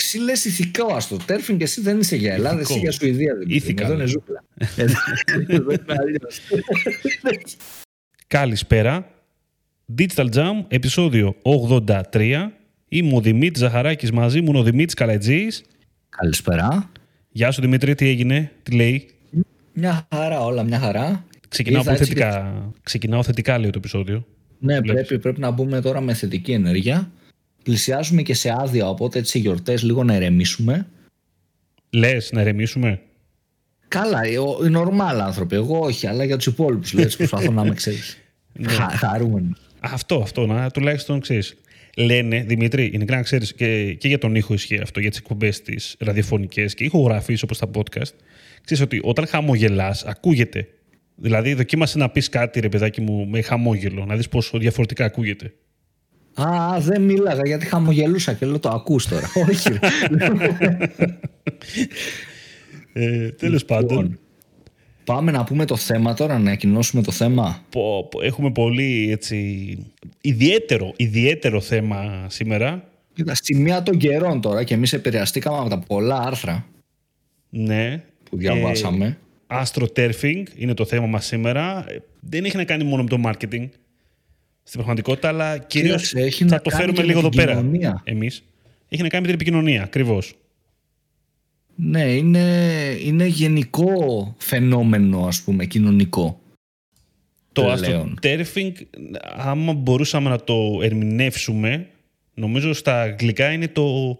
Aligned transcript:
Εσύ 0.00 0.18
λες 0.18 0.44
ηθικό 0.44 0.94
αστροτέρφινγκ 0.94 1.58
και 1.58 1.64
εσύ 1.64 1.80
δεν 1.80 1.98
είσαι 2.00 2.16
για 2.16 2.32
Ελλάδα, 2.34 2.60
εσύ 2.60 2.78
για 2.78 2.92
Σουηδία. 2.92 3.32
Ήθικα. 3.46 3.84
Εδώ 3.84 3.94
είναι 3.94 4.06
ζούγκλα. 4.06 4.44
Εδώ 4.76 5.70
είναι 5.70 5.84
αλλιώς. 5.86 6.40
Καλησπέρα. 8.26 9.10
Digital 9.98 10.28
Jam, 10.34 10.64
επεισόδιο 10.68 11.36
83. 11.42 12.50
Είμαι 12.88 13.14
ο 13.14 13.20
Δημήτρης 13.20 13.60
Ζαχαράκης 13.60 14.10
μαζί 14.12 14.40
μου, 14.40 14.48
είναι 14.48 14.58
ο 14.58 14.62
Δημήτρης 14.62 14.94
Καλατζής. 14.94 15.64
Καλησπέρα. 16.08 16.90
Γεια 17.28 17.50
σου 17.50 17.60
Δημήτρη, 17.60 17.94
τι 17.94 18.08
έγινε, 18.08 18.52
τι 18.62 18.72
λέει; 18.72 19.08
Μια 19.72 20.08
χαρά, 20.14 20.40
όλα 20.40 20.62
μια 20.62 20.78
χαρά. 20.78 21.24
Ξεκινάω, 21.48 21.80
Ήρθα 21.80 21.92
από 21.92 22.02
έτσι 22.02 22.14
θετικά. 22.14 22.72
Ξεκινάω 22.82 23.22
θετικά, 23.22 23.58
λέει 23.58 23.70
το 23.70 23.78
επεισόδιο. 23.78 24.26
Ναι, 24.58 24.80
Βλέπεις. 24.80 25.06
πρέπει, 25.06 25.22
πρέπει 25.22 25.40
να 25.40 25.50
μπούμε 25.50 25.80
τώρα 25.80 26.00
με 26.00 26.14
θετική 26.14 26.52
ενέργεια. 26.52 27.10
Πλησιάζουμε 27.68 28.22
και 28.22 28.34
σε 28.34 28.54
άδεια, 28.58 28.88
οπότε 28.88 29.18
έτσι 29.18 29.38
γιορτές 29.38 29.82
λίγο 29.82 30.04
να 30.04 30.14
ηρεμήσουμε. 30.14 30.86
Λες 31.90 32.32
να 32.32 32.40
ερεμήσουμε. 32.40 33.00
Καλά, 33.88 34.24
ε, 34.24 34.38
ο- 34.38 34.64
οι 34.64 34.68
νορμάλ 34.68 35.20
άνθρωποι. 35.20 35.54
Εγώ 35.54 35.78
όχι, 35.78 36.06
αλλά 36.06 36.24
για 36.24 36.36
τους 36.36 36.46
υπόλοιπους. 36.46 36.94
Έτσι 36.94 37.16
προσπαθώ 37.16 37.50
να 37.50 37.64
με 37.64 37.74
ξέρεις. 37.74 38.18
Ναι. 38.52 38.68
Χαρούμενος. 38.72 39.58
Αυτό, 39.80 40.16
αυτό, 40.22 40.46
να 40.46 40.70
τουλάχιστον 40.70 41.20
ξέρεις. 41.20 41.54
Λένε, 41.96 42.42
Δημήτρη, 42.42 42.84
ειλικρινά 42.84 43.16
να 43.16 43.22
ξέρεις 43.22 43.54
και, 43.54 43.94
και 43.94 44.08
για 44.08 44.18
τον 44.18 44.34
ήχο 44.34 44.54
ισχύει 44.54 44.78
αυτό, 44.78 45.00
για 45.00 45.10
τις 45.10 45.18
εκπομπές 45.18 45.62
τη 45.62 45.74
ραδιοφωνικές 45.98 46.74
και 46.74 46.84
ηχογραφεί 46.84 47.38
όπως 47.42 47.58
τα 47.58 47.70
podcast. 47.74 48.12
Ξέρεις 48.64 48.82
ότι 48.84 49.00
όταν 49.02 49.26
χαμογελάς, 49.26 50.04
ακούγεται. 50.04 50.68
Δηλαδή, 51.16 51.54
δοκίμασε 51.54 51.98
να 51.98 52.10
πεις 52.10 52.28
κάτι, 52.28 52.60
ρε 52.60 52.68
παιδάκι 52.68 53.00
μου, 53.00 53.26
με 53.26 53.42
χαμόγελο, 53.42 54.04
να 54.04 54.16
δεις 54.16 54.28
πόσο 54.28 54.58
διαφορετικά 54.58 55.04
ακούγεται. 55.04 55.52
Α, 56.42 56.80
δεν 56.80 57.02
μίλαγα 57.02 57.46
γιατί 57.46 57.66
χαμογελούσα 57.66 58.32
και 58.32 58.46
λέω 58.46 58.58
το 58.58 58.68
ακούς 58.68 59.06
τώρα. 59.06 59.30
όχι. 59.48 59.68
ρε. 59.68 59.78
Ε, 62.92 63.28
Τέλος 63.30 63.64
πάντων, 63.64 63.98
Λοιπόν, 64.02 64.18
Πάμε 65.04 65.30
να 65.30 65.44
πούμε 65.44 65.64
το 65.64 65.76
θέμα 65.76 66.14
τώρα, 66.14 66.32
να 66.32 66.38
ανακοινώσουμε 66.40 67.02
το 67.02 67.12
θέμα. 67.12 67.62
πω- 67.70 68.08
πω- 68.10 68.22
έχουμε 68.22 68.50
πολύ 68.52 69.08
έτσι, 69.10 69.36
ιδιαίτερο, 70.20 70.92
ιδιαίτερο 70.96 71.60
θέμα 71.60 72.26
σήμερα. 72.28 72.84
Κοίτα, 73.14 73.34
σημεία 73.34 73.82
των 73.82 73.96
καιρών 73.98 74.40
τώρα 74.40 74.64
και 74.64 74.74
εμείς 74.74 74.92
επηρεαστήκαμε 74.92 75.58
από 75.58 75.68
τα 75.68 75.78
πολλά 75.78 76.16
άρθρα 76.18 76.66
Ναι. 77.50 78.02
που 78.30 78.36
διαβάσαμε. 78.36 79.18
Astroturfing 79.46 80.42
είναι 80.56 80.74
το 80.74 80.84
θέμα 80.84 81.06
μας 81.06 81.26
σήμερα. 81.26 81.84
Ε, 81.88 81.96
Δεν 82.20 82.44
έχει 82.44 82.56
να 82.56 82.64
κάνει 82.64 82.84
μόνο 82.84 83.02
με 83.02 83.08
το 83.08 83.20
marketing 83.26 83.68
στην 84.68 84.80
πραγματικότητα, 84.80 85.28
αλλά 85.28 85.58
κυρίως 85.58 86.14
έχει 86.14 86.44
θα 86.44 86.54
να 86.54 86.60
το 86.60 86.70
κάνει 86.70 86.82
φέρουμε 86.82 87.00
και 87.00 87.06
λίγο 87.08 87.20
με 87.20 87.26
εδώ 87.26 87.28
την 87.28 87.38
πέρα 87.38 87.54
κοινωνία; 87.54 88.02
εμείς. 88.04 88.42
Έχει 88.88 89.02
να 89.02 89.08
κάνει 89.08 89.26
με 89.26 89.32
την 89.32 89.40
επικοινωνία, 89.40 89.82
ακριβώς. 89.82 90.34
Ναι, 91.74 92.02
είναι, 92.02 92.38
είναι 93.04 93.26
γενικό 93.26 94.34
φαινόμενο, 94.38 95.26
ας 95.26 95.42
πούμε, 95.42 95.64
κοινωνικό. 95.64 96.40
Το 97.52 97.74
Πλέον. 97.76 98.18
astroturfing, 98.22 98.72
άμα 99.36 99.72
μπορούσαμε 99.72 100.30
να 100.30 100.38
το 100.38 100.80
ερμηνεύσουμε, 100.82 101.86
νομίζω 102.34 102.72
στα 102.72 103.00
αγγλικά 103.00 103.52
είναι 103.52 103.68
το 103.68 104.18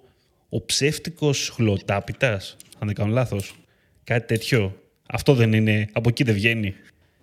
ο 0.48 0.64
ψεύτικος 0.64 1.48
χλωτάπιτας, 1.48 2.56
αν 2.78 2.86
δεν 2.86 2.94
κάνω 2.94 3.12
λάθος. 3.12 3.54
Κάτι 4.04 4.26
τέτοιο. 4.26 4.82
Αυτό 5.06 5.34
δεν 5.34 5.52
είναι, 5.52 5.88
από 5.92 6.08
εκεί 6.08 6.24
δεν 6.24 6.34
βγαίνει. 6.34 6.74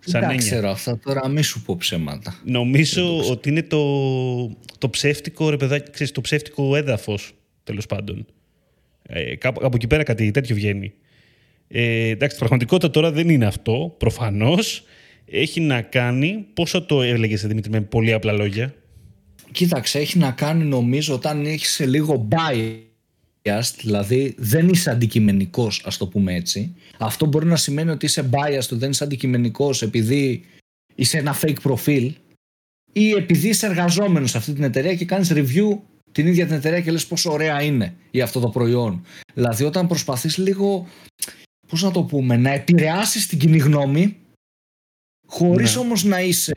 Σαν 0.06 0.20
Δεν 0.20 0.28
τα 0.28 0.34
έννοια. 0.34 0.50
ξέρω 0.50 0.70
αυτά 0.70 0.98
τώρα, 0.98 1.28
μη 1.28 1.42
σου 1.42 1.62
πω 1.62 1.76
ψέματα. 1.76 2.40
Νομίζω 2.44 3.30
ότι 3.30 3.48
είναι 3.48 3.62
το, 3.62 4.46
το 4.78 4.90
ψεύτικο, 4.90 5.50
ρε 5.50 5.56
παιδάκι, 5.56 5.90
ξέρεις, 5.90 6.12
το 6.12 6.20
ψεύτικο 6.20 6.76
έδαφος, 6.76 7.34
τέλος 7.64 7.86
πάντων. 7.86 8.26
Ε, 9.02 9.36
κάπου, 9.36 9.60
από 9.64 9.76
εκεί 9.76 9.86
πέρα 9.86 10.02
κάτι 10.02 10.30
τέτοιο 10.30 10.54
βγαίνει. 10.54 10.92
Ε, 11.68 12.08
εντάξει, 12.08 12.36
στην 12.36 12.38
πραγματικότητα 12.38 12.90
τώρα 12.90 13.10
δεν 13.12 13.28
είναι 13.28 13.46
αυτό, 13.46 13.94
προφανώς. 13.98 14.84
Έχει 15.30 15.60
να 15.60 15.82
κάνει, 15.82 16.46
πόσο 16.54 16.82
το 16.82 17.02
έλεγες 17.02 17.46
Δημήτρη 17.46 17.70
με 17.70 17.80
πολύ 17.80 18.12
απλά 18.12 18.32
λόγια; 18.32 18.74
Κοίταξε, 19.52 19.98
έχει 19.98 20.18
να 20.18 20.30
κάνει 20.30 20.64
νομίζω 20.64 21.14
όταν 21.14 21.46
έχεις 21.46 21.80
λίγο 21.84 22.28
biased, 22.30 23.74
δηλαδή 23.80 24.34
δεν 24.38 24.68
είσαι 24.68 24.90
αντικειμενικός, 24.90 25.82
ας 25.84 25.96
το 25.96 26.06
πούμε 26.06 26.34
έτσι. 26.34 26.74
Αυτό 26.98 27.26
μπορεί 27.26 27.46
να 27.46 27.56
σημαίνει 27.56 27.90
ότι 27.90 28.06
είσαι 28.06 28.30
biased, 28.32 28.68
δεν 28.70 28.90
είσαι 28.90 29.04
αντικειμενικός 29.04 29.82
επειδή 29.82 30.44
είσαι 30.94 31.18
ένα 31.18 31.38
fake 31.40 31.60
προφίλ 31.62 32.14
ή 32.92 33.10
επειδή 33.10 33.48
είσαι 33.48 33.66
εργαζόμενος 33.66 34.30
σε 34.30 34.38
αυτή 34.38 34.52
την 34.52 34.62
εταιρεία 34.62 34.94
και 34.94 35.04
κάνεις 35.04 35.32
review 35.32 35.78
την 36.12 36.26
ίδια 36.26 36.46
την 36.46 36.54
εταιρεία 36.54 36.80
και 36.80 36.90
λες 36.90 37.06
πόσο 37.06 37.32
ωραία 37.32 37.62
είναι 37.62 37.94
ή 38.10 38.20
αυτό 38.20 38.40
το 38.40 38.48
προϊόν. 38.48 39.04
Δηλαδή 39.34 39.64
όταν 39.64 39.86
προσπαθείς 39.86 40.36
λίγο, 40.38 40.86
πώς 41.68 41.82
να 41.82 41.90
το 41.90 42.02
πούμε, 42.02 42.36
να 42.36 42.50
επηρεάσεις 42.50 43.26
την 43.26 43.38
κοινή 43.38 43.58
γνώμη 43.58 44.16
χωρίς 45.26 45.74
Ναι. 45.74 45.80
όμως 45.80 46.04
να 46.04 46.20
είσαι 46.20 46.52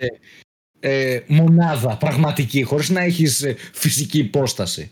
ε, 0.80 1.20
μονάδα 1.28 1.98
πραγματική, 1.98 2.64
χωρίς 2.64 2.90
να 2.90 3.02
έχεις 3.02 3.42
ε, 3.42 3.56
φυσική 3.74 4.18
υπόσταση. 4.18 4.92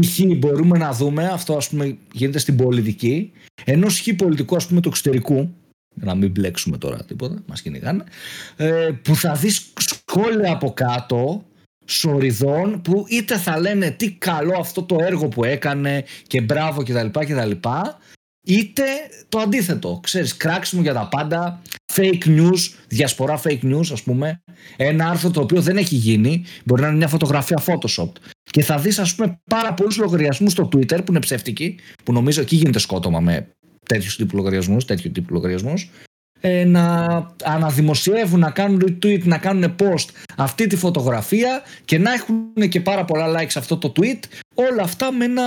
Π.χ. 0.00 0.36
μπορούμε 0.36 0.78
να 0.78 0.92
δούμε, 0.92 1.26
αυτό 1.26 1.56
ας 1.56 1.68
πούμε 1.68 1.96
γίνεται 2.12 2.38
στην 2.38 2.56
πολιτική, 2.56 3.32
ενό 3.64 3.88
χ 3.88 4.08
πολιτικού 4.16 4.56
ας 4.56 4.66
πούμε 4.66 4.80
του 4.80 4.88
εξωτερικού, 4.88 5.54
για 5.94 6.04
να 6.04 6.14
μην 6.14 6.30
μπλέξουμε 6.30 6.78
τώρα 6.78 7.04
τίποτα, 7.04 7.42
μας 7.46 7.62
κυνηγάνε, 7.62 8.04
ε, 8.56 8.90
που 9.02 9.16
θα 9.16 9.34
δεις 9.34 9.72
σχόλια 9.78 10.52
από 10.52 10.72
κάτω 10.72 11.44
σοριδών 11.84 12.82
που 12.82 13.04
είτε 13.08 13.38
θα 13.38 13.60
λένε 13.60 13.90
τι 13.90 14.12
καλό 14.12 14.56
αυτό 14.58 14.82
το 14.82 14.96
έργο 15.00 15.28
που 15.28 15.44
έκανε 15.44 16.04
και 16.26 16.40
μπράβο 16.40 16.82
κτλ. 16.82 17.06
κτλ 17.18 17.50
είτε 18.44 18.82
το 19.28 19.38
αντίθετο. 19.38 20.00
Ξέρεις, 20.02 20.36
κράξιμο 20.36 20.82
για 20.82 20.92
τα 20.92 21.08
πάντα, 21.08 21.62
fake 21.96 22.24
news, 22.26 22.58
διασπορά 22.88 23.40
fake 23.44 23.62
news 23.62 23.86
ας 23.92 24.02
πούμε, 24.02 24.42
ένα 24.76 25.08
άρθρο 25.08 25.30
το 25.30 25.40
οποίο 25.40 25.60
δεν 25.60 25.76
έχει 25.76 25.94
γίνει, 25.94 26.44
μπορεί 26.64 26.82
να 26.82 26.88
είναι 26.88 26.96
μια 26.96 27.08
φωτογραφία 27.08 27.62
Photoshop 27.66 28.10
και 28.50 28.62
θα 28.62 28.78
δεις 28.78 28.98
ας 28.98 29.14
πούμε 29.14 29.40
πάρα 29.50 29.74
πολλούς 29.74 29.96
λογαριασμούς 29.96 30.52
στο 30.52 30.68
Twitter 30.72 30.96
που 30.96 31.04
είναι 31.08 31.20
ψεύτικοι, 31.20 31.78
που 32.04 32.12
νομίζω 32.12 32.40
εκεί 32.40 32.56
γίνεται 32.56 32.78
σκότωμα 32.78 33.20
με 33.20 33.48
τέτοιους 33.86 34.16
τύπου 34.16 34.36
λογαριασμούς, 34.36 34.84
τέτοιου 34.84 35.10
τύπου 35.10 35.34
λογαριασμούς, 35.34 35.90
ε, 36.40 36.64
να 36.64 37.06
αναδημοσιεύουν, 37.44 38.40
να 38.40 38.50
κάνουν 38.50 38.82
retweet, 38.86 39.22
να 39.22 39.38
κάνουν 39.38 39.74
post 39.78 40.08
αυτή 40.36 40.66
τη 40.66 40.76
φωτογραφία 40.76 41.62
και 41.84 41.98
να 41.98 42.12
έχουν 42.12 42.68
και 42.68 42.80
πάρα 42.80 43.04
πολλά 43.04 43.40
likes 43.40 43.54
αυτό 43.56 43.76
το 43.76 43.92
tweet, 43.96 44.18
όλα 44.54 44.82
αυτά 44.82 45.12
με 45.12 45.24
ένα, 45.24 45.44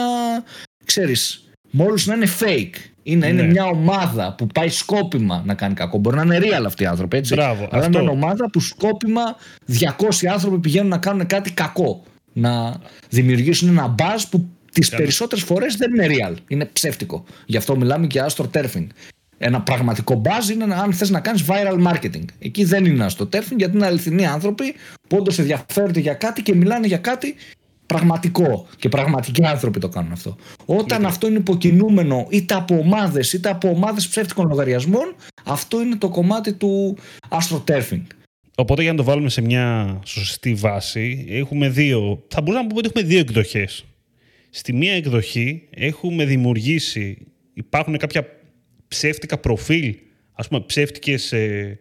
ξέρεις, 0.85 1.49
μόλις 1.71 2.05
να 2.05 2.15
είναι 2.15 2.27
fake. 2.39 2.94
Είναι, 3.07 3.27
είναι 3.27 3.41
Ναι. 3.41 3.47
μια 3.47 3.65
ομάδα 3.65 4.35
που 4.37 4.47
πάει 4.47 4.69
σκόπιμα 4.69 5.41
να 5.45 5.53
κάνει 5.53 5.73
κακό. 5.73 5.97
Μπορεί 5.97 6.15
να 6.15 6.23
είναι 6.23 6.39
real 6.41 6.63
αυτοί 6.65 6.83
οι 6.83 6.85
άνθρωποι, 6.85 7.17
έτσι. 7.17 7.33
Μπράβο, 7.33 7.67
Αλλά 7.71 7.85
αυτό. 7.85 7.99
είναι 7.99 8.09
ομάδα 8.09 8.49
που 8.49 8.59
σκόπιμα 8.59 9.21
200 9.65 10.27
άνθρωποι 10.31 10.59
πηγαίνουν 10.59 10.89
να 10.89 10.97
κάνουν 10.97 11.25
κάτι 11.25 11.51
κακό. 11.51 12.03
Να 12.33 12.75
δημιουργήσουν 13.09 13.69
ένα 13.69 13.95
buzz 13.97 14.23
που 14.29 14.49
τις 14.71 14.89
Καλά. 14.89 15.01
περισσότερες 15.01 15.43
φορές 15.43 15.75
δεν 15.75 15.93
είναι 15.93 16.07
real. 16.09 16.33
Είναι 16.47 16.65
ψεύτικο. 16.65 17.23
Γι' 17.45 17.57
αυτό 17.57 17.77
μιλάμε 17.77 18.07
και 18.07 18.21
astroturfing. 18.29 18.87
Ένα 19.37 19.61
πραγματικό 19.61 20.21
buzz 20.25 20.49
είναι 20.53 20.75
αν 20.75 20.93
θες 20.93 21.09
να 21.09 21.19
κάνεις 21.19 21.45
viral 21.47 21.87
marketing. 21.87 22.23
Εκεί 22.39 22.63
δεν 22.63 22.85
είναι 22.85 23.05
astroturfing 23.09 23.55
γιατί 23.57 23.75
είναι 23.77 23.85
αληθινοί 23.85 24.25
άνθρωποι 24.25 24.75
που 25.07 25.17
όντως 25.17 25.39
ενδιαφέρονται 25.39 25.99
για 25.99 26.13
κάτι 26.13 26.41
και 26.41 26.55
μιλάνε 26.55 26.87
για 26.87 26.97
κάτι 26.97 27.35
πραγματικό. 27.85 28.67
Και 28.77 28.89
πραγματικοί 28.89 29.45
άνθρωποι 29.45 29.79
το 29.79 29.89
κάνουν 29.89 30.11
αυτό. 30.11 30.35
Όταν 30.65 31.05
αυτό 31.05 31.27
είναι 31.27 31.37
υποκινούμενο 31.37 32.27
είτε 32.29 32.53
από 32.53 32.77
ομάδες 32.77 33.33
είτε 33.33 33.49
από 33.49 33.69
ομάδες 33.69 34.07
ψεύτικων 34.07 34.47
λογαριασμών, 34.47 35.15
αυτό 35.45 35.81
είναι 35.81 35.95
το 35.95 36.09
κομμάτι 36.09 36.53
του 36.53 36.97
astroturfing. 37.29 38.03
Οπότε 38.57 38.81
για 38.81 38.91
να 38.91 38.97
το 38.97 39.03
βάλουμε 39.03 39.29
σε 39.29 39.41
μια 39.41 39.99
σωστή 40.05 40.53
βάση, 40.53 41.25
έχουμε 41.29 41.69
δύο, 41.69 42.23
θα 42.27 42.41
μπορούσαμε 42.41 42.61
να 42.61 42.67
πούμε 42.67 42.79
ότι 42.79 42.87
έχουμε 42.87 43.13
δύο 43.13 43.19
εκδοχές. 43.19 43.85
Στη 44.49 44.73
μία 44.73 44.93
εκδοχή 44.93 45.67
έχουμε 45.69 46.25
δημιουργήσει, 46.25 47.27
υπάρχουν 47.53 47.97
κάποια 47.97 48.27
ψεύτικα 48.87 49.37
προφίλ, 49.37 49.95
ας 50.31 50.47
πούμε 50.47 50.63
ψεύτικες 50.65 51.31
ε, 51.31 51.79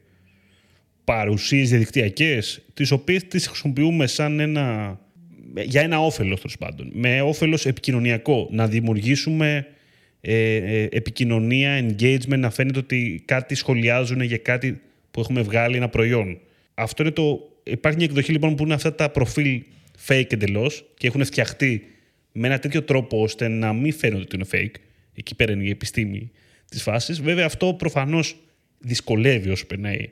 παρουσίες 1.05 1.69
διαδικτυακές, 1.69 2.63
τις 2.75 2.91
οποίες 2.91 3.25
τις 3.25 3.47
χρησιμοποιούμε 3.47 4.07
σαν 4.07 4.41
ένα, 4.41 4.99
για 5.63 5.83
ένα 5.83 6.01
όφελος 6.01 6.41
τέλος 6.41 6.59
πάντων. 6.59 6.91
Με 6.93 7.21
όφελος 7.21 7.67
επικοινωνιακό, 7.67 8.49
να 8.51 8.69
δημιουργήσουμε 8.69 9.67
ε, 10.21 10.55
ε, 10.55 10.89
επικοινωνία, 10.91 11.87
engagement, 11.87 12.39
να 12.39 12.51
φαίνεται 12.51 12.79
ότι 12.79 13.23
κάτι 13.25 13.55
σχολιάζουν 13.55 14.21
για 14.21 14.37
κάτι 14.37 14.81
που 15.11 15.21
έχουμε 15.21 15.43
βγάλει 15.43 15.77
ένα 15.77 15.89
προϊόν. 15.89 16.39
Αυτό 16.75 17.03
είναι 17.03 17.13
το... 17.13 17.49
Υπάρχει 17.63 17.99
μια 17.99 18.07
εκδοχή 18.07 18.33
λοιπόν 18.33 18.55
που 18.55 18.65
είναι 18.65 18.75
αυτά 18.75 18.95
τα 18.95 19.11
προφίλ 19.11 19.63
fake 20.07 20.33
εντελώς 20.33 20.85
και 20.97 21.07
έχουν 21.07 21.25
φτιαχτεί 21.25 21.87
με 22.33 22.47
ένα 22.47 22.59
τέτοιο 22.59 22.83
τρόπο 22.83 23.23
ώστε 23.23 23.49
να 23.49 23.73
μην 23.73 23.93
φαίνονται 23.93 24.23
ότι 24.23 24.37
είναι 24.37 24.47
fake. 24.53 24.81
Εκεί 25.15 25.35
πέρα 25.35 25.53
είναι 25.53 25.65
η 25.65 25.71
επιστήμη 25.71 26.31
της 26.69 26.83
φάσης. 26.83 27.21
Βέβαια, 27.21 27.45
αυτό 27.45 27.75
προφανώς 27.75 28.37
δυσκολεύει 28.79 29.51
όσο 29.51 29.67
περνάει 29.67 30.09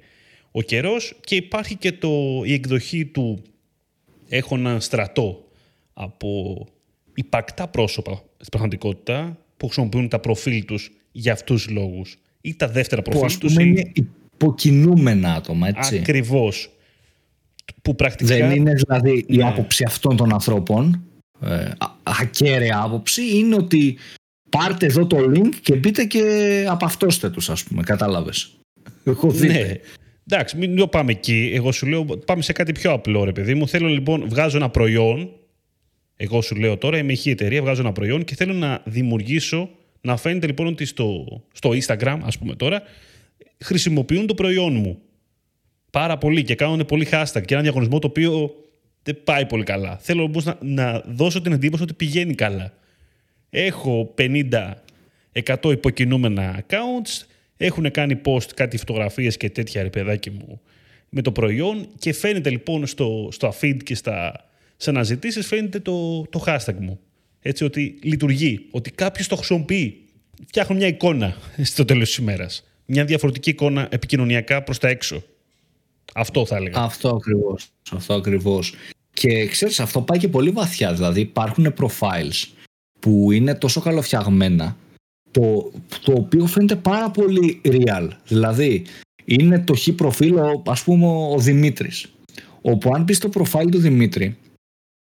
ο 0.51 0.63
καιρός 0.63 1.15
και 1.25 1.35
υπάρχει 1.35 1.77
και 1.77 1.93
το, 1.93 2.43
η 2.45 2.53
εκδοχή 2.53 3.05
του 3.05 3.43
έχω 4.37 4.55
έναν 4.55 4.81
στρατό 4.81 5.45
από 5.93 6.67
υπαρκτά 7.15 7.69
πρόσωπα 7.69 8.13
στην 8.13 8.51
πραγματικότητα 8.51 9.39
που 9.57 9.67
χρησιμοποιούν 9.67 10.09
τα 10.09 10.19
προφίλ 10.19 10.65
τους 10.65 10.91
για 11.13 11.33
αυτούς 11.33 11.65
τους 11.65 11.73
λόγους. 11.73 12.19
Ή 12.41 12.55
τα 12.55 12.69
δεύτερα 12.69 13.03
προφίλ 13.03 13.33
που, 13.33 13.39
τους. 13.39 13.55
Που 13.55 13.61
είναι 13.61 13.93
υποκινούμενα 13.93 15.35
άτομα, 15.35 15.69
έτσι. 15.69 15.99
Ακριβώς. 15.99 16.71
Που 17.83 17.95
πρακτικά... 17.95 18.37
Δεν 18.37 18.51
είναι 18.51 18.73
δηλαδή 18.73 19.25
η 19.29 19.37
ναι. 19.37 19.45
άποψη 19.45 19.85
αυτών 19.85 20.17
των 20.17 20.33
ανθρώπων, 20.33 21.03
ε, 21.41 21.69
ακέραια 22.03 22.81
άποψη, 22.83 23.37
είναι 23.37 23.55
ότι 23.55 23.97
πάρτε 24.51 24.87
εδώ 24.87 25.07
το 25.07 25.17
link 25.19 25.55
και 25.63 25.75
μπείτε 25.75 26.05
και 26.05 26.65
απαυτώστε 26.69 27.31
τους, 27.31 27.51
ας 27.51 27.65
πούμε, 27.65 27.83
κατάλαβες. 27.83 28.51
Έχω 29.05 29.33
Ναι. 29.33 29.75
Εντάξει, 30.35 30.57
μην 30.57 30.77
το 30.77 30.89
πάμε 30.89 31.11
εκεί. 31.11 31.51
Εγώ 31.55 31.73
σου 31.73 31.87
λέω, 31.87 32.05
πάμε 32.05 32.43
σε 32.43 32.53
κάτι 32.53 32.73
πιο 32.73 32.93
απλό, 32.93 33.25
ρε 33.25 33.33
παιδί 33.33 33.55
μου. 33.55 33.69
Θέλω 33.69 33.89
λοιπόν, 33.89 34.29
βγάζω 34.29 34.57
ένα 34.57 34.71
προϊόν. 34.71 35.31
Εγώ 36.17 36.43
σου 36.43 36.57
λέω 36.57 36.77
τώρα, 36.77 36.99
είμαι 36.99 37.13
η 37.23 37.31
εταιρεία, 37.31 37.63
βγάζω 37.63 37.81
ένα 37.81 37.93
προϊόν 37.93 38.25
και 38.25 38.35
θέλω 38.35 38.53
να 38.53 38.83
δημιουργήσω, 38.85 39.71
να 40.01 40.17
φαίνεται 40.17 40.47
λοιπόν 40.47 40.67
ότι 40.67 40.85
στο, 40.85 41.27
στο 41.53 41.71
Instagram, 41.71 42.19
ας 42.23 42.39
πούμε 42.39 42.55
τώρα, 42.55 42.83
χρησιμοποιούν 43.65 44.27
το 44.27 44.35
προϊόν 44.35 44.75
μου. 44.75 44.99
Πάρα 45.91 46.19
πολύ 46.19 46.43
και 46.43 46.55
κάνουν 46.55 46.87
πολύ 46.87 47.09
hashtag 47.11 47.43
και 47.45 47.55
ένα 47.55 47.63
διαγωνισμό 47.63 47.99
το 47.99 48.07
οποίο 48.07 48.55
δεν 49.03 49.23
πάει 49.25 49.47
πολύ 49.47 49.65
καλά. 49.65 49.97
Θέλω 50.01 50.23
όμω 50.23 50.41
να, 50.45 50.59
να 50.61 51.03
δώσω 51.07 51.41
την 51.41 51.53
εντύπωση 51.53 51.83
ότι 51.83 51.95
πηγαίνει 51.95 52.35
καλά. 52.35 52.73
Έχω 53.51 54.15
50, 54.19 54.73
100 55.63 55.73
υποκινούμενα 55.73 56.65
accounts, 56.65 57.27
έχουν 57.57 57.91
κάνει 57.91 58.21
post 58.25 58.49
κάτι 58.55 58.77
φωτογραφίες 58.77 59.37
και 59.37 59.51
τέτοια 59.51 59.83
ρε 59.83 59.91
παιδάκι 59.91 60.31
μου 60.31 60.61
με 61.15 61.23
το 61.23 61.33
προϊόν 61.33 61.89
και 61.99 62.13
φαίνεται 62.13 62.51
λοιπόν 62.51 62.87
στο, 62.87 63.29
στο 63.33 63.55
feed 63.61 63.77
και 63.85 63.95
στα, 63.95 64.45
σε 64.77 64.91
αναζητήσεις 64.91 65.47
φαίνεται 65.47 65.79
το, 65.79 66.23
το 66.31 66.45
hashtag 66.47 66.75
μου. 66.79 67.01
Έτσι 67.41 67.65
ότι 67.65 67.99
λειτουργεί, 68.03 68.67
ότι 68.71 68.91
κάποιος 68.91 69.27
το 69.29 69.37
χρησιμοποιεί. 69.37 70.01
Φτιάχνω 70.47 70.77
μια 70.77 70.87
εικόνα 70.87 71.37
στο 71.63 71.85
τέλος 71.85 72.09
της 72.09 72.17
ημέρας. 72.17 72.65
Μια 72.87 73.05
διαφορετική 73.05 73.51
εικόνα 73.51 73.89
επικοινωνιακά 73.91 74.63
προς 74.63 74.79
τα 74.79 74.89
έξω. 74.89 75.23
Αυτό 76.15 76.47
θα 76.47 76.57
έλεγα. 76.57 76.81
Αυτό 76.81 77.09
ακριβώς. 77.09 77.69
Αυτό 77.93 78.15
ακριβώς. 78.15 78.75
Και 79.13 79.47
ξέρεις, 79.47 79.81
αυτό 79.81 80.01
πάει 80.01 80.19
και 80.19 80.29
πολύ 80.29 80.51
βαθιά. 80.51 80.93
Δηλαδή 80.95 81.21
υπάρχουν 81.21 81.75
profiles 81.79 82.47
που 83.01 83.33
είναι 83.33 83.55
τόσο 83.55 83.81
καλοφτιαγμένα 83.81 84.77
το, 85.33 85.73
το 86.03 86.13
οποίο 86.13 86.47
φαίνεται 86.47 86.77
πάρα 86.77 87.11
πολύ 87.11 87.61
real. 87.65 88.09
Δηλαδή, 88.27 88.85
είναι 89.25 89.59
το 89.59 89.75
χ 89.75 89.89
προφίλ, 89.97 90.35
ας 90.67 90.83
πούμε, 90.83 91.07
ο 91.07 91.39
Δημήτρης. 91.39 92.13
Όπου 92.61 92.95
αν 92.95 93.05
πεις 93.05 93.17
στο 93.17 93.29
προφίλ 93.29 93.69
του 93.69 93.79
Δημήτρη, 93.79 94.37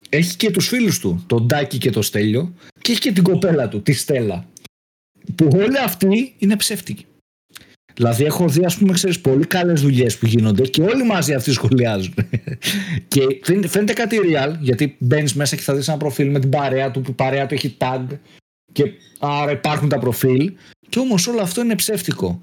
έχει 0.09 0.35
και 0.35 0.51
τους 0.51 0.67
φίλους 0.67 0.99
του, 0.99 1.23
τον 1.27 1.45
Ντάκη 1.45 1.77
και 1.77 1.89
τον 1.89 2.03
Στέλιο, 2.03 2.53
και 2.81 2.91
έχει 2.91 3.01
και 3.01 3.11
την 3.11 3.23
κοπέλα 3.23 3.67
του, 3.67 3.81
τη 3.81 3.93
Στέλλα. 3.93 4.45
Που 5.35 5.47
όλοι 5.53 5.77
αυτοί 5.77 6.33
είναι 6.37 6.55
ψεύτικοι. 6.55 7.05
Δηλαδή 7.93 8.23
έχω 8.23 8.47
δει 8.47 8.65
ας 8.65 8.77
πούμε 8.77 8.93
ξέρεις 8.93 9.21
πολύ 9.21 9.45
καλές 9.45 9.81
δουλειές 9.81 10.17
που 10.17 10.25
γίνονται 10.25 10.63
και 10.63 10.81
όλοι 10.81 11.03
μαζί 11.03 11.33
αυτοί 11.33 11.51
σχολιάζουν. 11.51 12.13
και 13.07 13.21
φαίνεται 13.67 13.93
κάτι 13.93 14.17
real 14.23 14.55
γιατί 14.59 14.95
μπαίνεις 14.99 15.33
μέσα 15.33 15.55
και 15.55 15.61
θα 15.61 15.75
δεις 15.75 15.87
ένα 15.87 15.97
προφίλ 15.97 16.29
με 16.29 16.39
την 16.39 16.49
παρέα 16.49 16.91
του 16.91 17.01
που 17.01 17.11
η 17.11 17.13
παρέα 17.13 17.45
του 17.45 17.53
έχει 17.53 17.77
tag 17.79 18.03
και 18.71 18.83
άρα 19.19 19.51
υπάρχουν 19.51 19.89
τα 19.89 19.99
προφίλ. 19.99 20.53
Και 20.89 20.99
όμως 20.99 21.27
όλο 21.27 21.41
αυτό 21.41 21.61
είναι 21.61 21.75
ψεύτικο. 21.75 22.41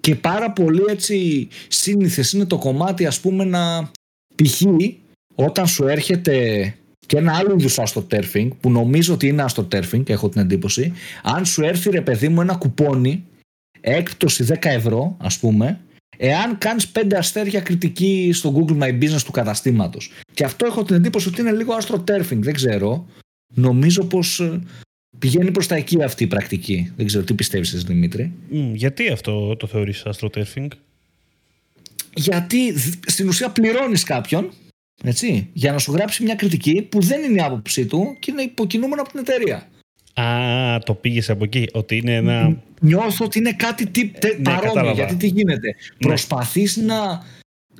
Και 0.00 0.14
πάρα 0.14 0.50
πολύ 0.50 0.82
έτσι 0.88 1.48
σύνηθες 1.68 2.32
είναι 2.32 2.44
το 2.44 2.58
κομμάτι 2.58 3.06
ας 3.06 3.20
πούμε 3.20 3.44
να 3.44 3.90
π.χ. 4.34 4.62
όταν 5.34 5.66
σου 5.66 5.86
έρχεται 5.86 6.74
και 7.06 7.16
ένα 7.16 7.36
άλλο 7.36 7.54
είδους 7.58 7.78
αστοτέρφινγκ 7.78 8.50
που 8.60 8.70
νομίζω 8.70 9.14
ότι 9.14 9.28
είναι 9.28 9.42
αστοτέρφινγκ 9.42 10.08
έχω 10.08 10.28
την 10.28 10.40
εντύπωση 10.40 10.92
αν 11.22 11.44
σου 11.44 11.64
έρθει 11.64 11.90
ρε 11.90 12.00
παιδί 12.00 12.28
μου 12.28 12.40
ένα 12.40 12.54
κουπόνι 12.54 13.24
έκπτωση 13.80 14.46
10 14.48 14.56
ευρώ 14.60 15.16
ας 15.20 15.38
πούμε 15.38 15.80
εάν 16.16 16.58
κάνεις 16.58 16.92
5 16.92 17.14
αστέρια 17.16 17.60
κριτική 17.60 18.30
στο 18.32 18.54
Google 18.56 18.82
My 18.82 19.02
Business 19.02 19.22
του 19.24 19.30
καταστήματος. 19.30 20.10
Και 20.34 20.44
αυτό 20.44 20.66
έχω 20.66 20.82
την 20.84 20.94
εντύπωση 20.94 21.28
ότι 21.28 21.40
είναι 21.40 21.52
λίγο 21.52 21.74
αστροτέρφινγκ 21.74 22.42
δεν 22.42 22.54
ξέρω. 22.54 23.06
Νομίζω 23.54 24.04
πως 24.04 24.40
ε, 24.40 24.60
Πηγαίνει 25.18 25.50
προς 25.50 25.66
τα 25.66 25.74
εκεί 25.74 26.02
αυτή 26.02 26.24
η 26.24 26.26
πρακτική. 26.26 26.92
Δεν 26.96 27.06
ξέρω 27.06 27.24
τι 27.24 27.34
πιστεύεις 27.34 27.72
εσύ 27.72 27.84
Δημήτρη; 27.86 28.32
γιατί 28.72 29.08
αυτό 29.08 29.56
το 29.56 29.66
θεωρείς 29.66 30.02
astroturfing? 30.06 30.68
Γιατί 32.14 32.78
στην 33.06 33.28
ουσία 33.28 33.50
πληρώνεις 33.50 34.02
κάποιον 34.02 34.52
έτσι, 35.04 35.48
για 35.52 35.72
να 35.72 35.78
σου 35.78 35.92
γράψει 35.92 36.22
μια 36.22 36.34
κριτική 36.34 36.82
που 36.82 37.00
δεν 37.00 37.22
είναι 37.22 37.40
η 37.40 37.42
άποψή 37.44 37.86
του 37.86 38.16
και 38.18 38.30
είναι 38.30 38.42
υποκινούμενο 38.42 39.02
από 39.02 39.10
την 39.10 39.20
εταιρεία. 39.20 39.68
Α, 40.14 40.78
το 40.78 40.94
πήγες 40.94 41.30
από 41.30 41.44
εκεί. 41.44 41.68
Ότι 41.72 41.96
είναι 41.96 42.14
ένα. 42.14 42.62
Νιώθω 42.80 43.24
ότι 43.24 43.38
είναι 43.38 43.52
κάτι 43.52 43.86
τι, 43.86 44.08
τε, 44.08 44.28
ναι, 44.28 44.42
παρόμοιο. 44.42 44.92
Γιατί 44.92 45.16
τι 45.16 45.26
γίνεται; 45.26 45.68
Ναι. 45.68 46.08
Προσπαθείς 46.08 46.76
να 46.76 47.24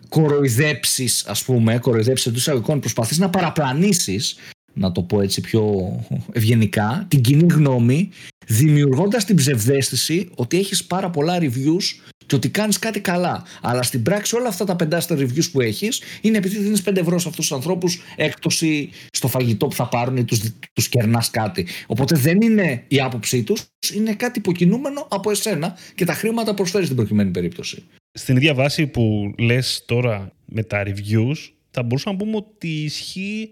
κοροϊδέψεις, 0.09 1.25
ας 1.27 1.45
πούμε, 1.45 1.79
κοροϊδέψεις 1.79 2.27
εντός 2.27 2.41
εισαγωγικών, 2.41 2.81
προσπαθείς 2.81 3.19
να 3.19 3.31
παραπλανήσεις 3.31 4.37
να 4.75 4.93
το 4.93 5.03
πω 5.03 5.21
έτσι 5.21 5.41
πιο 5.41 5.95
ευγενικά, 6.33 7.07
την 7.09 7.21
κοινή 7.21 7.47
γνώμη, 7.53 8.09
δημιουργώντας 8.47 9.25
την 9.25 9.37
ψευδέστηση 9.37 10.31
ότι 10.35 10.59
έχεις 10.59 10.85
πάρα 10.85 11.11
πολλά 11.11 11.39
reviews 11.41 11.83
και 12.27 12.35
ότι 12.35 12.49
κάνεις 12.49 12.79
κάτι 12.79 13.01
καλά. 13.01 13.45
Αλλά 13.63 13.83
στην 13.83 14.03
πράξη 14.03 14.37
όλα 14.37 14.49
αυτά 14.49 14.65
τα 14.65 14.77
πεντάστα 14.77 15.17
reviews 15.19 15.51
που 15.53 15.61
έχεις 15.61 16.03
είναι 16.21 16.37
επειδή 16.37 16.59
δίνεις 16.59 16.83
5 16.83 16.97
ευρώ 16.97 17.19
σε 17.19 17.29
αυτούς 17.29 17.47
τους 17.47 17.57
ανθρώπους 17.57 18.01
έκπτωση 18.17 18.91
στο 19.11 19.29
φαγητό 19.29 19.67
που 19.67 19.75
θα 19.75 19.89
πάρουν 19.89 20.17
ή 20.17 20.25
τους, 20.25 20.41
τους 20.73 20.89
κερνάς 20.89 21.31
κάτι. 21.31 21.67
Οπότε 21.87 22.17
δεν 22.17 22.41
είναι 22.41 22.85
η 22.89 23.01
άποψή 23.01 23.43
τους, 23.43 23.65
είναι 23.95 24.15
κάτι 24.15 24.39
υποκινούμενο 24.39 25.07
από 25.11 25.31
εσένα 25.31 25.77
και 25.95 26.05
τα 26.05 26.13
χρήματα 26.13 26.55
προσφέρεις 26.55 26.87
στην 26.87 26.99
προκειμένη 26.99 27.31
περίπτωση. 27.31 27.83
Στην 28.13 28.37
ίδια 28.37 28.55
βάση 28.55 28.87
που 28.87 29.35
λες 29.39 29.83
τώρα 29.87 30.33
με 30.45 30.63
τα 30.63 30.83
reviews, 30.87 31.37
θα 31.71 31.83
μπορούσαμε 31.83 32.17
να 32.17 32.25
πούμε 32.25 32.37
ότι 32.37 32.69
ισχύει 32.69 33.51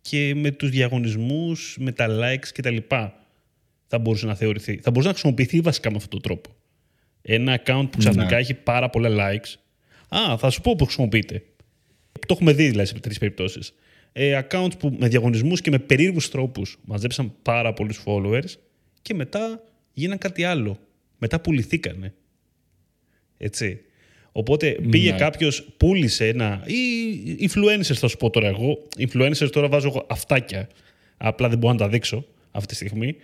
και 0.00 0.34
με 0.34 0.50
τους 0.50 0.70
διαγωνισμούς, 0.70 1.76
με 1.80 1.92
τα 1.92 2.06
likes 2.08 2.48
κτλ. 2.54 2.76
Θα 3.86 3.98
μπορούσε 3.98 4.26
να 4.26 4.34
θεωρηθεί. 4.34 4.76
Θα 4.82 4.90
μπορούσε 4.90 5.08
να 5.08 5.14
χρησιμοποιηθεί 5.14 5.60
βασικά 5.60 5.90
με 5.90 5.96
αυτόν 5.96 6.10
τον 6.10 6.20
τρόπο. 6.20 6.50
Ένα 7.22 7.62
account 7.62 7.88
που 7.90 7.98
ξαφνικά 7.98 8.34
ναι. 8.34 8.40
έχει 8.40 8.54
πάρα 8.54 8.90
πολλά 8.90 9.08
likes. 9.10 9.54
Α, 10.08 10.38
θα 10.38 10.50
σου 10.50 10.60
πω 10.60 10.74
που 10.74 10.84
χρησιμοποιείται. 10.84 11.42
Το 12.12 12.34
έχουμε 12.34 12.52
δει 12.52 12.68
δηλαδή 12.68 12.86
σε 12.86 12.94
τέτοιες 12.94 13.18
περιπτώσεις. 13.18 13.72
Ε, 14.12 14.40
accounts 14.42 14.78
που 14.78 14.96
με 14.98 15.08
διαγωνισμούς 15.08 15.60
και 15.60 15.70
με 15.70 15.78
περίεργους 15.78 16.30
τρόπους 16.30 16.78
μαζέψαν 16.84 17.32
πάρα 17.42 17.72
πολλούς 17.72 18.02
followers 18.04 18.52
και 19.02 19.14
μετά 19.14 19.62
γίναν 19.92 20.18
κάτι 20.18 20.44
άλλο. 20.44 20.78
Μετά 21.18 21.40
πουληθήκανε. 21.40 22.14
Έτσι. 23.36 23.80
Οπότε 24.38 24.76
πήγε 24.90 25.10
ναι. 25.10 25.16
κάποιος, 25.16 25.68
πούλησε 25.76 26.26
ένα. 26.28 26.64
ή 26.66 27.48
influencers, 27.48 27.94
θα 27.94 28.08
σου 28.08 28.16
πω 28.16 28.30
τώρα 28.30 28.48
εγώ. 28.48 28.78
Influencers 28.98 29.50
τώρα 29.52 29.68
βάζω 29.68 29.88
εγώ 29.88 30.06
αυτάκια. 30.08 30.68
Απλά 31.16 31.48
δεν 31.48 31.58
μπορώ 31.58 31.72
να 31.72 31.78
τα 31.78 31.88
δείξω 31.88 32.24
αυτή 32.50 32.68
τη 32.68 32.74
στιγμή. 32.74 33.16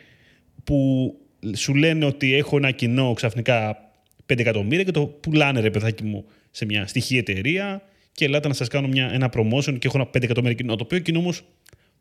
Που 0.65 1.11
σου 1.57 1.75
λένε 1.75 2.05
ότι 2.05 2.35
έχω 2.35 2.57
ένα 2.57 2.71
κοινό 2.71 3.13
ξαφνικά 3.13 3.77
5 4.33 4.39
εκατομμύρια 4.39 4.85
και 4.85 4.91
το 4.91 5.07
πουλάνε 5.07 5.61
ρε 5.61 5.71
παιδάκι 5.71 6.05
μου 6.05 6.25
σε 6.51 6.65
μια 6.65 6.87
στοιχεία 6.87 7.19
εταιρεία 7.19 7.83
και 8.13 8.25
ελάτε 8.25 8.49
να 8.49 8.55
σας 8.55 8.69
κάνω 8.69 8.89
μια, 8.89 9.11
ένα 9.13 9.33
promotion 9.37 9.79
και 9.79 9.87
έχω 9.87 9.99
ένα 9.99 10.07
5 10.07 10.23
εκατομμύρια 10.23 10.57
κοινό. 10.57 10.77
Το 10.77 10.85
οποίο 10.85 10.99
κοινό 10.99 11.19
όμως 11.19 11.43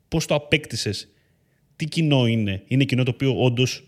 πώς 0.07 0.25
το 0.25 0.35
απέκτησες, 0.35 1.07
τι 1.75 1.85
κοινό 1.85 2.27
είναι, 2.27 2.63
είναι 2.67 2.83
κοινό 2.83 3.03
το 3.03 3.11
οποίο 3.11 3.35
όντως 3.39 3.83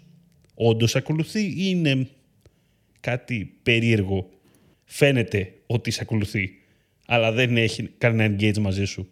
όντως 0.56 0.96
ακολουθεί 0.96 1.42
ή 1.44 1.56
είναι 1.58 2.08
κάτι 3.00 3.54
περίεργο; 3.64 4.30
Φαίνεται 4.86 5.54
ότι 5.66 5.92
σε 5.92 6.00
ακολουθεί, 6.02 6.50
αλλά 7.06 7.32
δεν 7.32 7.58
έχει 7.58 7.90
κανένα 7.98 8.36
engage 8.36 8.58
μαζί 8.58 8.86
σου. 8.86 9.10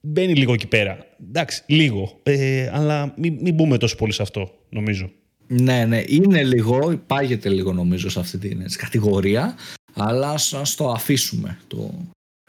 Μπαίνει 0.00 0.34
λίγο 0.34 0.52
εκεί 0.52 0.66
πέρα. 0.66 1.06
Εντάξει, 1.28 1.62
λίγο. 1.66 2.20
Ε, 2.22 2.70
αλλά 2.72 3.14
μην, 3.16 3.38
μην 3.40 3.54
μπούμε 3.54 3.78
τόσο 3.78 3.96
πολύ 3.96 4.12
σε 4.12 4.22
αυτό, 4.22 4.54
νομίζω. 4.68 5.10
Ναι, 5.46 5.84
ναι, 5.84 6.02
είναι 6.06 6.44
λίγο, 6.44 6.90
υπάγεται 6.90 7.48
λίγο 7.48 7.72
νομίζω 7.72 8.08
σε 8.10 8.20
αυτή 8.20 8.38
την 8.38 8.64
κατηγορία, 8.76 9.54
αλλά 9.92 10.30
ας, 10.30 10.74
το 10.76 10.90
αφήσουμε. 10.90 11.58
Το... 11.66 11.94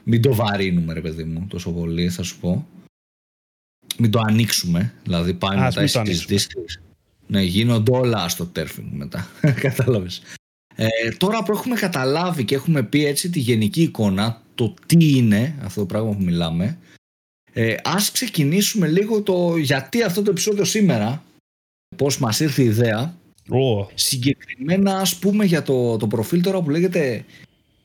Μην 0.04 0.22
το 0.22 0.36
βαρύνουμε, 0.36 0.94
ρε 0.94 1.02
παιδί 1.02 1.24
μου, 1.24 1.46
τόσο 1.48 1.72
πολύ, 1.72 2.10
θα 2.10 2.24
σου 2.24 2.40
πω. 2.40 2.68
Μην 3.98 4.12
το 4.12 4.20
ανοίξουμε, 4.20 4.94
δηλαδή 5.04 5.34
πάει 5.34 5.58
μετά 5.58 5.84
οι 5.84 5.90
Ναι, 7.28 7.42
γίνονται 7.42 7.92
όλα 7.92 8.30
στο 8.30 8.46
τέρφινγκ 8.46 8.88
μετά. 8.92 9.28
Κατάλαβες. 9.62 10.22
Ε, 10.76 10.88
τώρα 11.18 11.44
που 11.44 11.52
έχουμε 11.52 11.76
καταλάβει 11.76 12.46
και 12.46 12.56
έχουμε 12.56 12.84
πει 12.84 13.06
έτσι 13.06 13.30
τη 13.30 13.40
γενική 13.40 13.82
εικόνα, 13.82 14.42
το 14.56 14.74
τι 14.86 15.18
είναι 15.18 15.56
αυτό 15.62 15.80
το 15.80 15.86
πράγμα 15.86 16.12
που 16.12 16.24
μιλάμε, 16.24 16.78
ε, 17.54 17.76
ας 17.84 18.12
ξεκινήσουμε 18.12 18.88
λίγο 18.88 19.22
το 19.22 19.58
γιατί 19.58 20.04
αυτό 20.04 20.22
το 20.22 20.32
επεισόδιο 20.32 20.64
σήμερα, 20.64 21.24
πώς 21.96 22.18
μας 22.18 22.40
ήρθε 22.40 22.62
η 22.62 22.66
ιδέα. 22.66 23.16
Oh. 23.50 23.88
Συγκεκριμένα 23.94 24.98
ας 24.98 25.16
πούμε 25.16 25.46
για 25.46 25.64
το, 25.64 25.98
το 25.98 26.08
προφίλ 26.08 26.42
τώρα 26.42 26.62
που 26.62 26.70
λέγεται 26.70 27.26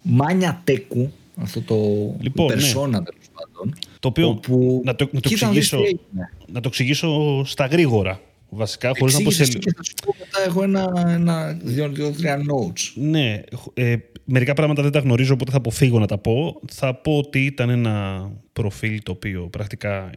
Μάνια 0.03 0.61
Τέκου, 0.65 1.13
αυτό 1.37 1.61
το 1.61 1.77
λοιπόν, 2.21 2.53
persona 2.53 2.91
ναι. 2.91 2.99
πάντων. 3.33 3.75
Το 4.01 4.09
οποίο, 4.09 4.29
όπου... 4.29 4.83
να, 4.85 4.95
το, 4.95 5.09
να, 5.13 5.21
το 5.21 5.29
Κοίτα, 5.29 5.51
δεις 5.51 5.73
εξηγήσω, 5.73 5.77
τι 5.77 5.83
έγινε. 5.83 6.33
να 6.47 6.61
το 6.61 6.69
εξηγήσω 6.69 7.43
στα 7.45 7.67
γρήγορα. 7.67 8.21
Βασικά, 8.49 8.93
χωρίς 8.99 9.15
να 9.15 9.23
πω 9.23 9.31
σε... 9.31 9.43
Εξήγησες 9.43 9.65
και 9.65 9.75
θα 9.77 9.83
σου 9.83 9.93
πω 10.05 10.15
μετά 10.19 10.45
εγώ 10.47 10.63
ένα, 10.63 11.13
ένα 11.15 11.53
δύο, 11.63 11.89
δύο, 11.89 12.11
τρία 12.11 12.39
notes. 12.39 12.93
Ναι, 12.95 13.41
ε, 13.75 13.97
μερικά 14.25 14.55
πράγματα 14.55 14.83
δεν 14.83 14.93
τα 14.93 14.99
γνωρίζω, 14.99 15.33
οπότε 15.33 15.51
θα 15.51 15.57
αποφύγω 15.57 15.99
να 15.99 16.07
τα 16.07 16.19
πω. 16.19 16.61
Θα 16.73 16.95
πω 16.95 17.19
ότι 17.19 17.45
ήταν 17.45 17.71
ένα 17.71 18.29
προφίλ 18.53 19.03
το 19.03 19.13
οποίο 19.13 19.49
πρακτικά 19.49 20.11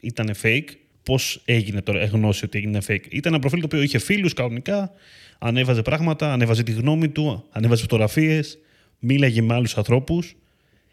ήταν 0.00 0.30
fake. 0.42 0.68
Πώς 1.02 1.42
έγινε 1.44 1.82
τώρα, 1.82 2.04
γνώση 2.04 2.44
ότι 2.44 2.58
έγινε 2.58 2.78
fake. 2.88 3.04
Ήταν 3.10 3.32
ένα 3.32 3.38
προφίλ 3.38 3.60
το 3.60 3.66
οποίο 3.66 3.82
είχε 3.82 3.98
φίλους 3.98 4.32
κανονικά, 4.32 4.90
ανέβαζε 5.38 5.82
πράγματα, 5.82 6.32
ανέβαζε 6.32 6.62
τη 6.62 6.72
γνώμη 6.72 7.08
του, 7.08 7.44
ανέβαζε 7.50 7.80
φωτογραφίες, 7.80 8.58
μίλαγε 8.98 9.42
με 9.42 9.54
άλλους 9.54 9.76
ανθρώπους. 9.76 10.36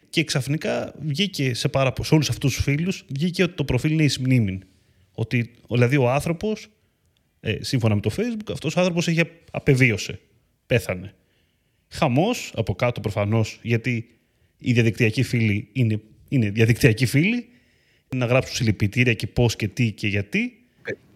Και 0.10 0.24
ξαφνικά 0.24 0.94
βγήκε 1.00 1.54
σε, 1.54 1.68
πάρα, 1.68 1.94
σε 2.02 2.14
όλους 2.14 2.30
αυτούς 2.30 2.56
τους 2.56 2.64
φίλους, 2.64 3.06
βγήκε 3.08 3.44
ότι 3.44 3.54
το 3.54 3.64
προφίλ 3.64 3.92
είναι 3.92 4.04
εις 4.04 4.20
μνήμην. 4.20 4.64
Ότι 5.16 5.52
δηλαδή 5.70 5.98
ο 5.98 6.12
άνθρωπος, 6.12 6.68
ε, 7.40 7.58
σύμφωνα 7.62 7.96
με 7.96 8.02
το 8.02 8.12
Facebook, 8.18 8.52
αυτός 8.52 8.76
ο 8.76 8.80
άνθρωπος 8.80 9.08
είχε 9.08 9.24
απεβίωσε. 9.52 10.20
Πέθανε. 10.66 11.14
Χαμός 11.90 12.52
από 12.56 12.76
κάτω 12.76 13.02
προφανώς, 13.02 13.60
γιατί 13.62 14.10
οι 14.58 14.74
διαδικτυακοί 14.74 15.24
φίλοι 15.24 15.68
είναι, 15.72 16.02
είναι 16.30 16.50
διαδικτυακοί 16.50 17.06
φίλοι. 17.06 17.48
Να 18.16 18.26
γράψουν 18.26 18.56
συλληπιτήρια 18.56 19.14
και 19.14 19.28
πώς 19.28 19.56
και 19.56 19.68
τι 19.68 19.92
και 19.92 20.08
γιατί. 20.08 20.60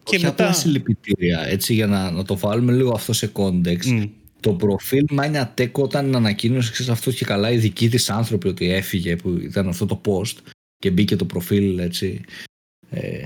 Και 0.03 0.15
Όχι 0.15 0.25
μετά... 0.25 0.43
απλά 0.43 0.53
συλληπιτήρια, 0.53 1.45
έτσι 1.47 1.73
για 1.73 1.87
να, 1.87 2.11
να 2.11 2.23
το 2.23 2.37
βάλουμε 2.37 2.71
λίγο 2.71 2.91
αυτό 2.91 3.13
σε 3.13 3.31
context. 3.33 3.85
Μμ. 3.85 4.03
Το 4.39 4.53
προφίλ 4.53 5.05
Μάνια 5.11 5.53
Tech 5.57 5.71
όταν 5.71 6.15
ανακοίνωσε 6.15 6.71
ξέρεις, 6.71 6.91
αυτό 6.91 7.11
και 7.11 7.25
καλά 7.25 7.51
οι 7.51 7.57
δικοί 7.57 7.89
της 7.89 8.09
άνθρωποι 8.09 8.47
ότι 8.47 8.71
έφυγε 8.71 9.15
που 9.15 9.29
ήταν 9.29 9.67
αυτό 9.67 9.85
το 9.85 10.01
post 10.05 10.37
και 10.77 10.91
μπήκε 10.91 11.15
το 11.15 11.25
προφίλ 11.25 11.77
έτσι 11.77 12.21
ε, 12.89 13.25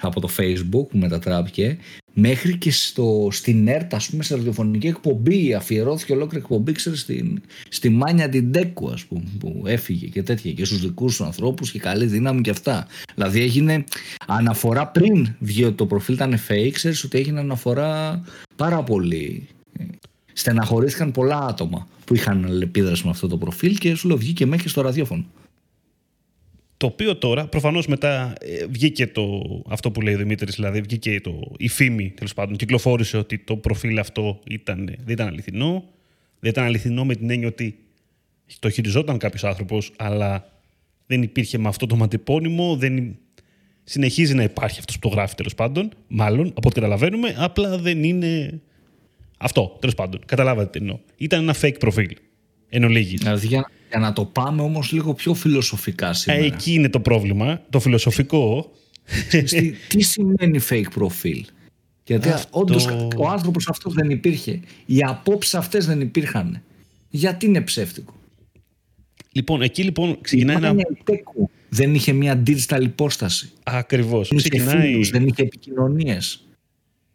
από 0.00 0.20
το 0.20 0.28
facebook 0.36 0.88
που 0.88 0.98
μετατράπηκε 0.98 1.78
μέχρι 2.12 2.56
και 2.56 2.70
στο, 2.70 3.28
στην 3.30 3.68
ΕΡΤ 3.68 3.94
ας 3.94 4.08
πούμε 4.10 4.22
σε 4.22 4.34
ραδιοφωνική 4.34 4.86
εκπομπή 4.86 5.54
αφιερώθηκε 5.54 6.12
ολόκληρη 6.12 6.44
εκπομπή 6.44 6.72
ξέρεις, 6.72 7.00
στην, 7.00 7.42
στη 7.68 7.88
Μάνια 7.88 8.28
την 8.28 8.52
Τέκου 8.52 8.90
ας 8.90 9.04
πούμε 9.04 9.22
που 9.38 9.62
έφυγε 9.66 10.06
και 10.06 10.22
τέτοια 10.22 10.52
και 10.52 10.64
στους 10.64 10.80
δικούς 10.80 11.16
τους 11.16 11.26
ανθρώπους 11.26 11.70
και 11.70 11.78
καλή 11.78 12.06
δύναμη 12.06 12.40
και 12.40 12.50
αυτά 12.50 12.86
δηλαδή 13.14 13.40
έγινε 13.40 13.84
αναφορά 14.26 14.86
πριν 14.86 15.34
βγει 15.38 15.64
ότι 15.64 15.74
το 15.74 15.86
προφίλ 15.86 16.14
ήταν 16.14 16.34
fake 16.48 16.70
ξέρεις 16.72 17.04
ότι 17.04 17.18
έγινε 17.18 17.40
αναφορά 17.40 18.22
πάρα 18.56 18.82
πολύ 18.82 19.46
ε, 19.78 19.84
στεναχωρήθηκαν 20.32 21.12
πολλά 21.12 21.38
άτομα 21.38 21.88
που 22.04 22.14
είχαν 22.14 22.44
αλληλεπίδραση 22.44 23.04
με 23.04 23.10
αυτό 23.10 23.28
το 23.28 23.36
προφίλ 23.36 23.76
και 23.76 23.94
σου 23.94 24.08
λέω 24.08 24.16
βγήκε 24.16 24.46
μέχρι 24.46 24.68
στο 24.68 24.80
ραδιόφωνο. 24.80 25.24
Το 26.80 26.86
οποίο 26.86 27.16
τώρα, 27.16 27.46
προφανώς 27.46 27.86
μετά 27.86 28.34
ε, 28.40 28.66
βγήκε 28.66 29.06
το, 29.06 29.42
αυτό 29.68 29.90
που 29.90 30.00
λέει 30.00 30.14
ο 30.14 30.16
Δημήτρης, 30.16 30.54
δηλαδή 30.54 30.80
βγήκε 30.80 31.20
το, 31.20 31.52
η 31.56 31.68
φήμη, 31.68 32.10
τέλος 32.10 32.34
πάντων, 32.34 32.56
κυκλοφόρησε 32.56 33.16
ότι 33.16 33.38
το 33.38 33.56
προφίλ 33.56 33.98
αυτό 33.98 34.40
ήταν, 34.46 34.84
δεν 34.84 35.08
ήταν 35.08 35.26
αληθινό. 35.26 35.84
Δεν 36.40 36.50
ήταν 36.50 36.64
αληθινό 36.64 37.04
με 37.04 37.14
την 37.14 37.30
έννοια 37.30 37.48
ότι 37.48 37.78
το 38.58 38.70
χειριζόταν 38.70 39.18
κάποιος 39.18 39.44
άνθρωπος, 39.44 39.92
αλλά 39.96 40.52
δεν 41.06 41.22
υπήρχε 41.22 41.58
με 41.58 41.68
αυτό 41.68 41.86
το 41.86 41.96
ματεπώνυμο, 41.96 42.76
δεν 42.76 43.18
συνεχίζει 43.84 44.34
να 44.34 44.42
υπάρχει 44.42 44.78
αυτός 44.78 44.98
που 44.98 45.08
το 45.08 45.14
γράφει 45.14 45.34
τέλος 45.34 45.54
πάντων, 45.54 45.90
μάλλον, 46.08 46.48
από 46.48 46.68
ό,τι 46.68 46.74
καταλαβαίνουμε, 46.74 47.34
απλά 47.38 47.78
δεν 47.78 48.04
είναι 48.04 48.60
αυτό, 49.38 49.76
τέλος 49.80 49.94
πάντων. 49.94 50.20
Καταλάβατε 50.26 50.70
τι 50.70 50.78
εννοώ. 50.78 50.98
Ήταν 51.16 51.42
ένα 51.42 51.54
fake 51.60 51.78
προφίλ, 51.78 52.16
εν 52.68 52.84
ολίγης. 52.84 53.20
Δηλαδή 53.20 53.46
για, 53.46 53.70
για 53.90 53.98
να 53.98 54.12
το 54.12 54.24
πάμε 54.24 54.62
όμως 54.62 54.92
λίγο 54.92 55.14
πιο 55.14 55.34
φιλοσοφικά 55.34 56.08
Ε, 56.08 56.12
σήμερα. 56.12 56.44
Εκεί 56.44 56.72
είναι 56.72 56.88
το 56.88 57.00
πρόβλημα. 57.00 57.62
Το 57.70 57.80
φιλοσοφικό. 57.80 58.70
τι, 59.30 59.70
τι 59.88 60.02
σημαίνει 60.02 60.60
fake 60.70 60.90
προφίλ. 60.94 61.44
Γιατί 62.04 62.28
Αυτό- 62.28 62.58
όντως 62.60 62.86
ο 63.16 63.28
άνθρωπος 63.28 63.68
αυτός 63.68 63.94
δεν 63.94 64.10
υπήρχε. 64.10 64.60
Οι 64.86 65.02
απόψεις 65.02 65.54
αυτές 65.54 65.86
δεν 65.86 66.00
υπήρχαν. 66.00 66.62
Γιατί 67.10 67.46
είναι 67.46 67.60
ψεύτικο; 67.60 68.14
λοιπόν, 69.32 69.62
εκεί 69.62 69.82
λοιπόν 69.82 70.18
ξεκινάει 70.20 70.54
Η 70.56 70.58
ένα. 70.58 70.66
Μάνια 70.68 70.86
Τέκου 71.04 71.50
δεν 71.68 71.94
είχε 71.94 72.12
μια 72.12 72.42
digital 72.46 72.80
υπόσταση. 72.82 73.50
Ακριβώς. 73.62 74.28
Δεν 74.28 74.38
είχε 74.38 74.48
Ξεκινάει. 74.48 74.86
φίλους, 74.86 75.10
δεν 75.10 75.26
είχε 75.26 75.42
επικοινωνίες. 75.42 76.44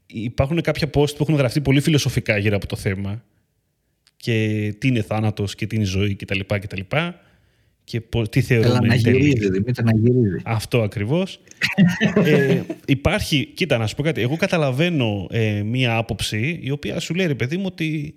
Υπάρχουν 0.07 0.61
κάποια 0.61 0.87
post 0.93 1.15
που 1.15 1.17
έχουν 1.19 1.35
γραφτεί 1.35 1.61
πολύ 1.61 1.81
φιλοσοφικά 1.81 2.37
γύρω 2.37 2.55
από 2.55 2.67
το 2.67 2.75
θέμα. 2.75 3.23
Και 4.17 4.75
τι 4.77 4.87
είναι 4.87 5.01
θάνατος 5.01 5.55
και 5.55 5.67
τι 5.67 5.75
είναι 5.75 5.85
ζωή 5.85 6.15
κτλ. 6.15 6.39
Και, 6.39 6.57
και, 6.57 7.13
και 7.83 8.01
πο- 8.01 8.29
τι 8.29 8.41
θεωρούμε. 8.41 8.69
Έλα 8.69 8.85
να 8.85 8.93
εν 8.93 9.03
τέλει. 9.03 9.17
γυρίζει, 9.17 9.49
Δημήτρη, 9.49 9.83
να 9.83 9.97
γυρίζει. 9.97 10.41
Αυτό 10.43 10.81
ακριβώς. 10.81 11.39
ε, 12.25 12.61
υπάρχει, 12.85 13.45
κοίτα 13.45 13.77
να 13.77 13.87
σου 13.87 13.95
πω 13.95 14.03
κάτι, 14.03 14.21
εγώ 14.21 14.35
καταλαβαίνω 14.35 15.27
ε, 15.29 15.63
μία 15.63 15.97
άποψη 15.97 16.59
η 16.63 16.69
οποία 16.71 16.99
σου 16.99 17.13
λέει 17.13 17.27
ρε 17.27 17.35
παιδί 17.35 17.57
μου 17.57 17.63
ότι 17.65 18.15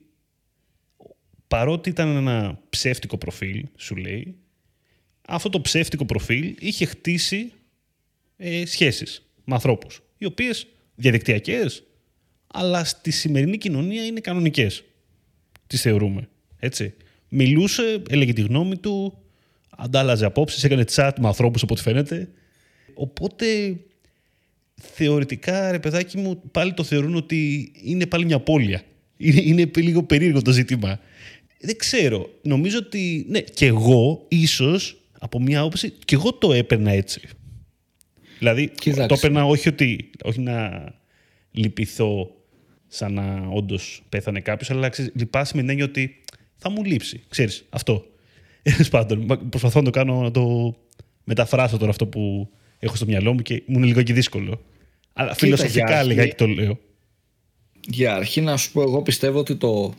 παρότι 1.49 1.89
ήταν 1.89 2.17
ένα 2.17 2.61
ψεύτικο 2.71 3.19
προφίλ, 3.19 3.65
σου 3.77 3.97
λέει, 3.97 4.37
αυτό 5.29 5.49
το 5.49 5.61
ψεύτικο 5.61 6.05
προφίλ 6.05 6.55
είχε 6.59 6.85
χτίσει 6.85 7.53
ε, 8.37 8.67
σχέσεις 8.67 9.23
με 9.45 9.55
ανθρώπους, 9.55 10.03
οι 10.19 10.25
οποίες 10.25 10.67
διαδικτυακές, 10.95 11.83
αλλά 12.47 12.85
στη 12.85 13.11
σημερινή 13.11 13.59
κοινωνία 13.59 14.05
είναι 14.05 14.21
κανονικές. 14.21 14.85
Τις 15.69 15.81
θεωρούμε, 15.81 16.29
έτσι. 16.59 16.95
Μιλούσε, 17.29 18.03
έλεγε 18.11 18.33
τη 18.33 18.41
γνώμη 18.41 18.77
του, 18.77 19.19
αντάλλαζε 19.71 20.27
απόψεις, 20.27 20.65
έκανε 20.65 20.85
chat 20.95 21.11
με 21.21 21.27
ανθρώπους 21.27 21.63
από 21.63 21.73
ό,τι 21.75 21.83
φαίνεται. 21.83 22.29
Οπότε 22.95 23.77
θεωρητικά, 24.75 25.71
ρε 25.71 25.79
παιδάκι 25.79 26.19
μου, 26.19 26.43
πάλι 26.53 26.75
το 26.75 26.85
θεωρούν 26.85 27.15
ότι 27.15 27.73
είναι 27.83 28.07
πάλι 28.07 28.25
μια 28.25 28.37
απώλεια. 28.37 28.83
Είναι, 29.17 29.41
είναι 29.41 29.71
λίγο 29.75 30.03
περίεργο 30.03 30.43
το 30.43 30.51
ζήτημα. 30.51 31.01
Δεν 31.61 31.77
ξέρω. 31.77 32.31
Νομίζω 32.43 32.79
ότι, 32.79 33.27
ναι, 33.29 33.41
και 33.41 33.67
εγώ 33.67 34.25
ίσως 34.29 35.01
από 35.19 35.41
μια 35.41 35.61
άποψη, 35.61 35.91
και 36.05 36.15
εγώ 36.15 36.33
το 36.33 36.53
έπαιρνα 36.53 36.91
έτσι. 36.91 37.21
Δηλαδή, 38.39 38.69
Κοίταξε. 38.69 39.07
το 39.07 39.15
έπαιρνα 39.15 39.45
όχι 39.45 39.69
ότι, 39.69 40.11
όχι 40.25 40.41
να 40.41 40.85
λυπηθώ 41.51 42.31
σαν 42.89 43.13
να 43.13 43.49
όντως 43.53 44.03
πέθανε 44.09 44.41
κάποιος, 44.41 44.71
αλλά 44.71 44.89
ξέρεις, 44.89 45.13
λυπάσαι 45.15 45.53
με 45.57 45.61
την 45.61 45.71
έννοια 45.71 45.85
ότι 45.85 46.23
θα 46.57 46.71
μου 46.71 46.85
λείψει. 46.85 47.23
Ξέρεις, 47.29 47.65
αυτό. 47.71 48.05
Τέλος 48.63 48.89
πάντων, 48.89 49.25
μα- 49.29 49.37
προσπαθώ 49.39 49.79
να 49.79 49.85
το 49.85 49.91
κάνω, 49.91 50.23
να 50.23 50.31
το 50.31 50.75
μεταφράσω 51.25 51.77
τώρα 51.77 51.91
αυτό 51.91 52.07
που 52.07 52.49
έχω 52.79 52.97
στο 52.97 53.07
μυαλό 53.07 53.33
μου 53.33 53.41
και 53.43 53.63
μου 53.67 53.77
είναι 53.77 53.87
λίγο 53.87 54.03
και 54.03 54.13
δύσκολο. 54.13 54.61
Αλλά 55.13 55.29
Κοίτα, 55.29 55.39
φιλοσοφικά 55.45 55.85
για 55.87 55.97
αρχή- 55.99 56.09
λιγάκι 56.09 56.35
το 56.35 56.47
λέω. 56.47 56.79
Για 57.81 58.15
αρχή 58.15 58.41
να 58.41 58.57
σου 58.57 58.73
πω, 58.73 58.83
εγώ 58.83 59.03
πιστεύω 59.03 59.39
ότι 59.39 59.57
το. 59.57 59.95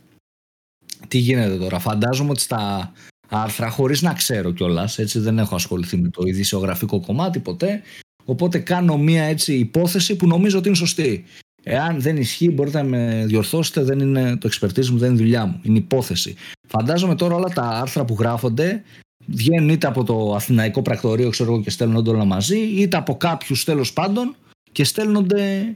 Τι 1.08 1.17
γίνεται 1.17 1.58
τώρα. 1.58 1.79
Φαντάζομαι 1.79 2.29
ότι 2.29 2.39
στα 2.41 2.93
άρθρα, 3.29 3.69
χωρίς 3.69 4.01
να 4.01 4.13
ξέρω 4.13 4.51
κιόλας, 4.51 5.00
έτσι 5.00 5.19
δεν 5.19 5.39
έχω 5.39 5.55
ασχοληθεί 5.55 5.98
με 5.98 6.10
το 6.10 6.24
ειδησιογραφικό 6.25 7.00
κομμάτι 7.00 7.39
ποτέ. 7.39 7.81
Οπότε 8.25 8.60
κάνω 8.60 8.98
μία 8.98 9.24
έτσι 9.24 9.53
υπόθεση 9.58 10.15
που 10.15 10.27
νομίζω 10.27 10.58
ότι 10.58 10.67
είναι 10.67 10.77
σωστή. 10.77 11.24
Εάν 11.63 12.01
δεν 12.01 12.18
ισχύει, 12.18 12.50
μπορείτε 12.50 12.78
να 12.78 12.84
με 12.84 13.24
διορθώσετε. 13.28 13.84
Δεν 13.84 14.00
είναι 14.00 14.38
το 14.38 14.50
expertise 14.51 14.88
μου, 14.88 14.98
δεν 14.98 15.10
είναι 15.10 15.18
δουλειά 15.18 15.46
μου. 15.46 15.60
Είναι 15.63 15.78
υπόθεση. 15.78 16.36
Φαντάζομαι 16.68 17.16
τώρα 17.16 17.36
όλα 17.36 17.50
τα 17.50 17.63
άρθρα 17.63 18.06
που 18.06 18.16
γράφονται 18.20 18.84
βγαίνουν 19.25 19.70
είτε 19.70 19.88
από 19.88 20.04
το 20.04 20.36
Αθηναϊκό 20.36 20.82
Πρακτορείο, 20.82 21.30
ξέρω 21.30 21.51
εγώ, 21.54 21.62
και 21.62 21.70
στέλνονται 21.70 22.10
όλα 22.10 22.25
μαζί, 22.25 22.58
είτε 22.58 22.98
από 22.98 23.18
κάποιους 23.18 23.63
τέλος 23.63 23.94
πάντων 23.94 24.36
και 24.72 24.84
στέλνονται 24.84 25.75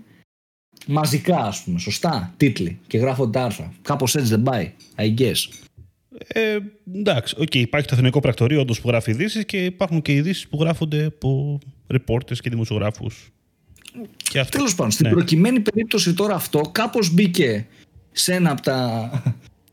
μαζικά, 0.87 1.37
ας 1.37 1.63
πούμε. 1.63 1.79
Σωστά. 1.79 2.33
Τίτλοι 2.37 2.79
και 2.87 2.97
γράφονται 2.97 3.39
άρθρα. 3.39 3.73
Κάπως 3.81 4.15
έτσι 4.15 4.29
δεν 4.29 4.43
πάει. 4.43 4.73
I 4.95 5.19
guess. 5.19 5.35
Ε, 6.27 6.57
εντάξει, 6.95 7.35
οκ, 7.39 7.55
υπάρχει 7.55 7.87
το 7.87 7.95
Εθνικό 7.95 8.19
Πρακτορείο 8.19 8.59
όντως 8.61 8.81
που 8.81 8.87
γράφει 8.87 9.11
ειδήσεις 9.11 9.45
και 9.45 9.65
υπάρχουν 9.65 10.01
και 10.01 10.13
ειδήσεις 10.13 10.47
που 10.47 10.57
γράφονται 10.61 11.05
από 11.05 11.59
ρεπόρτες 11.87 12.41
και 12.41 12.49
δημοσιογράφους. 12.49 13.31
Και 14.17 14.39
αυτό. 14.39 14.57
Τέλος 14.57 14.75
πάντων, 14.75 14.91
στην 14.91 15.07
Ναι. 15.07 15.11
προκειμένη 15.13 15.59
περίπτωση 15.59 16.13
τώρα 16.13 16.35
αυτό 16.35 16.59
κάπως 16.71 17.13
μπήκε 17.13 17.67
σε 18.11 18.33
ένα 18.33 18.51
από 18.51 18.61
τα, 18.61 19.09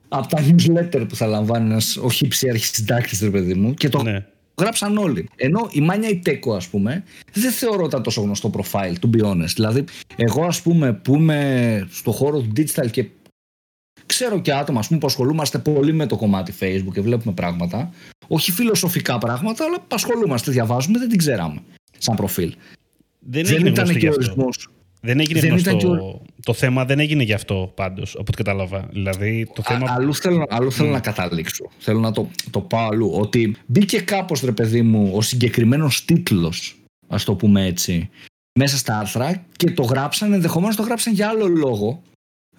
από 0.08 0.26
τα 0.28 0.38
newsletter 0.44 1.04
που 1.08 1.16
θα 1.16 1.26
λαμβάνει 1.26 1.70
ένας 1.70 1.96
ο 1.96 2.10
Χ, 2.10 2.33
Ψ 2.33 2.48
αρχισυντάκτης, 2.48 3.20
ρε 3.20 3.30
παιδί 3.30 3.54
μου, 3.54 3.74
και 3.74 3.88
το 3.88 4.02
Ναι. 4.02 4.26
γράψαν 4.60 4.96
όλοι. 4.96 5.28
Ενώ 5.36 5.68
η 5.72 5.80
Μάνια 5.80 6.08
Ιτέκο, 6.08 6.54
ας 6.54 6.68
πούμε, 6.68 7.04
δεν 7.32 7.50
θεωρώ 7.52 7.84
ήταν 7.84 8.02
τόσο 8.02 8.20
γνωστό 8.20 8.50
profile, 8.56 8.94
to 9.00 9.16
be 9.16 9.24
honest. 9.24 9.52
Δηλαδή, 9.54 9.84
εγώ, 10.16 10.44
ας 10.44 10.62
πούμε, 10.62 10.92
που 10.92 11.14
είμαι 11.14 11.88
στο 11.90 12.12
χώρο 12.12 12.40
του 12.40 12.52
digital 12.56 12.90
και 12.90 13.06
ξέρω 14.06 14.40
και 14.40 14.52
άτομα 14.52 14.78
ας 14.80 14.86
πούμε, 14.86 14.98
που 15.00 15.06
ασχολούμαστε 15.06 15.58
πολύ 15.58 15.92
με 15.92 16.06
το 16.06 16.16
κομμάτι 16.16 16.54
Facebook 16.60 16.92
και 16.92 17.00
βλέπουμε 17.00 17.34
πράγματα. 17.34 17.90
Όχι 18.28 18.50
φιλοσοφικά 18.52 19.18
πράγματα, 19.18 19.64
αλλά 19.64 19.84
ασχολούμαστε, 19.88 20.50
διαβάζουμε, 20.50 20.98
δεν 20.98 21.08
την 21.08 21.18
ξέραμε 21.18 21.60
σαν 21.98 22.16
προφίλ. 22.16 22.54
Δεν, 23.20 23.44
Δεν 23.44 23.54
έγινε 23.54 23.68
ήταν 23.68 23.84
γνωστή 23.84 24.00
και 24.00 24.06
γι' 24.06 24.08
αυτό. 24.08 24.24
ορισμός. 24.24 24.68
Δεν 25.00 25.20
έγινε 25.20 25.40
δεν 25.40 25.50
γνωστό. 25.50 26.22
Το 26.42 26.52
θέμα 26.52 26.84
δεν 26.84 26.98
έγινε 26.98 27.22
γι' 27.22 27.32
αυτό 27.32 27.72
πάντως, 27.74 28.12
από 28.12 28.24
ό,τι 28.28 28.36
κατάλαβα. 28.36 28.88
Δηλαδή, 28.92 29.50
το 29.54 29.62
θέμα... 29.62 29.90
Α, 29.90 29.94
αλλού 29.94 30.14
θέλω, 30.14 30.46
αλλού 30.48 30.72
θέλω 30.72 30.88
mm. 30.88 30.92
να 30.92 31.00
καταλήξω. 31.00 31.70
Θέλω 31.78 31.98
να 31.98 32.12
το, 32.12 32.30
το 32.50 32.60
πάω 32.60 32.88
αλλού. 32.88 33.10
Ότι 33.14 33.56
μπήκε 33.66 34.00
κάπως, 34.00 34.40
ρε 34.40 34.52
παιδί 34.52 34.82
μου, 34.82 35.10
ο 35.14 35.22
συγκεκριμένος 35.22 36.04
τίτλος, 36.04 36.76
ας 37.08 37.24
το 37.24 37.34
πούμε 37.34 37.66
έτσι, 37.66 38.08
μέσα 38.58 38.76
στα 38.76 38.98
άρθρα 38.98 39.44
και 39.56 39.70
το 39.70 39.82
γράψαν. 39.82 40.32
Ενδεχομένως 40.32 40.76
το 40.76 40.82
γράψαν 40.82 41.12
για 41.12 41.28
άλλο 41.28 41.46
λόγο. 41.48 42.02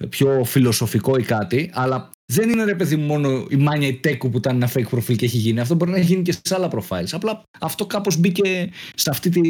Πιο 0.09 0.43
φιλοσοφικό 0.43 1.17
ή 1.17 1.23
κάτι. 1.23 1.69
Αλλά 1.73 2.09
δεν 2.33 2.49
είναι 2.49 2.63
ρε 2.63 2.75
παιδί 2.75 2.95
μου 2.95 3.05
μόνο 3.05 3.45
η 3.49 3.55
Μάνια 3.55 3.87
η 3.87 3.93
Τέκου 3.95 4.29
που 4.29 4.37
ήταν 4.37 4.55
ένα 4.55 4.71
fake 4.73 4.89
προφίλ 4.89 5.15
και 5.15 5.25
έχει 5.25 5.37
γίνει. 5.37 5.59
Αυτό 5.59 5.75
μπορεί 5.75 5.91
να 5.91 5.97
έχει 5.97 6.05
γίνει 6.05 6.21
και 6.21 6.31
σε 6.31 6.55
άλλα 6.55 6.69
profiles. 6.71 7.09
Απλά 7.11 7.43
αυτό 7.59 7.85
κάπως 7.85 8.17
μπήκε 8.17 8.69
σε 8.95 9.09
αυτή 9.09 9.29
τη, 9.29 9.41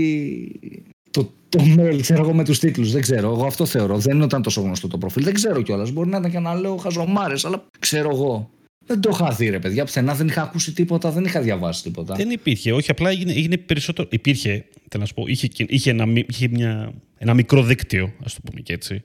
το, 1.11 1.31
το 1.49 1.63
mail, 1.77 1.99
ξέρω 2.01 2.21
εγώ 2.21 2.33
με 2.33 2.43
τους 2.43 2.59
τίτλους. 2.59 2.91
Δεν 2.91 3.01
ξέρω. 3.01 3.31
Εγώ 3.31 3.45
αυτό 3.45 3.65
θεωρώ. 3.65 3.97
Δεν 3.97 4.21
ήταν 4.21 4.41
τόσο 4.41 4.61
γνωστό 4.61 4.87
το 4.87 4.97
προφίλ. 4.97 5.23
Δεν 5.23 5.33
ξέρω 5.33 5.61
κιόλας. 5.61 5.91
Μπορεί 5.91 6.09
να 6.09 6.17
ήταν 6.17 6.31
και 6.31 6.39
να 6.39 6.55
λέω 6.55 6.75
χαζομάρες, 6.75 7.45
αλλά 7.45 7.63
ξέρω 7.79 8.09
εγώ. 8.09 8.49
Δεν 8.85 9.01
το 9.01 9.09
είχα 9.13 9.31
δει, 9.31 9.49
ρε 9.49 9.59
παιδιά. 9.59 9.85
Πουθενά 9.85 10.13
δεν 10.13 10.27
είχα 10.27 10.41
ακούσει 10.41 10.73
τίποτα, 10.73 11.11
δεν 11.11 11.25
είχα 11.25 11.41
διαβάσει 11.41 11.83
τίποτα. 11.83 12.15
Δεν 12.15 12.29
υπήρχε. 12.29 12.71
Όχι, 12.71 12.91
απλά 12.91 13.09
έγινε, 13.09 13.31
έγινε 13.31 13.57
περισσότερο. 13.57 14.07
Υπήρχε, 14.11 14.65
θέλω 14.89 15.03
να 15.03 15.05
σου 15.05 15.13
πω, 15.13 15.23
είχε, 15.27 15.47
είχε, 15.67 15.89
ένα, 15.89 16.05
είχε 16.27 16.47
μια, 16.47 16.93
ένα 17.17 17.33
μικρό 17.33 17.63
δίκτυο, 17.63 18.13
ας 18.23 18.33
το 18.33 18.41
πούμε 18.45 18.61
και 18.61 18.73
έτσι. 18.73 19.03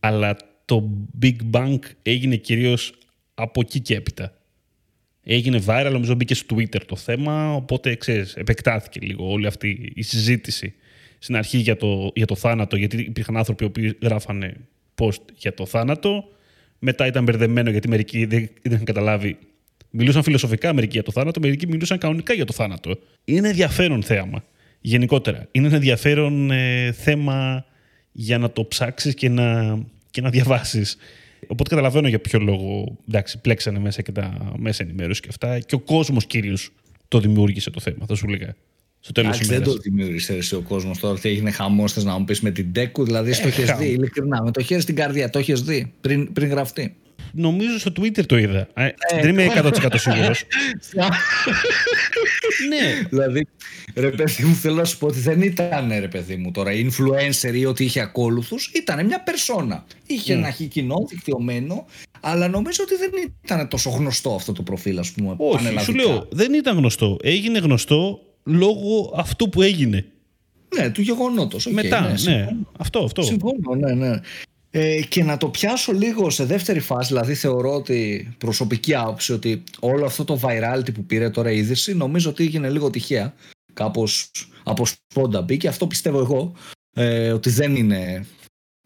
Αλλά 0.00 0.36
το 0.64 0.90
Big 1.22 1.36
Bang 1.50 1.78
έγινε 2.02 2.36
κυρίως 2.36 2.92
από 3.34 3.60
εκεί 3.60 3.80
και 3.80 3.94
έπειτα. 3.94 4.32
Έγινε 5.22 5.62
viral, 5.66 5.88
νομίζω 5.92 6.14
μπήκε 6.14 6.34
στο 6.34 6.56
Twitter 6.56 6.80
το 6.86 6.96
θέμα, 6.96 7.54
οπότε 7.54 7.94
ξέρεις, 7.94 8.34
επεκτάθηκε 8.34 9.00
λίγο 9.02 9.30
όλη 9.30 9.46
αυτή 9.46 9.92
η 9.94 10.02
συζήτηση 10.02 10.74
στην 11.18 11.36
αρχή 11.36 11.58
για 11.58 11.76
το, 11.76 12.10
για 12.14 12.26
το 12.26 12.34
θάνατο, 12.34 12.76
γιατί 12.76 12.96
υπήρχαν 12.96 13.36
άνθρωποι 13.36 13.70
που 13.70 13.96
γράφανε 14.02 14.56
post 14.94 15.22
για 15.36 15.54
το 15.54 15.66
θάνατο. 15.66 16.24
Μετά 16.78 17.06
ήταν 17.06 17.24
μπερδεμένο 17.24 17.70
γιατί 17.70 17.88
μερικοί 17.88 18.24
δεν 18.24 18.50
είχαν 18.62 18.84
καταλάβει. 18.84 19.38
Μιλούσαν 19.90 20.22
φιλοσοφικά 20.22 20.72
μερικοί 20.72 20.92
για 20.92 21.02
το 21.02 21.12
θάνατο, 21.12 21.40
μερικοί 21.40 21.66
μιλούσαν 21.66 21.98
κανονικά 21.98 22.32
για 22.34 22.44
το 22.44 22.52
θάνατο. 22.52 22.98
Είναι 23.24 23.48
ενδιαφέρον 23.48 24.02
θέαμα. 24.02 24.44
Γενικότερα. 24.80 25.48
Είναι 25.50 25.66
ένα 25.66 25.76
ενδιαφέρον 25.76 26.50
ε, 26.50 26.92
θέμα 26.92 27.64
για 28.12 28.38
να 28.38 28.50
το 28.50 28.64
ψάξεις 28.64 29.14
και 29.14 29.28
να, 29.28 29.78
και 30.10 30.20
να 30.20 30.30
διαβάσεις. 30.30 30.96
Οπότε 31.46 31.68
καταλαβαίνω 31.68 32.08
για 32.08 32.20
ποιο 32.20 32.38
λόγο 32.38 32.96
εντάξει, 33.08 33.40
πλέξανε 33.40 33.78
μέσα 33.78 34.02
και 34.02 34.12
τα 34.12 34.52
μέσα 34.56 34.82
ενημέρωση 34.82 35.20
και 35.20 35.28
αυτά. 35.30 35.58
Και 35.58 35.74
ο 35.74 35.78
κόσμος 35.78 36.26
κυρίως 36.26 36.70
το 37.08 37.20
δημιούργησε 37.20 37.70
το 37.70 37.80
θέμα, 37.80 38.06
θα 38.06 38.14
σου 38.14 38.28
λέγα. 38.28 38.54
Στο 39.06 39.12
τέλος 39.12 39.46
δεν 39.46 39.62
το 39.62 39.72
δημιούργησε 39.72 40.56
ο 40.56 40.60
κόσμος 40.60 40.98
τώρα 40.98 41.14
ότι 41.14 41.28
έγινε 41.28 41.50
χαμός. 41.50 42.04
να 42.04 42.18
μου 42.18 42.24
πεις 42.24 42.40
με 42.40 42.50
την 42.50 42.72
Τέκου, 42.72 43.04
δηλαδή 43.04 43.32
στο 43.32 43.46
έχεις 43.46 43.72
δει, 43.78 43.86
ειλικρινά. 43.86 44.42
Με 44.42 44.50
το 44.50 44.62
χέρι 44.62 44.80
στην 44.80 44.94
καρδιά, 44.94 45.30
το 45.30 45.38
έχεις 45.38 45.62
δει 45.62 45.92
πριν, 46.00 46.32
πριν 46.32 46.48
γραφτεί. 46.48 46.94
Νομίζω 47.32 47.78
στο 47.78 47.92
Twitter 48.00 48.26
το 48.26 48.36
είδα. 48.36 48.68
Ε, 48.74 48.88
δεν 49.20 49.28
είμαι 49.28 49.46
100% 49.56 49.70
σίγουρος. 49.94 50.44
ναι. 52.70 53.08
Δηλαδή, 53.08 53.46
ρε 53.94 54.10
παιδί 54.10 54.44
μου, 54.44 54.54
θέλω 54.54 54.74
να 54.74 54.84
σου 54.84 54.98
πω 54.98 55.06
ότι 55.06 55.18
δεν 55.18 55.42
ήταν 55.42 55.92
ρε 56.00 56.08
παιδί 56.08 56.36
μου 56.36 56.50
τώρα 56.50 56.70
influencer 56.72 57.54
ή 57.54 57.66
ότι 57.66 57.84
είχε 57.84 58.00
ακόλουθους. 58.00 58.70
Ήταν 58.74 59.06
μια 59.06 59.22
περσόνα. 59.22 59.84
Είχε 60.06 60.34
mm. 60.34 60.36
ένα 60.36 60.50
κοινό 60.50 60.96
δικτυωμένο, 61.08 61.86
αλλά 62.20 62.48
νομίζω 62.48 62.82
ότι 62.82 62.96
δεν 62.96 63.32
ήταν 63.44 63.68
τόσο 63.68 63.90
γνωστό 63.90 64.34
αυτό 64.34 64.52
το 64.52 64.62
προφίλ, 64.62 64.98
ας 64.98 65.10
πούμε. 65.10 65.34
Όχι, 65.38 65.78
σου 65.78 65.94
λέω, 65.94 66.28
δεν 66.30 66.54
ήταν 66.54 66.76
γνωστό. 66.76 67.16
Έγινε 67.22 67.58
γνωστό 67.58 68.25
λόγω 68.46 69.14
αυτού 69.16 69.48
που 69.48 69.62
έγινε. 69.62 70.04
Ναι, 70.76 70.90
του 70.90 71.00
γεγονότος. 71.00 71.68
Okay, 71.68 71.72
Μετά, 71.72 72.00
ναι, 72.00 72.32
ναι, 72.32 72.48
αυτό, 72.78 73.04
αυτό. 73.04 73.22
Συμφωνώ, 73.22 73.74
ναι, 73.74 73.94
ναι. 73.94 74.20
Ε, 74.70 75.00
και 75.02 75.24
να 75.24 75.36
το 75.36 75.48
πιάσω 75.48 75.92
λίγο 75.92 76.30
σε 76.30 76.44
δεύτερη 76.44 76.80
φάση, 76.80 77.08
δηλαδή 77.08 77.34
θεωρώ 77.34 77.74
ότι 77.74 78.28
προσωπική 78.38 78.94
άποψη 78.94 79.32
ότι 79.32 79.62
όλο 79.80 80.04
αυτό 80.04 80.24
το 80.24 80.40
virality 80.42 80.94
που 80.94 81.04
πήρε 81.04 81.30
τώρα 81.30 81.50
η 81.50 81.56
είδηση 81.56 81.94
νομίζω 81.94 82.30
ότι 82.30 82.44
έγινε 82.44 82.70
λίγο 82.70 82.90
τυχαία. 82.90 83.34
Κάπως 83.72 84.30
από 84.64 84.86
σπόντα 84.86 85.42
μπήκε, 85.42 85.68
αυτό 85.68 85.86
πιστεύω 85.86 86.18
εγώ, 86.18 86.52
ε, 86.92 87.32
ότι 87.32 87.50
δεν 87.50 87.76
είναι 87.76 88.26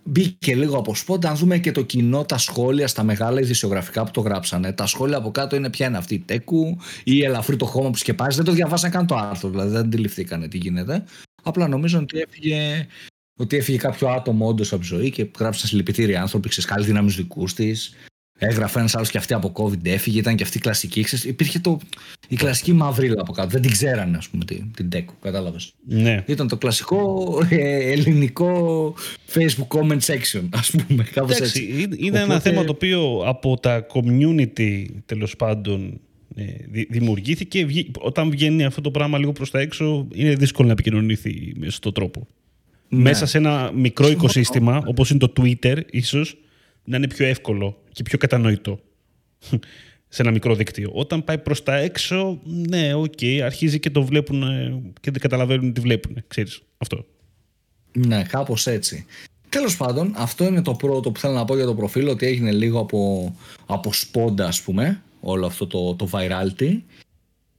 Μπήκε 0.03 0.55
λίγο 0.55 0.79
από 0.79 0.95
σπόντα, 0.95 1.31
αν 1.31 1.37
δούμε 1.37 1.59
και 1.59 1.73
το 1.73 1.83
κοινό, 1.83 2.25
τα 2.25 2.39
σχόλια 2.39 2.89
στα 2.89 3.03
μεγάλα 3.03 3.41
ειδησιογραφικά 3.41 4.05
που 4.05 4.11
το 4.11 4.21
γράψανε. 4.21 4.73
Τα 4.73 4.87
σχόλια 4.87 5.17
από 5.17 5.31
κάτω 5.31 5.57
είναι 5.57 5.71
ποια 5.71 5.87
είναι 5.87 5.97
αυτή 5.97 6.15
η 6.15 6.19
τέκου 6.19 6.77
ή 7.05 7.25
ελαφρύ 7.25 7.57
το 7.57 7.65
χώμα 7.65 7.91
που 7.91 7.97
σκεπάζει. 7.97 8.37
Δεν 8.37 8.45
το 8.45 8.53
διαβάσαν 8.53 8.91
καν 8.91 9.07
το 9.07 9.17
άρθρο, 9.17 9.51
δηλαδή 9.51 9.71
δεν 9.71 9.81
αντιληφθήκανε 9.81 10.49
τι 10.49 10.59
γίνεται. 10.59 11.05
Απλά 11.43 11.69
νομίζω 11.69 11.99
ότι 11.99 12.19
έφυγε, 12.19 12.87
ότι 13.39 13.57
έφυγε 13.57 13.79
κάποιο 13.79 14.09
άτομο 14.09 14.47
όντως 14.47 14.73
από 14.73 14.83
ζωή 14.83 15.11
και 15.11 15.31
γράψαν 15.39 15.69
συλληπιτήρια 15.69 16.21
άνθρωποι, 16.21 16.49
ξέρει, 16.49 16.85
δύναμη 16.85 17.11
δικούς 17.11 17.55
της. 17.55 17.95
Έγραφε 18.43 18.79
ένας 18.79 18.95
άλλος 18.95 19.11
και 19.11 19.19
αυτή 19.19 19.35
από 19.35 19.53
COVID 19.55 19.87
έφυγε, 19.87 20.19
ήταν 20.19 20.37
και 20.37 20.43
αυτή 20.43 20.57
η 20.57 20.61
κλασική. 20.61 21.03
Ξέρεις, 21.03 21.25
υπήρχε 21.25 21.59
το, 21.59 21.79
η 22.29 22.37
κλασική 22.37 22.73
μαυρίλα 22.73 23.21
από 23.21 23.33
κάτω. 23.33 23.49
Δεν 23.49 23.61
την 23.61 23.71
ξέρανε, 23.71 24.17
ας 24.17 24.29
πούμε, 24.29 24.45
την, 24.45 24.71
την 24.77 24.91
Τέκου. 24.91 25.15
Κατάλαβες. 25.21 25.73
Ναι. 25.87 26.25
Ήταν 26.27 26.49
το 26.49 26.57
κλασικό 26.57 27.29
ε, 27.49 27.91
ελληνικό 27.91 28.95
Facebook 29.33 29.79
comment 29.79 30.01
section, 30.01 30.43
ας 30.51 30.71
πούμε. 30.71 31.05
Κάπως 31.13 31.39
έτσι. 31.39 31.89
Είναι 31.97 32.21
ένα 32.21 32.41
θέμα 32.41 32.65
το 32.65 32.73
οποίο 32.73 33.23
από 33.25 33.57
τα 33.57 33.87
community 33.95 34.85
τέλος 35.07 35.37
πάντων 35.37 36.01
ε, 36.35 36.45
δημιουργήθηκε. 36.89 37.67
Όταν 37.99 38.31
βγαίνει 38.31 38.65
αυτό 38.65 38.81
το 38.81 38.91
πράγμα 38.91 39.19
λίγο 39.19 39.33
προς 39.33 39.51
τα 39.51 39.61
έξω, 39.61 40.07
είναι 40.15 40.35
δύσκολο 40.35 40.67
να 40.67 40.73
επικοινωνηθεί 40.73 41.53
με 41.57 41.71
στον 41.71 41.93
τρόπο. 41.93 42.27
Ναι. 42.89 43.03
Μέσα 43.03 43.27
σε 43.27 43.39
ένα 43.39 43.71
μικρό 43.75 44.09
οικοσύστημα, 44.09 44.83
όπως 44.87 45.11
είναι 45.11 45.19
το 45.19 45.33
Twitter, 45.41 45.77
ίσως 45.91 46.37
να 46.91 46.97
είναι 46.97 47.07
πιο 47.07 47.27
εύκολο 47.27 47.83
και 47.93 48.03
πιο 48.03 48.19
κατανοητό 48.19 48.81
σε 50.09 50.23
ένα 50.23 50.31
μικρό 50.31 50.55
δίκτυο. 50.55 50.91
Όταν 50.95 51.25
πάει 51.25 51.39
προς 51.39 51.63
τα 51.63 51.77
έξω, 51.77 52.41
ναι, 52.45 52.95
OK, 52.95 53.13
okay, 53.21 53.41
αρχίζει 53.45 53.81
και 53.81 53.91
το 53.91 54.03
βλέπουν 54.03 54.43
και 55.01 55.11
δεν 55.11 55.21
καταλαβαίνουν 55.21 55.73
τι 55.73 55.81
βλέπουν, 55.81 56.17
ξέρεις, 56.27 56.63
αυτό. 56.79 57.07
Ναι, 57.93 58.23
κάπως 58.23 58.67
έτσι. 58.67 59.07
Τέλος 59.49 59.77
πάντων, 59.77 60.13
αυτό 60.17 60.45
είναι 60.45 60.63
το 60.63 60.75
πρώτο 60.75 61.11
που 61.11 61.21
θέλω 61.21 61.35
να 61.35 61.45
πω 61.45 61.57
για 61.57 61.65
το 61.65 61.75
προφίλ, 61.75 62.09
ότι 62.09 62.27
έγινε 62.27 62.53
λίγο 62.53 62.81
από, 62.81 63.35
από 63.67 63.93
σπόντα, 63.93 64.47
ας 64.47 64.63
πούμε, 64.63 65.03
όλο 65.21 65.47
αυτό 65.47 65.67
το, 65.67 65.95
το 65.95 66.09
virality. 66.13 66.79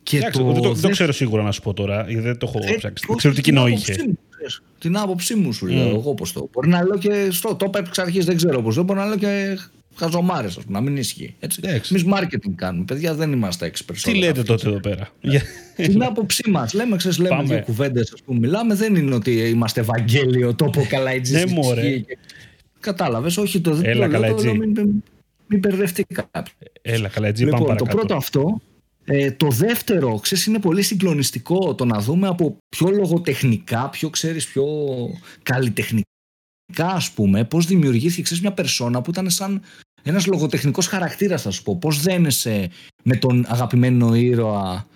Και 0.04 0.20
το... 0.32 0.44
Δεν, 0.52 0.62
το, 0.62 0.72
δεν 0.74 0.82
το 0.82 0.90
ξέρω 0.90 1.12
σίγουρα 1.12 1.44
να 1.44 1.52
σου 1.52 1.62
πω 1.62 1.74
τώρα, 1.74 2.06
γιατί 2.08 2.22
δεν 2.22 2.38
το 2.38 2.46
έχω 2.50 2.60
ε, 2.68 2.76
ψάξει. 2.78 3.06
Δεν 3.08 3.18
ξέρω 3.18 3.34
τι 3.34 3.42
κοινό 3.42 3.68
είχε 3.68 3.96
την 4.82 4.98
άποψή 4.98 5.36
μου 5.36 5.54
σου 5.54 5.68
λέω 5.68 5.92
mm. 5.92 6.00
εγώ 6.00 6.14
πώς 6.14 6.34
το. 6.34 6.50
Μπορεί 6.52 6.70
να 6.70 6.84
λέω 6.84 6.98
και 6.98 7.28
στο 7.32 7.56
το 7.56 7.66
είπα 7.68 7.80
εξ 7.80 8.00
αρχής, 8.00 8.26
δεν 8.26 8.36
ξέρω 8.36 8.62
πώς. 8.62 8.84
Μπορεί 8.84 9.00
να 9.00 9.06
λέω 9.06 9.18
και 9.18 9.58
χαζομάρες, 9.96 10.58
ας 10.58 10.64
πούμε, 10.64 10.80
να 10.80 10.84
μην 10.84 10.98
ισχύει. 10.98 11.36
Εμείς 11.62 12.06
marketing 12.14 12.54
κάνουμε. 12.56 12.86
Παιδιά 12.86 13.14
δεν 13.14 13.32
είμαστε 13.32 13.72
experts. 13.74 13.98
Τι 14.02 14.14
λέτε 14.14 14.44
τότε 14.44 14.68
εδώ 14.68 14.80
πέρα; 14.80 15.10
Την 15.76 16.04
άποψή 16.04 16.50
μας. 16.50 16.74
Λέμε, 16.74 16.96
ξέρεις, 16.96 17.18
λέμε 17.18 17.44
δύο 17.44 17.62
κουβέντες 17.62 18.14
που 18.26 18.36
μιλάμε. 18.36 18.76
Δεν 18.76 18.96
είναι 18.96 19.16
ότι 19.16 19.32
είμαστε 19.32 19.80
Ευαγγέλιο, 19.80 20.56
τόπο 20.56 20.86
καλά 20.90 21.12
έτσι. 21.12 21.34
Ναι, 21.34 21.46
μωρέ. 21.46 22.04
Κατάλαβες, 22.80 23.38
όχι 23.38 23.62
το 23.62 23.74
δεν 23.74 23.86
Έλα, 23.86 24.10
το 24.10 24.20
λέω. 24.20 24.56
Μην, 24.56 24.72
μην, 24.76 25.04
μην 25.48 25.60
μπερδευτεί 25.60 26.06
κάποιος. 26.32 26.56
Έλα, 26.82 27.08
καλά, 27.08 27.28
έτσι. 27.28 27.44
Λοιπόν, 27.44 27.78
το 27.78 27.86
πρώτο 27.86 28.16
αυτό 28.16 28.62
ε, 29.14 29.32
το 29.32 29.48
δεύτερο, 29.48 30.20
ξέρεις, 30.20 30.46
είναι 30.46 30.60
πολύ 30.60 30.82
συγκλονιστικό 30.82 31.76
το 31.76 31.86
να 31.86 32.00
δούμε 32.00 32.28
από 32.28 32.58
πιο 32.70 32.90
λογοτεχνικά, 32.90 33.90
πιο 33.90 34.10
ξέρεις, 34.10 34.48
πιο 34.48 34.66
καλλιτεχνικά 35.44 36.06
ας 36.78 37.12
πούμε, 37.12 37.46
πώς 37.46 37.66
δημιουργήθηκε 37.66 38.22
ξέρεις, 38.22 38.44
μια 38.44 38.54
περσόνα 38.54 39.02
που 39.02 39.10
ήταν 39.10 39.30
σαν 39.30 39.62
ένας 40.04 40.26
λογοτεχνικός 40.26 40.88
χαρακτήρας 40.88 41.42
θα 41.42 41.52
σου 41.52 41.64
πω. 41.64 41.78
Πώς 41.78 42.02
δένεσαι 42.02 42.70
με 43.04 43.16
τον 43.16 43.46
αγαπημένο 43.48 44.16
ήρωα 44.16 44.88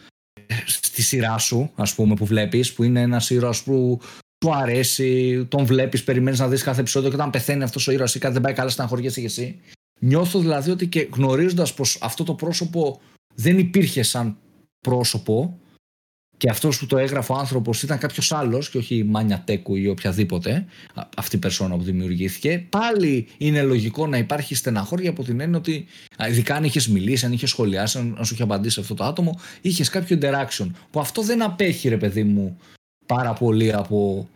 στη 0.65 1.01
σειρά 1.01 1.37
σου, 1.37 1.71
ας 1.75 1.95
πούμε, 1.95 2.13
που 2.13 2.25
βλέπεις, 2.25 2.73
που 2.73 2.83
είναι 2.83 3.01
ένας 3.01 3.29
ήρωας 3.29 3.63
που 3.63 3.99
του 4.37 4.55
αρέσει, 4.55 5.45
τον 5.45 5.65
βλέπεις, 5.65 6.03
περιμένεις 6.03 6.39
να 6.39 6.47
δεις 6.47 6.63
κάθε 6.63 6.79
επεισόδιο 6.79 7.09
και 7.09 7.15
όταν 7.15 7.29
πεθαίνει 7.29 7.63
αυτός 7.63 7.87
ο 7.87 7.91
ήρωας 7.91 8.15
ή 8.15 8.19
κάτι 8.19 8.33
δεν 8.33 8.41
πάει 8.41 8.53
καλά, 8.53 8.69
στεναχωριέσαι 8.69 9.19
και 9.19 9.25
εσύ. 9.25 9.59
Νιώθω 9.99 10.39
δηλαδή 10.39 10.71
ότι 10.71 10.87
και 10.87 11.09
γνωρίζοντας 11.13 11.73
πως 11.73 11.97
αυτό 12.01 12.23
το 12.23 12.33
πρόσωπο 12.33 13.01
δεν 13.35 13.57
υπήρχε 13.57 14.03
σαν 14.03 14.37
πρόσωπο 14.79 15.59
και 16.37 16.49
αυτός 16.49 16.79
που 16.79 16.85
το 16.85 16.97
έγραφε 16.97 17.31
ο 17.31 17.35
άνθρωπος 17.35 17.83
ήταν 17.83 17.97
κάποιος 17.97 18.31
άλλος 18.31 18.69
και 18.69 18.77
όχι 18.77 18.95
η 18.95 19.03
Μάνια 19.03 19.43
Τέκου 19.45 19.75
ή 19.75 19.87
οποιαδήποτε 19.87 20.65
αυτή 21.17 21.35
η 21.35 21.39
περσόνα 21.39 21.75
που 21.75 21.83
δημιουργήθηκε. 21.83 22.65
Πάλι 22.69 23.27
είναι 23.37 23.61
λογικό 23.61 24.07
να 24.07 24.17
υπάρχει 24.17 24.55
στεναχώρια 24.55 25.09
από 25.09 25.23
την 25.23 25.39
έννοια 25.39 25.57
ότι 25.57 25.85
ειδικά 26.29 26.55
αν 26.55 26.63
είχες 26.63 26.87
μιλήσει, 26.87 27.25
αν 27.25 27.31
είχες 27.31 27.49
σχολιάσει, 27.49 27.97
αν 27.97 28.25
σου 28.25 28.33
είχε 28.33 28.43
απαντήσει 28.43 28.79
αυτό 28.79 28.93
το 28.93 29.03
άτομο, 29.03 29.39
είχες 29.61 29.89
κάποιο 29.89 30.17
interaction. 30.21 30.67
Που 30.91 30.99
αυτό 30.99 31.21
δεν 31.21 31.41
απέχει, 31.41 31.89
ρε 31.89 31.97
παιδί 31.97 32.23
μου, 32.23 32.57
πάρα 33.05 33.33
πολύ 33.33 33.73
από 33.73 34.29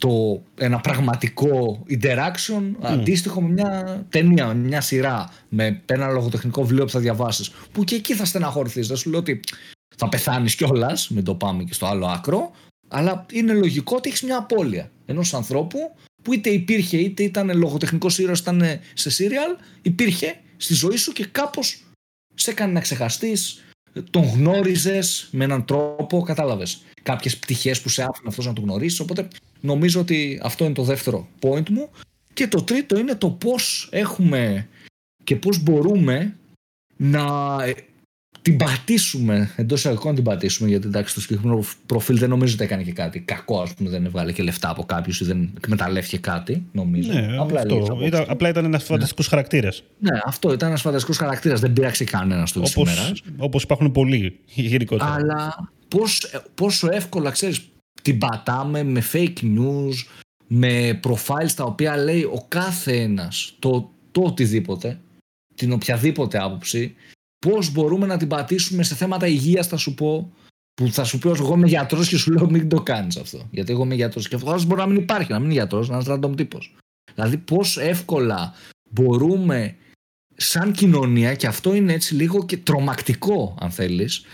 το, 0.00 0.42
ένα 0.58 0.80
πραγματικό 0.80 1.82
interaction 1.90 2.60
mm. 2.60 2.74
αντίστοιχο 2.82 3.40
με 3.40 3.48
μια 3.48 4.04
ταινία, 4.08 4.54
μια 4.54 4.80
σειρά 4.80 5.32
με 5.48 5.82
ένα 5.86 6.08
λογοτεχνικό 6.08 6.62
βιβλίο 6.62 6.84
που 6.84 6.90
θα 6.90 6.98
διαβάσεις 6.98 7.50
που 7.72 7.84
και 7.84 7.94
εκεί 7.94 8.14
θα 8.14 8.24
στεναχωρηθείς 8.24 8.88
δεν 8.88 8.96
σου 8.96 9.10
λέω 9.10 9.18
ότι 9.18 9.40
θα 9.96 10.08
πεθάνεις 10.08 10.54
κιόλας, 10.54 11.08
μην 11.08 11.24
το 11.24 11.34
πάμε 11.34 11.64
και 11.64 11.72
στο 11.72 11.86
άλλο 11.86 12.06
άκρο 12.06 12.50
αλλά 12.88 13.26
είναι 13.32 13.52
λογικό 13.52 13.96
ότι 13.96 14.08
έχεις 14.08 14.22
μια 14.22 14.36
απώλεια 14.36 14.90
ενός 15.06 15.34
ανθρώπου 15.34 15.78
που 16.22 16.32
είτε 16.32 16.50
υπήρχε 16.50 16.96
είτε 16.96 17.22
ήταν 17.22 17.56
λογοτεχνικός 17.56 18.18
ήρωας, 18.18 18.38
ήταν 18.38 18.62
σε 18.94 19.10
serial, 19.10 19.60
υπήρχε 19.82 20.40
στη 20.56 20.74
ζωή 20.74 20.96
σου 20.96 21.12
και 21.12 21.26
κάπως 21.26 21.84
σε 22.34 22.50
έκανε 22.50 22.72
να 22.72 22.80
ξεχαστείς, 22.80 23.64
τον 24.10 24.22
γνώριζες 24.22 25.28
με 25.30 25.44
έναν 25.44 25.64
τρόπο, 25.64 26.22
κατάλαβες. 26.22 26.82
Κάποιες 27.02 27.38
πτυχές 27.38 27.80
που 27.80 27.88
σε 27.88 28.02
άφηνε 28.02 28.28
αυτός 28.28 28.46
να 28.46 28.52
τον 28.52 28.64
γνωρίσεις. 28.64 29.00
Οπότε 29.00 29.28
νομίζω 29.60 30.00
ότι 30.00 30.40
αυτό 30.42 30.64
είναι 30.64 30.74
το 30.74 30.82
δεύτερο 30.82 31.28
point 31.40 31.68
μου. 31.68 31.88
Και 32.32 32.48
το 32.48 32.62
τρίτο 32.62 32.98
είναι 32.98 33.14
το 33.14 33.30
πώς 33.30 33.88
έχουμε 33.92 34.68
και 35.24 35.36
πώς 35.36 35.62
μπορούμε 35.62 36.36
να 36.96 37.56
την 38.42 38.56
πατήσουμε, 38.56 39.50
εντός 39.56 39.78
εισαγωγικών 39.78 40.14
την 40.14 40.24
πατήσουμε, 40.24 40.68
γιατί 40.68 40.86
εντάξει 40.86 41.14
το 41.14 41.20
συγκεκριμένο 41.20 41.64
προφίλ 41.86 42.18
δεν 42.18 42.28
νομίζω 42.28 42.54
ότι 42.54 42.64
έκανε 42.64 42.82
και 42.82 42.92
κάτι 42.92 43.20
κακό, 43.20 43.60
ας 43.60 43.74
πούμε, 43.74 43.90
δεν 43.90 44.04
έβγαλε 44.04 44.32
και 44.32 44.42
λεφτά 44.42 44.70
από 44.70 44.84
κάποιους 44.84 45.20
ή 45.20 45.24
δεν 45.24 45.50
εκμεταλλεύτηκε 45.56 46.18
κάτι, 46.18 46.66
νομίζω. 46.72 47.12
Ναι, 47.12 47.36
απλά, 47.38 47.60
αυτό. 47.60 47.98
Ήταν, 48.02 48.24
απλά 48.28 48.48
ήταν 48.48 48.64
ένας 48.64 48.84
φανταστικός 48.84 49.24
ναι. 49.24 49.30
χαρακτήρας. 49.30 49.82
Ναι, 49.98 50.18
αυτό 50.24 50.52
ήταν 50.52 50.68
ένας 50.68 50.80
φανταστικός 50.80 51.16
χαρακτήρας. 51.16 51.60
Δεν 51.60 51.72
πήραξε 51.72 52.04
κανένας 52.04 52.48
στο 52.48 52.62
Όπως 53.36 53.62
υπάρχουν 53.62 53.92
πολλοί 53.92 54.38
γενικότερα. 54.54 55.12
Αλλά 55.12 55.70
πώς, 55.88 56.30
πόσο 56.54 56.88
εύκολα 56.92 57.30
ξέρεις, 57.30 57.68
την 58.02 58.18
πατάμε 58.18 58.82
με 58.82 59.02
fake 59.12 59.42
news, 59.42 59.94
με 60.46 61.00
profiles 61.04 61.52
τα 61.56 61.64
οποία 61.64 61.96
λέει 61.96 62.22
ο 62.22 62.44
κάθε 62.48 63.00
ένας 63.00 63.54
το, 63.58 63.90
το 64.12 64.22
οτιδήποτε, 64.22 65.00
την 65.54 65.72
οποιαδήποτε 65.72 66.42
άποψη 66.42 66.94
Πώς 67.46 67.72
μπορούμε 67.72 68.06
να 68.06 68.16
την 68.16 68.28
πατήσουμε 68.28 68.82
σε 68.82 68.94
θέματα 68.94 69.26
υγείας, 69.26 69.66
θα 69.66 69.76
σου 69.76 69.94
πω. 69.94 70.32
Που 70.74 70.88
θα 70.88 71.04
σου 71.04 71.18
πει 71.18 71.28
εγώ 71.28 71.54
είμαι 71.54 71.66
γιατρός 71.66 72.08
και 72.08 72.16
σου 72.16 72.32
λέω 72.32 72.50
μην 72.50 72.68
το 72.68 72.82
κάνεις 72.82 73.16
αυτό. 73.16 73.48
Γιατί 73.50 73.72
εγώ 73.72 73.84
είμαι 73.84 73.94
γιατρός. 73.94 74.28
Και 74.28 74.34
αυτός 74.34 74.64
μπορεί 74.64 74.80
να 74.80 74.86
μην 74.86 74.96
υπάρχει, 74.96 75.32
να 75.32 75.38
μην 75.38 75.44
είναι 75.44 75.54
γιατρός, 75.54 75.88
να 75.88 75.96
είναι 75.96 76.04
random 76.08 76.36
τύπος. 76.36 76.76
Δηλαδή, 77.14 77.36
πώς 77.36 77.78
εύκολα 77.78 78.54
μπορούμε 78.90 79.76
σαν 80.36 80.72
κοινωνία, 80.72 81.34
και 81.34 81.46
αυτό 81.46 81.74
είναι 81.74 81.92
έτσι 81.92 82.14
λίγο 82.14 82.44
και 82.44 82.56
τρομακτικό, 82.56 83.56
αν 83.60 83.70
θέλεις. 83.70 84.24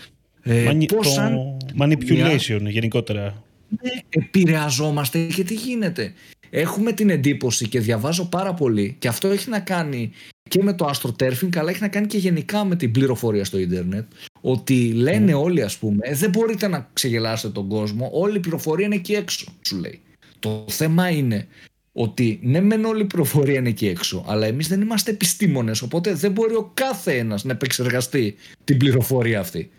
Ε, 0.41 0.77
το 0.85 1.03
σαν 1.03 1.57
manipulation 1.79 2.61
γενικότερα. 2.61 3.43
Ναι, 3.81 3.91
επηρεαζόμαστε 4.09 5.25
και 5.25 5.43
τι 5.43 5.53
γίνεται. 5.53 6.13
Έχουμε 6.49 6.91
την 6.91 7.09
εντύπωση 7.09 7.67
και 7.67 7.79
διαβάζω 7.79 8.25
πάρα 8.25 8.53
πολύ 8.53 8.95
και 8.99 9.07
αυτό 9.07 9.27
έχει 9.27 9.49
να 9.49 9.59
κάνει 9.59 10.11
και 10.47 10.63
με 10.63 10.73
το 10.73 10.91
astroturfing 10.93 11.57
αλλά 11.57 11.69
έχει 11.69 11.81
να 11.81 11.87
κάνει 11.87 12.07
και 12.07 12.17
γενικά 12.17 12.65
με 12.65 12.75
την 12.75 12.91
πληροφορία 12.91 13.45
στο 13.45 13.57
ίντερνετ 13.57 14.05
ότι 14.41 14.91
λένε 14.91 15.33
mm. 15.33 15.41
όλοι 15.41 15.61
ας 15.61 15.77
πούμε 15.77 15.97
«Ε, 16.01 16.15
δεν 16.15 16.29
μπορείτε 16.29 16.67
να 16.67 16.89
ξεγελάσετε 16.93 17.53
τον 17.53 17.67
κόσμο 17.67 18.09
όλη 18.13 18.37
η 18.37 18.39
πληροφορία 18.39 18.85
είναι 18.85 18.95
εκεί 18.95 19.13
έξω 19.13 19.45
σου 19.61 19.77
λέει. 19.77 19.99
Το 20.39 20.65
θέμα 20.67 21.09
είναι 21.09 21.47
ότι 21.91 22.39
ναι 22.41 22.61
μεν 22.61 22.85
όλη 22.85 23.01
η 23.01 23.05
πληροφορία 23.05 23.55
είναι 23.59 23.69
εκεί 23.69 23.87
έξω 23.87 24.25
αλλά 24.27 24.45
εμείς 24.45 24.67
δεν 24.67 24.81
είμαστε 24.81 25.11
επιστήμονες 25.11 25.81
οπότε 25.81 26.13
δεν 26.13 26.31
μπορεί 26.31 26.53
ο 26.53 26.71
κάθε 26.73 27.17
ένας 27.17 27.43
να 27.43 27.51
επεξεργαστεί 27.51 28.35
την 28.63 28.77
πληροφορία 28.77 29.39
αυτή 29.39 29.69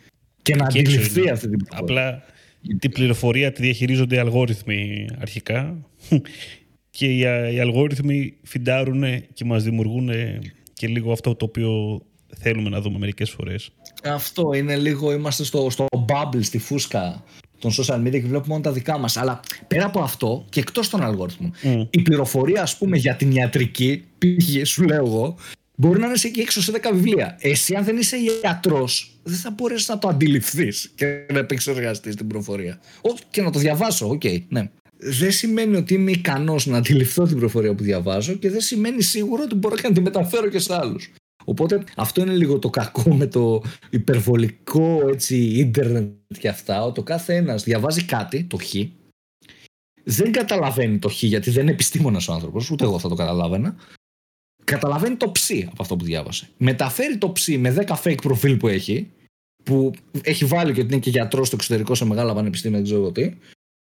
και 0.43 0.57
να 0.57 0.65
αντιληφθεί 0.65 1.31
αυτή 1.31 1.49
την 1.49 1.59
πληροφορία. 1.59 1.79
Απλά 1.79 2.23
την 2.79 2.91
πληροφορία 2.91 3.53
τη 3.53 3.63
διαχειρίζονται 3.63 4.15
οι 4.15 4.19
αλγόριθμοι 4.19 5.07
αρχικά. 5.21 5.77
Και 6.91 7.07
οι, 7.07 7.19
οι 7.55 7.61
αλγόριθμοι 7.61 8.35
φιντάρουν 8.43 9.05
και 9.33 9.45
μας 9.45 9.63
δημιουργούν 9.63 10.11
και 10.79 10.87
λίγο 10.87 11.13
αυτό 11.13 11.35
το 11.35 11.45
οποίο 11.45 12.01
θέλουμε 12.37 12.69
να 12.69 12.81
δούμε 12.81 12.99
μερικές 12.99 13.31
φορές. 13.31 13.71
Αυτό 14.05 14.53
είναι 14.53 14.77
λίγο, 14.77 15.13
είμαστε 15.13 15.45
στο, 15.45 15.71
στο 15.71 15.87
bubble, 16.09 16.41
στη 16.41 16.59
φούσκα 16.59 17.25
των 17.59 17.71
social 17.71 18.01
media 18.01 18.11
και 18.11 18.21
βλέπουμε 18.21 18.47
μόνο 18.47 18.61
τα 18.61 18.73
δικά 18.73 18.99
μας. 18.99 19.17
Αλλά 19.17 19.41
πέρα 19.69 19.85
από 19.85 20.01
αυτό 20.01 20.45
και 20.49 20.61
εκτός 20.61 20.89
των 20.89 21.03
αλγόριθμων, 21.03 21.53
mm. 21.63 21.87
η 21.91 22.03
πληροφορία 22.03 22.63
ας 22.63 22.77
πούμε 22.77 22.97
για 22.97 23.17
την 23.17 23.31
ιατρική, 23.31 24.05
πήγε 24.19 24.65
σου 24.65 24.83
λέω 24.83 25.07
εγώ, 25.07 25.37
μπορεί 25.75 26.01
να 26.01 26.07
είναι 26.07 26.17
εκεί 26.25 26.41
έξω 26.41 26.63
σε 26.63 26.73
10 26.75 26.91
βιβλία. 26.93 27.37
Εσύ 27.41 27.75
αν 27.75 27.85
δεν 27.85 27.97
είσαι 27.97 28.17
ιατρός, 28.43 29.13
δεν 29.23 29.37
θα 29.37 29.51
μπορέσεις 29.51 29.89
να 29.89 29.99
το 29.99 30.09
αντιληφθείς 30.09 30.91
και 30.95 31.27
να 31.33 31.39
επεξεργαστείς 31.39 32.15
την 32.17 32.27
πληροφορία. 32.27 32.81
και 33.31 33.43
να 33.43 33.51
το 33.51 33.59
διαβάσω, 33.59 34.09
OK, 34.09 34.21
okay, 34.25 34.43
ναι 34.49 34.71
δεν 35.01 35.33
σημαίνει 35.33 35.77
ότι 35.77 35.95
είμαι 35.95 36.11
ικανός 36.11 36.67
να 36.67 36.77
αντιληφθώ 36.77 37.25
την 37.27 37.39
πληροφορία 37.39 37.75
που 37.75 37.83
διαβάζω 37.83 38.35
και 38.35 38.51
δεν 38.51 38.61
σημαίνει 38.61 39.03
σίγουρο 39.03 39.43
ότι 39.43 39.55
μπορώ 39.55 39.77
και 39.77 39.89
να 39.89 39.95
τη 39.95 40.01
μεταφέρω 40.01 40.49
και 40.49 40.59
σε 40.59 40.75
άλλους. 40.75 41.13
Οπότε 41.45 41.85
αυτό 41.97 42.21
είναι 42.21 42.37
λίγο 42.37 42.59
το 42.59 42.71
κακό 42.71 43.15
με 43.15 43.27
το 43.27 43.63
υπερβολικό 43.91 45.09
έτσι, 45.09 45.37
ίντερνετ 45.37 46.13
και 46.39 46.49
αυτά. 46.49 46.85
Ότι 46.85 47.01
ο 47.01 47.03
κάθε 47.03 47.35
ένας 47.35 47.65
διαβάζει 47.65 48.05
κάτι, 48.05 48.45
το 48.45 48.57
χ, 48.57 48.75
δεν 50.05 50.33
καταλαβαίνει 50.33 50.99
το 50.99 51.09
χ 51.09 51.23
γιατί 51.23 51.51
δεν 51.51 51.63
είναι 51.63 51.71
επιστήμονας 51.71 52.29
ο 52.29 52.33
άνθρωπος, 52.33 52.71
ούτε 52.71 52.85
εγώ 52.85 52.99
θα 52.99 53.09
το 53.09 53.15
καταλάβαινα. 53.15 53.77
Καταλαβαίνει 54.65 55.17
το 55.17 55.31
ψ 55.31 55.51
από 55.51 55.83
αυτό 55.83 55.97
που 55.97 56.05
διάβασε. 56.05 56.49
Μεταφέρει 56.57 57.19
το 57.19 57.33
ψ 57.33 57.49
με 57.49 57.85
10 57.87 57.97
fake 58.03 58.23
προφίλ 58.23 58.57
που 58.57 58.69
έχει, 58.69 59.11
που 59.65 59.93
έχει 60.23 60.45
βάλει 60.45 60.73
και 60.73 60.81
ότι 60.81 60.93
είναι 60.93 61.03
και 61.03 61.11
γιατρός 61.11 61.47
στο 61.47 61.57
εξωτερικό 61.57 61.95
σε 61.95 62.05
μεγάλα 62.05 62.35
πανεπιστήμια, 62.35 62.77
δεν 62.77 62.87
ξέρω 62.87 63.13
τι, 63.13 63.33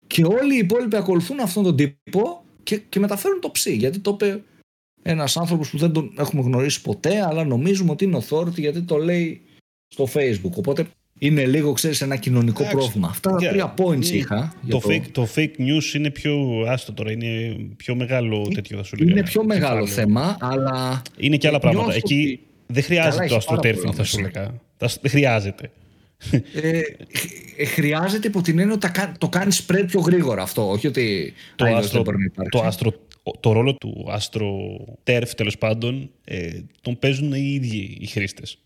και 0.07 0.25
όλοι 0.25 0.55
οι 0.55 0.57
υπόλοιποι 0.57 0.95
ακολουθούν 0.95 1.39
αυτόν 1.39 1.63
τον 1.63 1.75
τύπο 1.75 2.43
και, 2.63 2.77
και 2.89 2.99
μεταφέρουν 2.99 3.39
το 3.41 3.51
ψή. 3.51 3.75
Γιατί 3.75 3.99
το 3.99 4.11
είπε 4.19 4.41
ένας 5.01 5.37
άνθρωπος 5.37 5.69
που 5.69 5.77
δεν 5.77 5.91
τον 5.91 6.13
έχουμε 6.17 6.41
γνωρίσει 6.41 6.81
ποτέ, 6.81 7.25
αλλά 7.25 7.43
νομίζουμε 7.43 7.91
ότι 7.91 8.03
είναι 8.03 8.21
authority 8.27 8.57
γιατί 8.57 8.81
το 8.81 8.97
λέει 8.97 9.41
στο 9.87 10.07
Facebook. 10.13 10.51
Οπότε 10.55 10.87
είναι 11.19 11.45
λίγο, 11.45 11.73
ξέρεις, 11.73 12.01
ένα 12.01 12.15
κοινωνικό 12.15 12.63
πρόβλημα. 12.63 13.07
Αυτά 13.07 13.31
τα 13.31 13.47
τρία 13.49 13.73
points 13.77 14.05
είχα. 14.05 14.53
Το, 14.67 14.79
το... 14.79 14.89
Fake, 14.89 15.05
το 15.11 15.27
fake 15.35 15.59
news 15.59 15.93
είναι 15.95 16.09
πιο 16.09 16.63
άστο 16.67 16.93
τώρα. 16.93 17.11
Είναι 17.11 17.57
πιο 17.75 17.95
μεγάλο 17.95 18.47
τέτοιο, 18.53 18.77
θα 18.77 18.83
σου 18.83 18.95
λέγα. 18.95 19.11
Είναι 19.11 19.23
πιο 19.23 19.43
μεγάλο 19.43 19.87
θέμα, 19.87 20.37
αλλά. 20.39 21.01
Είναι 21.17 21.37
και 21.37 21.47
άλλα 21.47 21.59
πράγματα. 21.59 21.93
Εκεί 21.93 22.39
δεν 22.67 22.83
χρειάζεται 22.83 23.25
το 23.25 23.35
αστροτέρφινγκ, 23.35 23.93
θα 23.95 24.03
σου 24.03 24.19
λέγα. 24.19 24.61
Δεν 24.77 24.89
χρειάζεται 25.07 25.71
ε, 26.53 26.81
ε, 27.57 27.65
χρειάζεται 27.65 28.27
υπό 28.27 28.41
την 28.41 28.59
έννοια 28.59 28.75
ότι 28.75 29.17
το 29.17 29.29
κάνει 29.29 29.55
spread 29.67 29.83
πιο 29.87 29.99
γρήγορα 29.99 30.41
αυτό. 30.41 30.69
Όχι 30.69 30.87
ότι 30.87 31.33
το, 31.55 31.65
άστρο, 31.65 32.03
το, 32.49 32.61
άστρο, 32.61 32.93
το 33.39 33.51
ρόλο 33.51 33.73
του 33.73 34.05
άστρο 34.09 34.77
τέρφ 35.03 35.33
τέλος 35.33 35.57
πάντων 35.57 36.09
ε, 36.23 36.59
τον 36.81 36.99
παίζουν 36.99 37.33
οι 37.33 37.53
ίδιοι 37.53 37.97
οι 37.99 38.05
χρήστες 38.05 38.57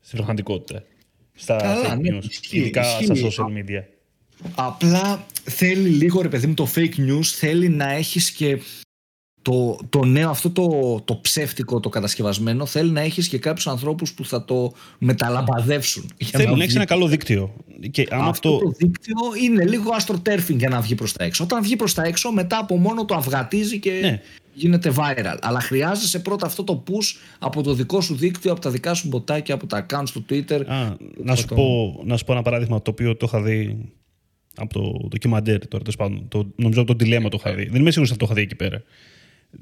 στην 0.00 0.16
πραγματικότητα. 0.16 0.82
Στα 1.34 1.56
Καλά, 1.56 1.94
fake 1.94 2.00
ναι, 2.00 2.18
news, 2.18 2.24
ειδικά 2.50 2.82
στα 2.82 3.14
social 3.14 3.58
media. 3.58 3.82
Απλά 4.54 5.26
θέλει 5.44 5.88
λίγο 5.88 6.20
ρε 6.20 6.28
παιδί 6.28 6.46
μου 6.46 6.54
το 6.54 6.68
fake 6.74 6.96
news 6.96 7.24
θέλει 7.24 7.68
να 7.68 7.92
έχεις 7.92 8.30
και 8.30 8.58
το, 9.48 9.78
το 9.88 10.04
νέο 10.04 10.30
αυτό 10.30 10.50
το, 10.50 11.00
το 11.04 11.18
ψεύτικο, 11.20 11.80
το 11.80 11.88
κατασκευασμένο 11.88 12.66
θέλει 12.66 12.90
να 12.90 13.00
έχεις 13.00 13.28
και 13.28 13.38
κάποιους 13.38 13.66
ανθρώπους 13.66 14.12
που 14.12 14.24
θα 14.24 14.44
το 14.44 14.72
μεταλαμπαδεύσουν. 14.98 16.10
Θέλει 16.24 16.56
να, 16.56 16.62
έχεις 16.62 16.74
ένα 16.74 16.84
καλό 16.84 17.06
δίκτυο. 17.06 17.54
Και 17.90 18.06
άμα 18.10 18.28
αυτό 18.28 18.58
το... 18.58 18.72
δίκτυο 18.76 19.16
είναι 19.42 19.64
λίγο 19.64 19.92
αστροτέρφινγκ 19.94 20.58
για 20.58 20.68
να 20.68 20.80
βγει 20.80 20.94
προς 20.94 21.12
τα 21.12 21.24
έξω. 21.24 21.44
Όταν 21.44 21.62
βγει 21.62 21.76
προς 21.76 21.94
τα 21.94 22.02
έξω 22.02 22.32
μετά 22.32 22.58
από 22.58 22.76
μόνο 22.76 23.04
το 23.04 23.14
αυγατίζει 23.14 23.78
και 23.78 23.90
ναι. 24.02 24.20
γίνεται 24.54 24.92
viral. 24.96 25.36
Αλλά 25.40 25.60
χρειάζεσαι 25.60 26.18
πρώτα 26.18 26.46
αυτό 26.46 26.64
το 26.64 26.82
push 26.86 27.18
από 27.38 27.62
το 27.62 27.74
δικό 27.74 28.00
σου 28.00 28.14
δίκτυο, 28.14 28.52
από 28.52 28.60
τα 28.60 28.70
δικά 28.70 28.94
σου 28.94 29.08
μποτάκια, 29.08 29.54
από 29.54 29.66
τα 29.66 29.86
accounts 29.88 30.08
του 30.12 30.24
Twitter. 30.30 30.62
Α, 30.66 30.96
να, 31.22 31.34
σου 31.34 31.46
πω, 31.46 32.00
να 32.04 32.16
σου 32.16 32.24
πω 32.24 32.32
ένα 32.32 32.42
παράδειγμα 32.42 32.82
το 32.82 32.90
οποίο 32.90 33.16
το 33.16 33.26
είχα 33.28 33.42
δει 33.42 33.78
από 34.56 34.74
το 34.74 35.08
ντοκιμαντέρ 35.08 35.68
τώρα, 35.68 35.84
το, 36.28 36.52
νομίζω 36.56 36.80
από 36.80 36.90
το 36.92 36.96
τηλέμα 36.96 37.28
το 37.28 37.36
είχα 37.44 37.54
δει. 37.54 37.64
Δεν 37.64 37.80
είμαι 37.80 37.90
σίγουρος 37.90 38.10
ότι 38.10 38.18
το 38.18 38.24
είχα 38.24 38.34
δει 38.34 38.40
εκεί 38.40 38.54
πέρα 38.54 38.82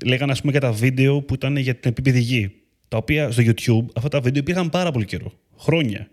λέγανε 0.05 0.33
ας 0.33 0.41
πούμε 0.41 0.53
για 0.53 0.61
τα 0.61 0.73
βίντεο 0.73 1.23
που 1.23 1.35
ήταν 1.35 1.57
για 1.57 1.75
την 1.75 1.91
επίπεδη 1.91 2.21
γη. 2.21 2.53
Τα 2.89 2.97
οποία 2.97 3.31
στο 3.31 3.43
YouTube 3.47 3.87
αυτά 3.95 4.09
τα 4.09 4.21
βίντεο 4.21 4.41
υπήρχαν 4.41 4.71
πάρα 4.71 4.91
πολύ 4.91 5.05
καιρό. 5.05 5.33
Χρόνια. 5.59 6.11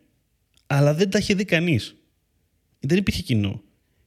Αλλά 0.67 0.93
δεν 0.93 1.09
τα 1.09 1.17
είχε 1.17 1.33
δει 1.33 1.45
κανείς. 1.45 1.95
Δεν 2.79 2.97
υπήρχε 2.97 3.21
κοινό. 3.21 3.61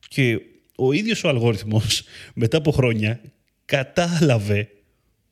Και 0.08 0.40
ο 0.76 0.92
ίδιος 0.92 1.24
ο 1.24 1.28
αλγόριθμος 1.28 2.02
μετά 2.34 2.56
από 2.56 2.70
χρόνια 2.70 3.20
κατάλαβε 3.64 4.68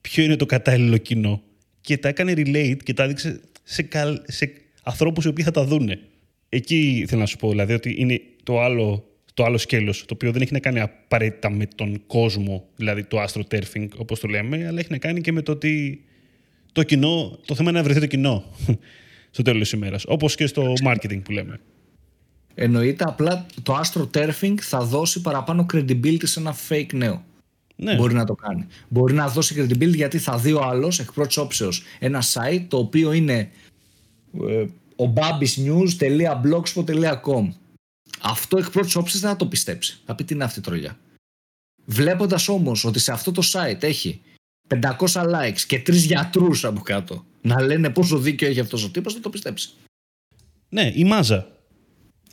ποιο 0.01 0.25
είναι 0.25 0.37
το 0.37 0.47
κατάλληλο 0.47 0.97
κοινό 0.97 1.43
και 1.81 1.99
τα 1.99 2.09
έκανε 2.09 2.33
relate 2.37 2.79
και 2.83 2.95
τα 2.95 3.03
έδειξε 3.03 3.41
σε, 3.63 3.83
καλ... 3.83 4.21
σε 4.27 4.53
ανθρώπους 4.83 5.25
οι 5.25 5.29
οποίοι 5.29 5.45
θα 5.45 5.51
τα 5.51 5.65
δούνε. 5.65 6.01
Εκεί 6.49 7.05
θέλω 7.09 7.21
να 7.21 7.27
σου 7.27 7.37
πω 7.37 7.51
δηλαδή 7.51 7.73
ότι 7.73 7.95
είναι 7.99 8.21
το 8.43 8.61
άλλο 8.61 9.14
το 9.35 9.45
άλλο 9.45 9.59
σκέλος, 9.59 10.05
το 10.05 10.15
οποίο 10.15 10.33
δεν 10.33 10.43
έχει 10.43 10.53
να 10.53 10.59
κάνει 10.59 10.81
απαραίτητα 10.81 11.51
με 11.51 11.67
τον 11.75 12.03
κόσμο, 12.07 12.65
δηλαδή 12.77 13.05
το 13.05 13.23
astroturfing 13.23 13.89
όπως 13.97 14.21
το 14.21 14.29
λέμε, 14.29 14.67
αλλά 14.67 14.79
έχει 14.79 14.91
να 14.91 14.99
κάνει 14.99 15.21
και 15.21 15.33
με 15.33 15.43
το 15.43 15.53
ότι 15.53 16.05
το 16.73 16.83
κοινό, 16.83 17.39
το 17.45 17.55
θέμα 17.55 17.71
είναι 17.71 17.79
να 17.79 17.85
βρεθεί 17.85 18.01
το 18.01 18.07
κοινό 18.07 18.45
στο 19.31 19.43
τέλος 19.43 19.61
της 19.61 19.73
ημέρας, 19.73 20.05
όπως 20.07 20.35
και 20.35 20.47
στο 20.47 20.73
marketing 20.87 21.23
που 21.23 21.33
λέμε. 21.33 21.61
Εννοείται 22.55 23.05
απλά 23.07 23.47
το 23.63 23.81
astroturfing 23.81 24.55
θα 24.61 24.81
δώσει 24.81 25.21
παραπάνω 25.21 25.67
credibility 25.73 26.23
σε 26.23 26.41
ένα 26.41 26.57
fake 26.69 26.93
νέο. 26.93 27.25
Ναι. 27.77 27.95
Μπορεί 27.95 28.15
να 28.15 28.25
το 28.25 28.35
κάνει. 28.35 28.67
Μπορεί 28.89 29.15
να 29.15 29.29
δώσει 29.29 29.55
credibility 29.59 29.95
γιατί 29.95 30.19
θα 30.19 30.39
δει 30.39 30.53
ο 30.53 30.63
άλλος 30.63 30.99
εκ 30.99 31.13
πρώτης 31.13 31.37
όψεως 31.37 31.83
ένα 31.99 32.23
site 32.23 32.65
το 32.69 32.79
οποίο 32.79 33.13
είναι 33.13 33.51
ε, 34.49 34.65
ο 34.97 35.13
babisnews.blogspot.com 35.15 37.49
αυτό 38.25 38.59
εκ 38.59 38.71
πρώτης 38.71 38.97
όψης 38.97 39.21
δεν 39.21 39.31
θα 39.31 39.37
το 39.37 39.47
πιστέψει. 39.47 40.01
Θα 40.05 40.15
πει 40.15 40.25
τι 40.25 40.35
είναι 40.35 40.45
αυτή 40.45 40.59
η 40.59 40.63
τρολιά. 40.63 40.99
βλέποντας 41.85 42.49
όμως 42.49 42.85
ότι 42.85 42.99
σε 42.99 43.13
αυτό 43.13 43.33
το 43.33 43.43
site 43.53 43.83
έχει 43.83 44.21
500 44.69 45.07
likes 45.07 45.61
και 45.67 45.81
τρεις 45.81 46.05
γιατρούς 46.05 46.65
από 46.65 46.81
κάτω 46.81 47.25
να 47.45 47.63
λένε 47.63 47.91
πόσο 47.91 48.19
δίκιο 48.19 48.49
έχει 48.49 48.61
αυτός 48.61 48.85
ο 48.85 48.91
τύπος, 48.91 49.15
θα 49.15 49.21
το 49.21 49.31
πιστέψει. 49.31 49.69
Ναι, 50.69 50.93
η 50.95 51.05
μάζα. 51.05 51.49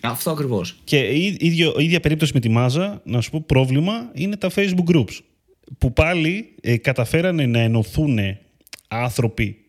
Αυτό 0.01 0.31
ακριβώς. 0.31 0.79
Και 0.83 0.97
η 0.97 1.37
ίδιο, 1.39 1.75
ίδια 1.77 1.99
περίπτωση 1.99 2.31
με 2.33 2.39
τη 2.39 2.49
μάζα, 2.49 3.01
να 3.05 3.21
σου 3.21 3.31
πω 3.31 3.41
πρόβλημα, 3.41 4.11
είναι 4.13 4.37
τα 4.37 4.51
Facebook 4.55 4.95
groups. 4.95 5.19
Που 5.77 5.93
πάλι 5.93 6.55
ε, 6.61 6.77
καταφέρανε 6.77 7.45
να 7.45 7.59
ενωθούν 7.59 8.19
άνθρωποι 8.87 9.65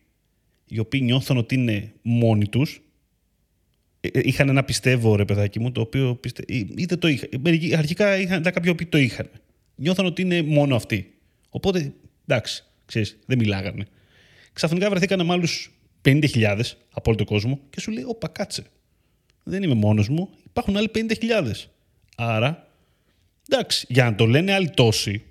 οι 0.67 0.79
οποίοι 0.79 1.01
νιώθουν 1.03 1.37
ότι 1.37 1.55
είναι 1.55 1.93
μόνοι 2.01 2.47
τους. 2.47 2.81
Ε, 4.05 4.07
ε, 4.07 4.21
είχαν 4.23 4.49
ένα 4.49 4.63
πιστεύω, 4.63 5.15
ρε 5.15 5.25
παιδάκι 5.25 5.59
μου, 5.59 5.71
το 5.71 5.81
οποίο 5.81 6.15
πιστε... 6.15 6.43
είτε 6.47 6.95
το 6.95 7.07
είχα. 7.07 7.27
Αρχικά 7.77 8.17
είχαν 8.17 8.41
τα 8.41 8.51
κάποιοι 8.51 8.69
οποίοι 8.73 8.87
το 8.87 8.97
είχαν. 8.97 9.29
Νιώθαν 9.75 10.05
ότι 10.05 10.21
είναι 10.21 10.41
μόνο 10.41 10.75
αυτοί. 10.75 11.13
Οπότε, 11.49 11.93
εντάξει, 12.27 12.63
ξέρεις, 12.85 13.17
δεν 13.25 13.37
μιλάγανε. 13.37 13.85
Ξαφνικά 14.53 14.89
βρεθήκανε 14.89 15.23
με 15.23 15.33
άλλους 15.33 15.73
50.000 16.05 16.59
από 16.89 17.09
όλο 17.09 17.17
τον 17.17 17.25
κόσμο 17.25 17.59
και 17.69 17.79
σου 17.79 17.91
λέει: 17.91 18.03
Όπα, 18.07 18.27
κάτσε. 18.27 18.63
Δεν 19.43 19.63
είμαι 19.63 19.73
μόνος 19.73 20.09
μου. 20.09 20.29
Υπάρχουν 20.45 20.77
άλλοι 20.77 20.91
50.000. 20.95 21.51
Άρα, 22.15 22.67
εντάξει, 23.49 23.85
για 23.89 24.03
να 24.03 24.15
το 24.15 24.25
λένε 24.25 24.53
άλλοι 24.53 24.69
τόσοι, 24.69 25.23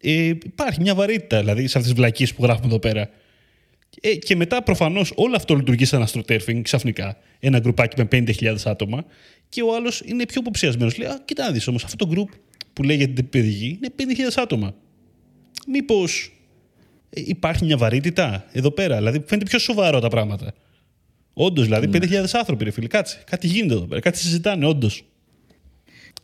ε, 0.00 0.26
υπάρχει 0.26 0.80
μια 0.80 0.94
βαρύτητα 0.94 1.38
δηλαδή 1.38 1.66
σε 1.66 1.78
αυτέ 1.78 1.90
τις 1.90 1.98
βλακίες 1.98 2.34
που 2.34 2.42
γράφουμε 2.42 2.66
εδώ 2.66 2.78
πέρα. 2.78 3.10
Ε, 4.00 4.14
και 4.14 4.36
μετά 4.36 4.62
προφανώς 4.62 5.12
όλο 5.14 5.36
αυτό 5.36 5.54
λειτουργεί 5.54 5.84
σαν 5.84 6.02
αστροτέρφινγκ 6.02 6.62
ξαφνικά. 6.62 7.16
Ένα 7.38 7.58
γκρουπάκι 7.58 8.02
με 8.02 8.08
50.000 8.12 8.56
άτομα 8.64 9.04
και 9.48 9.62
ο 9.62 9.74
άλλος 9.74 10.02
είναι 10.04 10.26
πιο 10.26 10.40
υποψιασμένος. 10.40 10.98
Λέει: 10.98 11.08
Α, 11.08 11.22
κοιτά, 11.24 11.52
δεις 11.52 11.66
όμως 11.68 11.84
αυτό 11.84 11.96
το 11.96 12.06
γκρουπ 12.06 12.28
που 12.72 12.82
λέγεται 12.82 13.22
παιδική 13.22 13.78
είναι 13.82 14.14
50.000 14.16 14.32
άτομα. 14.36 14.74
Μήπως 15.66 16.32
ε, 17.10 17.20
υπάρχει 17.24 17.64
μια 17.64 17.76
βαρύτητα 17.76 18.46
εδώ 18.52 18.70
πέρα; 18.70 18.96
Δηλαδή 18.96 19.22
φαίνεται 19.26 19.48
πιο 19.48 19.58
σοβαρό 19.58 20.00
τα 20.00 20.08
πράγματα. 20.08 20.54
Όντως, 21.32 21.64
δηλαδή, 21.64 21.88
5.000 21.92 22.08
ναι. 22.08 22.20
άνθρωποι, 22.32 22.64
ρε 22.64 22.70
φίλε, 22.70 22.86
κάτσε. 22.86 23.22
Κάτι 23.26 23.46
γίνεται 23.46 23.74
εδώ 23.74 23.84
πέρα, 23.84 24.00
κάτι 24.00 24.18
συζητάνε, 24.18 24.66
όντως. 24.66 25.04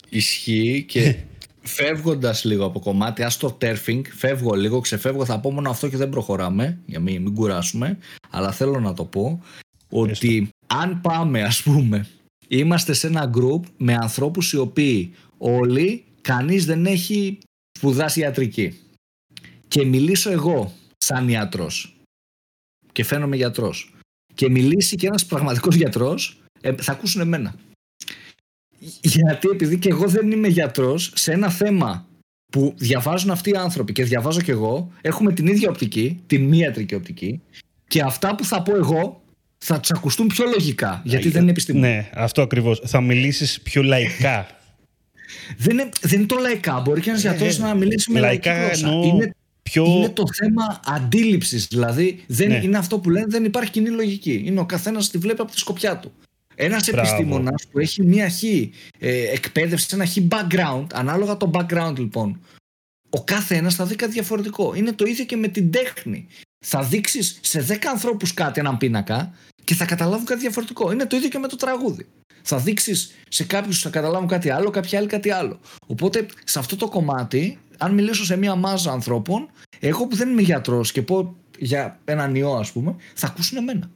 Ισχύει 0.09 0.85
και 0.89 1.17
φεύγοντας 1.65 2.45
λίγο 2.45 2.65
από 2.65 2.81
κομμάτι, 2.81 3.23
ας 3.23 3.37
το 3.37 3.51
τέρφινγκ, 3.51 4.05
φεύγω 4.07 4.55
λίγο, 4.55 4.81
ξεφεύγω, 4.81 5.25
θα 5.25 5.41
πω 5.41 5.53
μόνο 5.53 5.71
αυτό 5.71 5.89
και 5.89 5.97
δεν 5.97 6.09
προχωράμε, 6.09 6.79
για 6.87 7.01
μην, 7.01 7.23
μην 7.23 7.35
κουράσουμε. 7.35 7.99
Αλλά 8.31 8.53
θέλω 8.53 8.81
να 8.81 8.95
το 8.95 9.05
πω 9.05 9.43
ότι 9.89 10.49
αν 10.67 11.01
πάμε, 11.01 11.43
ας 11.43 11.63
πούμε, 11.63 12.07
είμαστε 12.49 12.93
σε 12.93 13.07
ένα 13.07 13.31
group 13.35 13.61
με 13.77 13.95
ανθρώπους 13.95 14.53
οι 14.53 14.57
οποίοι 14.57 15.15
όλοι, 15.39 16.05
κανείς 16.21 16.65
δεν 16.65 16.87
έχει 16.87 17.39
σπουδάσει 17.79 18.21
ιατρική. 18.21 18.79
Και 19.69 19.85
μιλήσω 19.85 20.31
εγώ 20.31 20.73
σαν 20.97 21.29
ιατρός. 21.29 21.97
Και 22.93 23.05
φαίνομαι 23.05 23.37
γιατρός. 23.37 23.95
Και 24.35 24.51
μιλήσει 24.51 24.97
και 24.97 25.07
ένας 25.07 25.27
πραγματικός 25.27 25.75
γιατρός, 25.75 26.43
ε, 26.61 26.75
θα 26.77 26.93
ακούσουν 26.93 27.21
εμένα. 27.21 27.55
Γιατί 29.01 29.49
επειδή 29.49 29.79
και 29.79 29.89
εγώ 29.89 30.09
δεν 30.09 30.31
είμαι 30.31 30.49
γιατρός 30.49 31.13
σε 31.15 31.33
ένα 31.33 31.51
θέμα 31.51 32.07
που 32.53 32.75
διαβάζουν 32.77 33.31
αυτοί 33.31 33.51
οι 33.51 33.57
άνθρωποι 33.57 33.93
και 33.93 34.05
διαβάζω 34.05 34.41
και 34.41 34.53
εγώ, 34.53 34.93
έχουμε 35.01 35.33
την 35.33 35.47
ίδια 35.47 35.69
οπτική, 35.69 36.23
τη 36.27 36.39
μη 36.39 36.59
ιατρική 36.59 36.95
οπτική 36.95 37.43
και 37.89 38.03
αυτά 38.03 38.35
που 38.35 38.45
θα 38.45 38.63
πω 38.63 38.77
εγώ 38.77 39.23
θα 39.59 39.81
του 39.81 39.89
ακουστούν 39.97 40.27
πιο 40.27 40.45
λογικά, 40.45 41.03
γιατί 41.05 41.29
δεν 41.29 41.43
είναι 41.43 41.51
επιστήμονα. 41.51 41.89
Ναι, 41.89 42.11
αυτό 42.15 42.43
ακριβώς. 42.43 42.81
Θα 42.85 43.01
μιλήσεις 43.01 43.61
πιο 43.61 43.83
λαϊκά. 43.83 44.47
δεν, 45.65 45.79
είναι, 45.79 45.89
δεν 46.01 46.19
είναι 46.19 46.27
το 46.27 46.37
λαϊκά. 46.37 46.81
Μπορεί 46.81 47.01
και 47.01 47.11
ένας 47.11 47.25
ε, 47.25 47.29
γιατρός 47.29 47.59
να 47.59 47.75
μιλήσει 47.75 48.11
με 48.13 48.21
λαϊκά 48.21 48.65
γλώσσα. 48.65 48.89
Είναι, 48.89 49.35
πιο... 49.63 49.85
είναι 49.85 50.09
το 50.09 50.25
θέμα 50.33 50.81
αντίληψης. 50.85 51.67
Δηλαδή, 51.67 52.25
δεν 52.27 52.49
ναι. 52.49 52.61
είναι 52.63 52.79
αυτό 52.79 52.99
που 52.99 53.11
λένε, 53.11 53.27
δεν 53.29 53.45
υπάρχει 53.45 53.71
κοινή 53.71 53.89
λογική. 53.89 54.43
Είναι 54.47 54.61
ο 54.61 54.67
καθένας 54.67 55.11
τη 55.11 55.19
βλέπει 55.19 55.41
από 55.41 55.51
τη 55.51 55.59
σκοπιά 55.59 55.99
του. 55.99 56.13
Ένας 56.55 56.89
επιστήμονας 56.89 57.67
που 57.71 57.79
έχει 57.79 58.03
μία 58.03 58.29
χ 58.29 58.43
ε, 58.43 58.69
εκπαίδευση, 59.33 59.87
ένα 59.93 60.07
χ 60.07 60.17
background, 60.29 60.87
ανάλογα 60.93 61.37
το 61.37 61.51
background 61.55 61.95
λοιπόν, 61.97 62.41
ο 63.11 63.25
κάθε 63.25 63.57
ένας 63.57 63.75
θα 63.75 63.87
δει 63.87 63.95
κάτι 63.95 64.13
διαφορετικό. 64.13 64.75
Είναι 64.75 64.93
το 64.93 65.05
ίδιο 65.05 65.25
και 65.25 65.37
με 65.37 65.49
την 65.49 65.71
τέχνη. 65.71 66.27
Θα 66.67 66.83
δείξεις 66.83 67.39
σε 67.41 67.67
10 67.69 67.77
ανθρώπους 67.93 68.35
κάτι, 68.35 68.61
έναν 68.61 68.77
πίνακα, 68.77 69.35
και 69.65 69.75
θα 69.75 69.85
καταλάβουν 69.85 70.25
κάτι 70.25 70.41
διαφορετικό. 70.41 70.93
Είναι 70.93 71.07
το 71.07 71.17
ίδιο 71.17 71.29
και 71.29 71.39
με 71.39 71.49
το 71.49 71.57
τραγούδι. 71.57 72.07
Θα 72.43 72.59
δείξεις 72.59 73.15
σε 73.29 73.45
κάποιους 73.45 73.77
που 73.77 73.83
θα 73.83 73.91
καταλάβουν 73.91 74.29
κάτι 74.29 74.51
άλλο, 74.51 74.71
κάποιοι 74.71 74.97
άλλοι 74.97 75.07
κάτι 75.07 75.31
άλλο. 75.31 75.61
Οπότε 75.87 76.27
σε 76.45 76.59
αυτό 76.59 76.77
το 76.77 76.89
κομμάτι, 76.89 77.59
αν 77.79 77.95
μιλήσω 77.95 78.25
σε 78.25 78.37
μία 78.37 78.55
μάζα 78.55 78.93
ανθρώπων, 78.93 79.51
εγώ 79.79 80.07
που 80.07 80.17
δεν 80.17 80.31
είμαι 80.31 80.43
γιατρός 80.43 80.93
και 80.93 81.03
πω 81.03 81.37
για 81.59 82.01
έναν 82.05 82.35
ιό, 82.35 82.55
ας 82.55 82.73
πούμε, 82.73 82.97
θα 83.15 83.27
ακούσουν 83.27 83.57
εμένα 83.57 83.91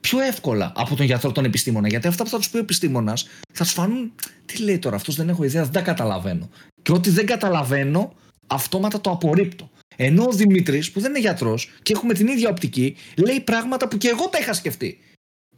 πιο 0.00 0.20
εύκολα 0.20 0.72
από 0.76 0.96
τον 0.96 1.06
γιατρό 1.06 1.32
τον 1.32 1.44
επιστήμονα. 1.44 1.88
Γιατί 1.88 2.06
αυτά 2.06 2.24
που 2.24 2.30
θα 2.30 2.36
τους 2.36 2.50
πει 2.50 2.56
ο 2.56 2.60
επιστήμονας 2.60 3.28
θα 3.52 3.64
τους 3.64 3.72
φανούν. 3.72 4.12
Τι 4.46 4.62
λέει 4.62 4.78
τώρα, 4.78 4.96
αυτός 4.96 5.16
δεν 5.16 5.28
έχω 5.28 5.44
ιδέα, 5.44 5.62
δεν 5.62 5.72
τα 5.72 5.80
καταλαβαίνω. 5.80 6.50
Και 6.82 6.92
ό,τι 6.92 7.10
δεν 7.10 7.26
καταλαβαίνω, 7.26 8.14
αυτόματα 8.46 9.00
το 9.00 9.10
απορρίπτω. 9.10 9.70
Ενώ 9.96 10.24
ο 10.24 10.32
Δημήτρης, 10.32 10.90
που 10.90 11.00
δεν 11.00 11.10
είναι 11.10 11.20
γιατρός 11.20 11.70
και 11.82 11.92
έχουμε 11.92 12.14
την 12.14 12.26
ίδια 12.26 12.48
οπτική, 12.48 12.96
λέει 13.16 13.40
πράγματα 13.40 13.88
που 13.88 13.98
και 13.98 14.08
εγώ 14.08 14.28
τα 14.28 14.38
είχα 14.38 14.52
σκεφτεί. 14.52 14.98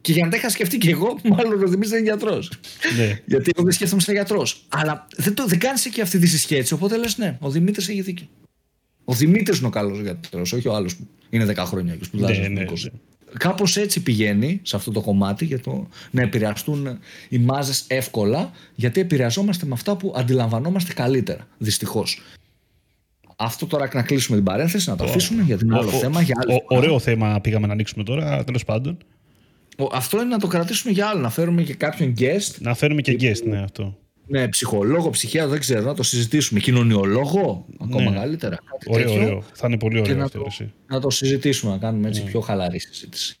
Και 0.01 0.11
για 0.11 0.23
να 0.25 0.31
τα 0.31 0.37
είχα 0.37 0.49
σκεφτεί 0.49 0.77
και 0.77 0.89
εγώ, 0.89 1.19
μάλλον 1.35 1.53
ο 1.53 1.67
Δημήτρης 1.67 1.89
δεν 1.89 1.99
είναι 1.99 2.07
γιατρός. 2.07 2.51
Ναι. 2.97 3.19
Γιατί 3.25 3.51
εγώ 3.55 3.63
δεν 3.63 3.73
σκέφτομαι 3.73 4.01
σαν 4.01 4.13
γιατρός. 4.13 4.65
Αλλά 4.69 5.07
δεν, 5.15 5.33
δεν 5.47 5.59
κάνεις 5.59 5.85
εκεί 5.85 6.01
αυτή 6.01 6.19
τη 6.19 6.27
συσχέτιση. 6.27 6.73
Οπότε 6.73 6.97
λες, 6.97 7.17
ναι, 7.17 7.37
ο 7.39 7.49
Δημήτρης 7.49 7.89
έχει 7.89 8.01
δίκιο. 8.01 8.27
Ο 9.05 9.13
Δημήτρης 9.13 9.57
είναι 9.57 9.67
ο 9.67 9.69
καλός 9.69 9.99
γιατρός, 9.99 10.53
όχι 10.53 10.67
ο 10.67 10.75
άλλος 10.75 10.95
που 10.95 11.07
είναι 11.29 11.45
10 11.45 11.55
χρόνια 11.57 11.95
και 11.95 12.03
σπουδάζει. 12.03 12.39
Ναι, 12.39 12.47
ναι, 12.47 12.61
ναι. 12.61 12.65
Κάπως 13.37 13.77
έτσι 13.77 14.03
πηγαίνει 14.03 14.59
σε 14.63 14.75
αυτό 14.75 14.91
το 14.91 15.01
κομμάτι 15.01 15.45
για 15.45 15.59
το 15.59 15.87
να 16.11 16.21
επηρεαστούν 16.21 16.99
οι 17.29 17.37
μάζες 17.37 17.85
εύκολα, 17.87 18.51
γιατί 18.75 18.99
επηρεαζόμαστε 18.99 19.65
με 19.65 19.73
αυτά 19.73 19.95
που 19.95 20.13
αντιλαμβανόμαστε 20.15 20.93
καλύτερα. 20.93 21.47
Δυστυχώς. 21.57 22.21
Αυτό 23.35 23.65
τώρα 23.65 23.89
να 23.93 24.01
κλείσουμε 24.01 24.37
την 24.37 24.45
παρένθεση, 24.45 24.89
να 24.89 24.95
το 24.95 25.03
αφήσουμε 25.03 25.43
γιατί 25.43 25.65
είναι 25.65 25.77
άλλο 25.77 25.89
θέμα. 25.89 26.21
Για 26.21 26.35
άλλο 26.39 26.63
ωραίο 26.67 26.99
θέμα 26.99 27.39
πήγαμε 27.41 27.67
να 27.67 27.73
ανοίξουμε 27.73 28.03
τώρα, 28.03 28.43
τέλος 28.43 28.65
πάντων. 28.65 28.97
Αυτό 29.91 30.17
είναι 30.17 30.29
να 30.29 30.39
το 30.39 30.47
κρατήσουμε 30.47 30.93
για 30.93 31.07
άλλο, 31.07 31.21
να 31.21 31.29
φέρουμε 31.29 31.63
και 31.63 31.73
κάποιον 31.73 32.13
guest. 32.17 32.55
Να 32.59 32.73
φέρουμε 32.73 33.01
και 33.01 33.17
guest, 33.19 33.43
ναι, 33.45 33.61
αυτό. 33.61 33.97
Ναι, 34.27 34.47
ψυχολόγο, 34.47 35.09
ψυχία, 35.09 35.47
δεν 35.47 35.59
ξέρω, 35.59 35.85
να 35.85 35.93
το 35.93 36.03
συζητήσουμε. 36.03 36.59
Κοινωνιολόγο, 36.59 37.65
ακόμα 37.81 38.09
ναι. 38.09 38.17
καλύτερα. 38.17 38.59
Κάτι 38.71 38.85
ωραίο, 38.89 39.05
τέτοιο. 39.05 39.21
ωραίο. 39.21 39.43
Θα 39.53 39.67
είναι 39.67 39.77
πολύ 39.77 39.99
ωραίο 39.99 40.15
να 40.15 40.29
το, 40.29 40.47
να 40.87 40.99
το 40.99 41.09
συζητήσουμε, 41.09 41.71
να 41.71 41.77
κάνουμε 41.77 42.07
έτσι 42.07 42.23
ναι. 42.23 42.29
πιο 42.29 42.39
χαλαρή 42.39 42.79
συζήτηση. 42.79 43.37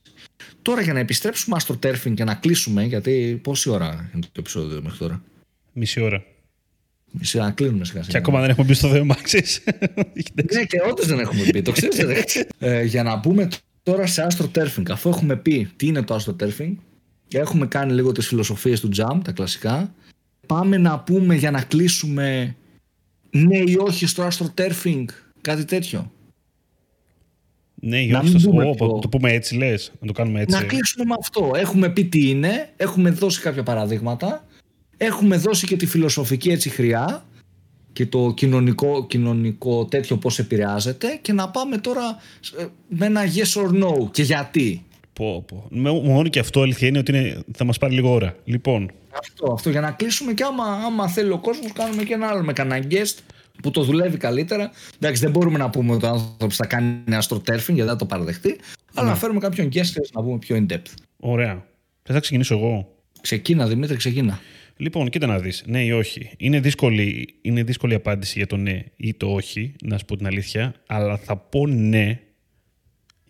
Τώρα 0.61 0.81
για 0.81 0.93
να 0.93 0.99
επιστρέψουμε 0.99 1.59
στο 1.59 1.77
τέρφινγκ 1.77 2.15
και 2.15 2.23
να 2.23 2.33
κλείσουμε, 2.33 2.83
γιατί 2.83 3.39
πόση 3.43 3.69
ώρα 3.69 4.09
είναι 4.13 4.23
το 4.23 4.39
επεισόδιο 4.39 4.81
μέχρι 4.81 4.97
τώρα; 4.97 5.23
Μισή 5.73 6.01
ώρα. 6.01 6.23
Μισή 7.11 7.37
ώρα, 7.37 7.45
να 7.45 7.51
κλείνουμε 7.53 7.85
σιγά 7.85 8.01
Και 8.07 8.17
ακόμα 8.17 8.41
δεν 8.41 8.49
έχουμε 8.49 8.67
μπει 8.67 8.73
στο 8.73 8.89
θέμα, 8.89 9.15
ξέρεις. 9.21 9.63
ναι, 10.53 10.63
και 10.63 10.81
όντως 10.89 11.05
δεν 11.07 11.19
έχουμε 11.19 11.43
μπει, 11.51 11.61
το 11.61 11.71
ξέρεις. 11.71 12.45
ε, 12.59 12.83
για 12.83 13.03
να 13.03 13.15
μπούμε 13.15 13.47
τώρα 13.83 14.05
σε 14.05 14.21
άστρο 14.21 14.47
τέρφινγκ, 14.47 14.91
αφού 14.91 15.09
έχουμε 15.09 15.35
πει 15.35 15.69
τι 15.75 15.87
είναι 15.87 16.01
το 16.01 16.13
άστρο 16.13 16.33
τέρφινγκ, 16.33 16.75
έχουμε 17.31 17.67
κάνει 17.67 17.93
λίγο 17.93 18.11
τις 18.11 18.27
φιλοσοφίες 18.27 18.79
του 18.79 18.89
Jump, 18.97 19.19
τα 19.23 19.31
κλασικά, 19.31 19.93
πάμε 20.47 20.77
να 20.77 20.99
πούμε 20.99 21.35
για 21.35 21.51
να 21.51 21.61
κλείσουμε 21.61 22.55
ναι 23.29 23.57
ή 23.57 23.77
όχι 23.79 24.05
στο 24.05 24.27
astroturfing, 24.27 25.05
κάτι 25.41 25.65
τέτοιο. 25.65 26.11
Ναι 27.75 28.01
ή 28.01 28.13
όχι 28.13 28.39
στο 28.39 28.75
το, 28.77 28.99
το 28.99 29.07
πούμε 29.07 29.31
έτσι 29.31 29.55
λες, 29.55 29.91
να 29.99 30.07
το 30.07 30.13
κάνουμε 30.13 30.41
έτσι. 30.41 30.55
Να 30.55 30.63
κλείσουμε 30.63 31.05
με 31.05 31.15
αυτό. 31.19 31.51
Έχουμε 31.55 31.89
πει 31.89 32.05
τι 32.05 32.29
είναι, 32.29 32.69
έχουμε 32.77 33.09
δώσει 33.09 33.41
κάποια 33.41 33.63
παραδείγματα, 33.63 34.45
έχουμε 34.97 35.37
δώσει 35.37 35.67
και 35.67 35.75
τη 35.75 35.85
φιλοσοφική 35.85 36.49
έτσι 36.49 36.69
χρειά 36.69 37.25
και 37.93 38.05
το 38.05 38.33
κοινωνικό, 38.35 39.07
κοινωνικό 39.07 39.85
τέτοιο 39.85 40.17
πώς 40.17 40.39
επηρεάζεται 40.39 41.19
και 41.21 41.33
να 41.33 41.49
πάμε 41.49 41.77
τώρα 41.77 42.17
ε, 42.57 42.65
με 42.87 43.05
ένα 43.05 43.21
yes 43.35 43.61
or 43.61 43.83
no 43.83 44.11
και 44.11 44.23
γιατί; 44.23 44.85
Πω, 45.13 45.43
πω. 45.47 45.67
Μόνο 46.03 46.27
και 46.27 46.39
αυτό 46.39 46.61
αλήθεια 46.61 46.87
είναι 46.87 46.97
ότι 46.97 47.11
είναι, 47.11 47.39
θα 47.53 47.63
μας 47.63 47.77
πάρει 47.77 47.93
λίγο 47.93 48.11
ώρα. 48.13 48.35
Λοιπόν, 48.43 48.91
αυτό, 49.19 49.51
αυτό 49.53 49.69
για 49.69 49.81
να 49.81 49.91
κλείσουμε 49.91 50.33
και 50.33 50.43
άμα, 50.43 50.63
άμα 50.63 51.07
θέλει 51.07 51.31
ο 51.31 51.39
κόσμος, 51.39 51.71
κάνουμε 51.71 52.03
και 52.03 52.13
ένα 52.13 52.27
άλλο 52.27 52.43
με 52.43 52.53
κανένα 52.53 52.87
guest 52.91 53.17
που 53.61 53.71
το 53.71 53.83
δουλεύει 53.83 54.17
καλύτερα. 54.17 54.71
Εντάξει, 54.99 55.21
δεν 55.21 55.31
μπορούμε 55.31 55.57
να 55.57 55.69
πούμε 55.69 55.93
ότι 55.93 56.05
ο 56.05 56.09
άνθρωπος 56.09 56.55
θα 56.55 56.65
κάνει 56.65 57.15
αστροτέρφινγκ 57.15 57.75
γιατί 57.75 57.89
δεν 57.89 57.99
το 57.99 58.05
παραδεχτεί. 58.05 58.59
Αλλά 58.93 59.07
να 59.07 59.13
ναι. 59.13 59.19
φέρουμε 59.19 59.39
κάποιον 59.39 59.69
guest 59.73 59.93
να 60.13 60.23
πούμε 60.23 60.37
πιο 60.37 60.55
in 60.55 60.73
depth. 60.73 60.91
Ωραία. 61.19 61.65
Δεν 62.03 62.15
θα 62.15 62.19
ξεκινήσω 62.19 62.57
εγώ. 62.57 62.95
Ξεκίνα, 63.21 63.67
Δημήτρη, 63.67 63.97
ξεκίνα. 63.97 64.39
Λοιπόν, 64.77 65.09
κοίτα 65.09 65.27
να 65.27 65.39
δεις. 65.39 65.63
Ναι 65.65 65.83
ή 65.83 65.91
όχι. 65.91 66.29
Είναι 66.37 66.59
δύσκολη, 66.59 67.35
είναι 67.41 67.63
δύσκολη 67.63 67.93
απάντηση 67.93 68.37
για 68.37 68.47
το 68.47 68.57
ναι 68.57 68.83
ή 68.95 69.13
το 69.13 69.33
όχι, 69.33 69.73
να 69.83 69.97
σου 69.97 70.05
πω 70.05 70.17
την 70.17 70.25
αλήθεια. 70.25 70.73
Αλλά 70.87 71.17
θα 71.17 71.37
πω 71.37 71.67
ναι 71.67 72.19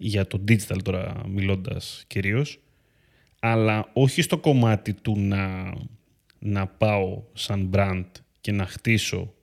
για 0.06 0.28
το 0.28 0.44
digital 0.48 0.78
τώρα 0.84 1.22
μιλώντας 1.28 2.04
κυρίως 2.08 2.60
αλλά 3.40 3.90
όχι 3.94 4.22
στο 4.22 4.38
κομμάτι 4.38 4.94
του 4.94 5.20
να, 5.20 5.74
να 6.40 6.68
πάω 6.68 7.24
σαν 7.34 7.70
brand 7.74 8.06
και 8.42 8.52
να 8.52 8.66
χτίσω 8.66 9.34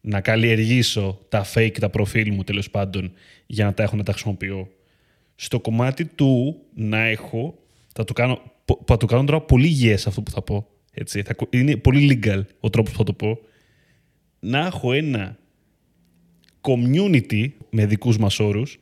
να 0.00 0.20
καλλιεργήσω 0.20 1.18
τα 1.28 1.46
fake, 1.54 1.78
τα 1.80 1.90
προφίλ 1.90 2.32
μου 2.32 2.44
τέλος 2.44 2.70
πάντων 2.70 3.12
για 3.46 3.64
να 3.64 3.74
τα 3.74 3.82
έχω 3.82 3.96
να 3.96 4.02
τα 4.02 4.12
χρησιμοποιώ. 4.12 4.68
Στο 5.34 5.60
κομμάτι 5.60 6.04
του 6.04 6.62
να 6.74 6.98
έχω, 6.98 7.58
θα 7.92 8.04
το 8.04 8.12
κάνω, 8.12 8.42
θα 8.84 8.96
το 8.96 9.06
κάνω 9.06 9.24
τώρα 9.24 9.40
πολύ 9.40 9.76
yes 9.82 10.02
αυτό 10.06 10.22
που 10.22 10.30
θα 10.30 10.42
πω. 10.42 10.66
Έτσι, 10.92 11.22
θα, 11.22 11.34
είναι 11.50 11.76
πολύ 11.76 12.20
legal 12.22 12.42
ο 12.60 12.70
τρόπος 12.70 12.92
που 12.92 12.98
θα 12.98 13.04
το 13.04 13.12
πω. 13.12 13.38
Να 14.40 14.66
έχω 14.66 14.92
ένα 14.92 15.38
community 16.60 17.48
με 17.70 17.86
δικούς 17.86 18.18
μας 18.18 18.38
όρους, 18.38 18.78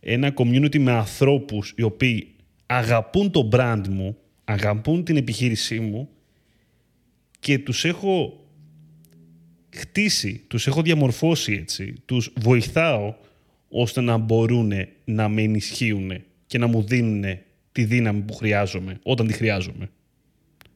ένα 0.00 0.32
community 0.36 0.78
με 0.78 0.92
ανθρώπους 0.92 1.74
οι 1.76 1.82
οποίοι 1.82 2.34
αγαπούν 2.66 3.30
το 3.30 3.48
brand 3.52 3.82
μου, 3.88 4.16
αγαπούν 4.44 5.04
την 5.04 5.16
επιχείρησή 5.16 5.80
μου 5.80 6.08
και 7.40 7.58
τους 7.58 7.84
έχω 7.84 8.44
χτίσει, 9.74 10.44
τους 10.48 10.66
έχω 10.66 10.82
διαμορφώσει 10.82 11.52
έτσι, 11.52 11.94
τους 12.04 12.32
βοηθάω 12.40 13.14
ώστε 13.68 14.00
να 14.00 14.16
μπορούν 14.16 14.72
να 15.04 15.28
με 15.28 15.42
ενισχύουν 15.42 16.12
και 16.46 16.58
να 16.58 16.66
μου 16.66 16.82
δίνουν 16.82 17.38
τη 17.72 17.84
δύναμη 17.84 18.20
που 18.20 18.34
χρειάζομαι 18.34 18.98
όταν 19.02 19.26
τη 19.26 19.32
χρειάζομαι. 19.32 19.90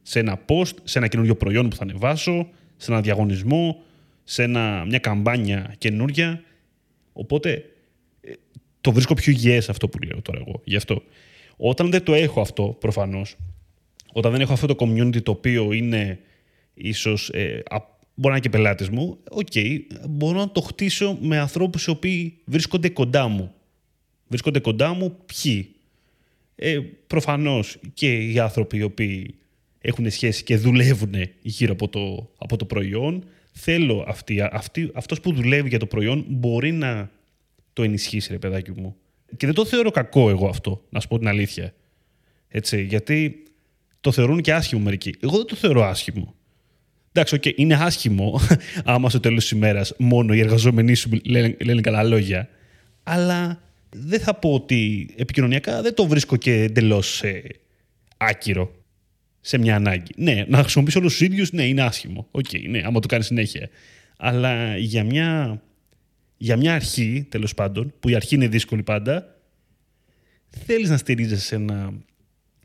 Σε 0.03 0.19
ένα 0.19 0.41
post, 0.47 0.75
σε 0.83 0.99
ένα 0.99 1.07
καινούριο 1.07 1.37
προϊόν 1.37 1.69
που 1.69 1.77
θα 1.77 1.83
ανεβάσω, 1.83 2.49
σε 2.77 2.93
ένα 2.93 3.01
διαγωνισμό, 3.01 3.83
σε 4.25 4.43
ένα, 4.43 4.85
μια 4.89 4.99
καμπάνια 4.99 5.75
καινούρια. 5.79 6.43
Οπότε 7.13 7.51
ε, 7.53 7.63
το 8.83 8.93
βρίσκω 8.93 9.15
πιο 9.15 9.33
υγιές 9.33 9.69
αυτό 9.69 9.89
που 9.89 9.99
λέω 9.99 10.23
τώρα 10.23 10.43
εγώ. 10.47 10.61
Γι' 10.65 10.77
αυτό. 10.77 11.03
Όταν 11.57 11.91
δεν 11.91 12.03
το 12.03 12.15
έχω 12.15 12.41
αυτό, 12.41 12.77
προφανώς, 12.81 13.37
όταν 14.13 14.33
δεν 14.33 14.41
έχω 14.41 14.53
αυτό 14.53 14.67
το 14.67 14.75
community 14.79 15.23
το 15.23 15.31
οποίο 15.31 15.73
είναι 15.73 16.19
ίσως 16.75 17.29
ε, 17.29 17.63
μπορεί 18.15 18.29
να 18.29 18.31
είναι 18.31 18.41
και 18.41 18.49
πελάτες 18.49 18.89
μου, 18.89 19.19
OK, 19.31 19.47
okay, 19.53 19.79
μπορώ 20.09 20.39
να 20.39 20.51
το 20.51 20.61
χτίσω 20.61 21.19
με 21.21 21.39
ανθρώπους 21.39 21.85
οι 21.85 21.91
οποίοι 21.91 22.39
βρίσκονται 22.45 22.89
κοντά 22.89 23.29
μου. 23.29 23.53
Βρίσκονται 24.29 24.61
κοντά 24.61 24.95
μου 24.95 25.17
ποιοι; 25.27 25.75
Ε, 26.55 26.79
προφανώς 27.07 27.79
και 27.95 28.17
οι 28.17 28.39
άνθρωποι 28.39 28.77
οι 28.77 28.83
οποίοι 28.83 29.35
έχουν 29.81 30.11
σχέση 30.11 30.45
και 30.45 30.57
δουλεύουν 30.57 31.15
γύρω 31.43 31.73
από 31.73 31.89
το, 31.89 32.31
από 32.39 32.57
το 32.57 32.65
προϊόν. 32.65 33.25
Θέλω 33.53 34.05
αυτή, 34.09 34.41
αυτή, 34.41 34.91
αυτός 34.95 35.21
που 35.21 35.33
δουλεύει 35.33 35.69
για 35.69 35.79
το 35.79 35.87
προϊόν 35.87 36.25
μπορεί 36.29 36.73
να 36.73 37.11
το 37.73 37.83
ενισχύσει, 37.83 38.33
ρε 38.33 38.39
παιδάκι 38.39 38.71
μου. 38.71 38.97
Και 39.37 39.47
δεν 39.47 39.55
το 39.55 39.65
θεωρώ 39.65 39.91
κακό 39.91 40.31
εγώ 40.31 40.49
αυτό, 40.49 40.85
να 40.91 41.01
σου 41.01 41.09
πω 41.09 41.19
την 41.19 41.29
αλήθεια. 41.29 41.75
Έτσι, 42.49 42.83
γιατί 42.83 43.43
το 44.01 44.13
θεωρούν 44.13 44.41
και 44.41 44.53
άσχημο 44.53 44.83
μερικοί. 44.83 45.15
Εγώ 45.21 45.37
δεν 45.37 45.47
το 45.47 45.57
θεωρώ 45.57 45.85
άσχημο. 45.85 46.35
Εντάξει, 47.13 47.39
okay, 47.41 47.55
είναι 47.55 47.75
άσχημο 47.75 48.41
άμα 48.85 49.09
στο 49.09 49.21
τέλος 49.21 49.43
της 49.43 49.51
ημέρας 49.51 49.95
μόνο 49.99 50.35
οι 50.35 50.41
εργαζόμενοι 50.41 50.95
σου 50.95 51.11
λένε, 51.25 51.57
λένε 51.65 51.81
καλά 51.81 52.03
λόγια. 52.03 52.49
Αλλά 53.03 53.63
δεν 53.91 54.21
θα 54.21 54.35
πω 54.35 54.55
ότι 54.55 55.11
επικοινωνιακά 55.17 55.83
δεν 55.83 55.95
το 55.95 56.07
βρίσκω 56.07 56.37
και 56.37 56.53
εντελώς 56.53 57.23
ε, 57.23 57.43
άκυρο 58.17 58.75
σε 59.41 59.59
μια 59.59 59.77
ανάγκη. 59.77 60.13
Ναι, 60.17 60.45
να 60.49 60.59
χρησιμοποιήσω 60.59 60.99
όλους 60.99 61.13
τους 61.13 61.27
ίδιους, 61.27 61.53
ναι, 61.53 61.67
είναι 61.67 61.83
άσχημο. 61.83 62.27
OK, 62.31 62.45
okay, 62.53 62.69
ναι, 62.69 62.83
άμα 62.85 63.01
το 63.01 63.09
κάνεις 63.09 63.27
συνέχεια. 63.27 63.69
Αλλά 64.17 64.77
για 64.77 65.05
μια, 65.05 65.63
για 66.43 66.57
μια 66.57 66.75
αρχή, 66.75 67.27
τέλος 67.29 67.55
πάντων, 67.55 67.95
που 68.01 68.09
η 68.09 68.15
αρχή 68.15 68.35
είναι 68.35 68.49
δύσκολη 68.49 68.83
πάντα, 68.83 69.39
θέλεις 70.49 70.89
να 70.89 70.97
στηρίζεσαι 70.97 71.55
ένα, 71.55 71.93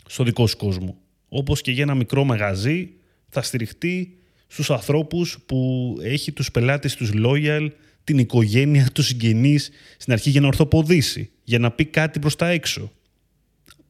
στο 0.06 0.24
δικό 0.24 0.48
σου 0.48 0.58
κόσμο. 0.58 0.98
Όπως 1.30 1.62
και 1.62 1.72
για 1.72 1.84
ένα 1.84 1.96
μικρό 1.96 2.24
μαγαζί 2.24 2.94
θα 3.30 3.42
στηριχτεί 3.42 4.18
στους 4.48 4.70
ανθρώπους 4.70 5.40
που 5.46 5.96
έχει 6.02 6.32
τους 6.32 6.52
πελάτες 6.52 6.96
τους 6.96 7.12
loyal, 7.16 7.70
την 8.04 8.18
οικογένεια, 8.18 8.90
τους 8.94 9.06
συγγενείς 9.06 9.70
στην 9.98 10.14
αρχή 10.14 10.30
για 10.30 10.42
να 10.42 10.48
ορθοποδήσει, 10.48 11.32
για 11.44 11.60
να 11.60 11.72
πει 11.72 11.86
κάτι 11.86 12.20
προς 12.20 12.36
τα 12.36 12.48
έξω. 12.48 12.92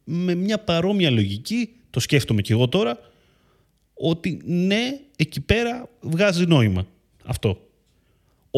Με 0.03 0.35
μια 0.35 0.59
παρόμοια 0.59 1.09
λογική, 1.09 1.69
το 1.89 1.99
σκέφτομαι 1.99 2.41
και 2.41 2.53
εγώ 2.53 2.67
τώρα, 2.67 2.99
ότι 3.93 4.41
ναι, 4.45 4.99
εκεί 5.17 5.41
πέρα 5.41 5.89
βγάζει 6.01 6.45
νόημα 6.45 6.87
αυτό. 7.23 7.66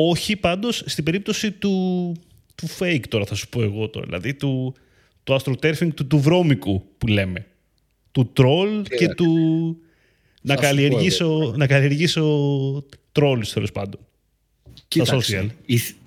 Όχι 0.01 0.35
πάντως 0.35 0.83
στην 0.85 1.03
περίπτωση 1.03 1.51
του, 1.51 2.15
του 2.55 2.67
fake 2.79 3.03
τώρα 3.07 3.25
θα 3.25 3.35
σου 3.35 3.49
πω 3.49 3.61
εγώ 3.61 3.89
τώρα, 3.89 4.05
δηλαδή 4.05 4.33
του, 4.33 4.75
του 5.23 5.39
astroturfing 5.39 5.93
του, 5.93 6.07
του 6.07 6.19
βρώμικου 6.19 6.85
που 6.97 7.07
λέμε. 7.07 7.47
Του 8.11 8.31
troll 8.37 8.85
και 8.97 9.07
του 9.07 9.31
να 10.41 10.55
καλλιεργήσω, 10.55 11.53
να 11.55 11.67
καλλιεργήσω 11.67 12.25
τρόλους 13.11 13.53
τέλος 13.53 13.71
πάντων. 13.71 13.99
Κοίταξε, 14.87 15.55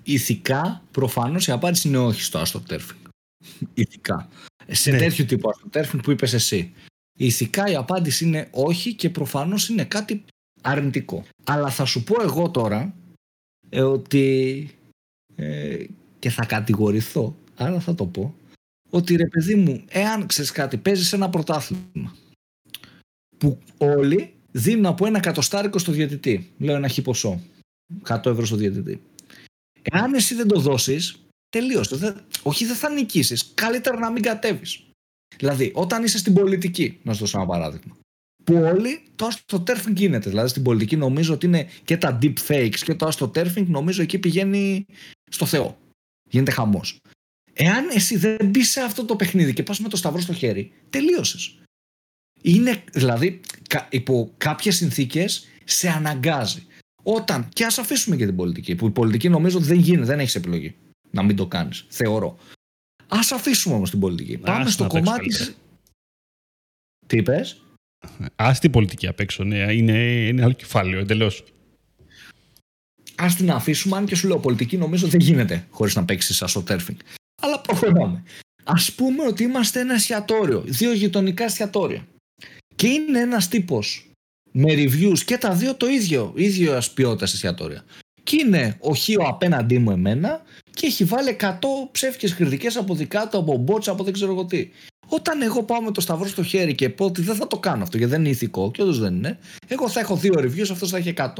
ηθικά 0.03 0.83
προφανώς 0.91 1.47
η 1.47 1.51
απάντηση 1.51 1.87
είναι 1.87 1.97
όχι 1.97 2.21
στο 2.21 2.41
astroturfing. 2.41 3.11
ηθικά. 3.73 4.29
Σε 4.67 4.91
ναι. 4.91 4.97
τέτοιο 4.97 5.25
τύπο 5.25 5.49
astroturfing 5.49 5.99
που 6.03 6.11
είπες 6.11 6.33
εσύ. 6.33 6.73
Ηθικά 7.17 7.71
η 7.71 7.75
απάντηση 7.75 8.25
είναι 8.25 8.47
όχι 8.51 8.93
και 8.93 9.09
προφανώς 9.09 9.69
είναι 9.69 9.83
κάτι 9.83 10.23
αρνητικό. 10.61 11.23
Αλλά 11.43 11.69
θα 11.69 11.85
σου 11.85 12.03
πω 12.03 12.21
εγώ 12.21 12.49
τώρα 12.49 12.93
ε, 13.73 13.81
ότι 13.81 14.69
ε, 15.35 15.85
και 16.19 16.29
θα 16.29 16.45
κατηγορηθώ, 16.45 17.35
άρα 17.55 17.79
θα 17.79 17.95
το 17.95 18.05
πω, 18.05 18.35
ότι 18.89 19.15
ρε 19.15 19.27
παιδί 19.27 19.55
μου, 19.55 19.83
εάν 19.89 20.25
ξέρεις 20.25 20.51
κάτι, 20.51 20.77
παίζεις 20.77 21.13
ένα 21.13 21.29
πρωτάθλημα 21.29 22.15
που 23.37 23.59
όλοι 23.77 24.33
δίνουν 24.51 24.85
από 24.85 25.05
ένα 25.05 25.19
κατοστάρικο 25.19 25.77
στο 25.77 25.91
διαιτητή. 25.91 26.51
Λέω 26.57 26.75
ένα 26.75 26.87
χι 26.87 27.01
ποσό. 27.01 27.41
100 28.07 28.25
ευρώ 28.25 28.45
στο 28.45 28.55
διαιτητή. 28.55 29.01
Εάν 29.81 30.13
εσύ 30.13 30.35
δεν 30.35 30.47
το 30.47 30.59
δώσεις, 30.59 31.19
τελείωσε. 31.49 32.25
όχι, 32.43 32.65
δεν 32.65 32.75
θα 32.75 32.89
νικήσεις. 32.89 33.51
Καλύτερα 33.53 33.99
να 33.99 34.11
μην 34.11 34.23
κατέβεις. 34.23 34.83
Δηλαδή, 35.37 35.71
όταν 35.75 36.03
είσαι 36.03 36.17
στην 36.17 36.33
πολιτική, 36.33 36.99
να 37.03 37.13
σου 37.13 37.19
δώσω 37.19 37.37
ένα 37.37 37.47
παράδειγμα. 37.47 37.97
Που 38.43 38.53
όλοι 38.55 39.01
το 39.15 39.27
astroturfing 39.31 39.93
γίνεται. 39.93 40.29
Δηλαδή, 40.29 40.49
στην 40.49 40.63
πολιτική 40.63 40.95
νομίζω 40.95 41.33
ότι 41.33 41.45
είναι 41.45 41.69
και 41.83 41.97
τα 41.97 42.19
deep 42.21 42.33
fakes 42.47 42.75
και 42.75 42.95
το 42.95 43.07
astroturfing 43.07 43.65
νομίζω 43.65 44.01
εκεί 44.01 44.19
πηγαίνει 44.19 44.85
στο 45.31 45.45
Θεό. 45.45 45.77
Γίνεται 46.29 46.51
χαμός. 46.51 46.99
Εάν 47.53 47.89
εσύ 47.89 48.17
δεν 48.17 48.49
μπεις 48.49 48.69
σε 48.69 48.81
αυτό 48.81 49.05
το 49.05 49.15
παιχνίδι 49.15 49.53
και 49.53 49.63
πας 49.63 49.79
με 49.79 49.89
το 49.89 49.97
σταυρό 49.97 50.21
στο 50.21 50.33
χέρι, 50.33 50.71
τελείωσες. 50.89 51.57
Είναι 52.41 52.83
δηλαδή 52.93 53.39
υπό 53.89 54.33
κάποιες 54.37 54.75
συνθήκες 54.75 55.47
σε 55.63 55.89
αναγκάζει. 55.89 56.65
Όταν, 57.03 57.49
και 57.53 57.65
ας 57.65 57.77
αφήσουμε 57.77 58.15
και 58.15 58.25
την 58.25 58.35
πολιτική, 58.35 58.75
που 58.75 58.87
η 58.87 58.91
πολιτική 58.91 59.29
νομίζω 59.29 59.57
ότι 59.57 59.67
δεν 59.67 59.79
γίνεται, 59.79 60.05
δεν 60.05 60.19
έχεις 60.19 60.35
επιλογή 60.35 60.75
να 61.11 61.23
μην 61.23 61.35
το 61.35 61.47
κάνεις. 61.47 61.85
Θεωρώ. 61.89 62.37
Α 63.07 63.19
αφήσουμε 63.33 63.75
όμως 63.75 63.89
την 63.89 63.99
πολιτική. 63.99 64.37
Πάμε 64.37 64.69
στο 64.69 64.87
κομμάτι. 64.87 65.29
Τι 67.07 67.17
είπες; 67.17 67.63
Α 68.35 68.51
την 68.59 68.71
πολιτική 68.71 69.07
απ' 69.07 69.19
έξω, 69.19 69.43
ναι. 69.43 69.73
Είναι, 69.73 69.97
είναι 70.27 70.43
άλλο 70.43 70.53
κεφάλαιο 70.53 70.99
εντελώς. 70.99 71.43
Α 73.15 73.27
την 73.37 73.51
αφήσουμε, 73.51 73.97
αν 73.97 74.05
και 74.05 74.15
σου 74.15 74.27
λέω 74.27 74.39
πολιτική 74.39 74.77
νομίζω 74.77 75.07
δεν 75.07 75.19
γίνεται 75.19 75.67
χωρίς 75.69 75.95
να 75.95 76.05
παίξεις 76.05 76.41
ασοτέρφινγκ. 76.41 76.97
Αλλά 77.41 77.59
προχωράμε. 77.59 78.23
Α 78.63 78.91
πούμε 78.95 79.23
ότι 79.27 79.43
είμαστε 79.43 79.79
ένα 79.79 79.93
εστιατόριο, 79.93 80.63
δύο 80.65 80.93
γειτονικά 80.93 81.43
εστιατόρια. 81.43 82.07
Και 82.75 82.87
είναι 82.87 83.19
ένας 83.19 83.47
τύπος 83.47 84.07
με 84.51 84.73
reviews 84.73 85.19
και 85.25 85.37
τα 85.37 85.53
δύο 85.53 85.75
το 85.75 85.87
ίδιο, 85.87 86.33
ίδιο 86.35 86.81
ποιότητας 86.93 87.33
εστιατόρια. 87.33 87.83
Και 88.23 88.35
είναι 88.39 88.77
ο 88.79 88.95
Χίο 88.95 89.21
απέναντί 89.21 89.77
μου 89.77 89.91
εμένα 89.91 90.41
και 90.73 90.85
έχει 90.85 91.03
βάλει 91.03 91.37
100 91.39 91.55
ψεύτικε 91.91 92.33
κριτικές 92.33 92.75
από 92.75 92.95
δικά 92.95 93.27
του, 93.27 93.37
από 93.37 93.57
μπότσα, 93.57 93.91
από 93.91 94.03
δεν 94.03 94.13
ξέρω 94.13 94.31
εγώ 94.31 94.45
τι. 94.45 94.69
Όταν 95.07 95.41
εγώ 95.41 95.63
πάω 95.63 95.81
με 95.81 95.91
το 95.91 96.01
σταυρό 96.01 96.27
στο 96.27 96.43
χέρι 96.43 96.75
και 96.75 96.89
πω 96.89 97.05
ότι 97.05 97.21
δεν 97.21 97.35
θα 97.35 97.47
το 97.47 97.59
κάνω 97.59 97.83
αυτό 97.83 97.97
γιατί 97.97 98.11
δεν 98.11 98.21
είναι 98.21 98.29
ηθικό, 98.29 98.71
και 98.71 98.81
όντως 98.81 98.99
δεν 98.99 99.15
είναι, 99.15 99.39
εγώ 99.67 99.89
θα 99.89 99.99
έχω 99.99 100.15
δύο 100.15 100.33
reviews, 100.37 100.67
αυτός 100.71 100.89
θα 100.89 100.97
έχει 100.97 101.13
100. 101.17 101.33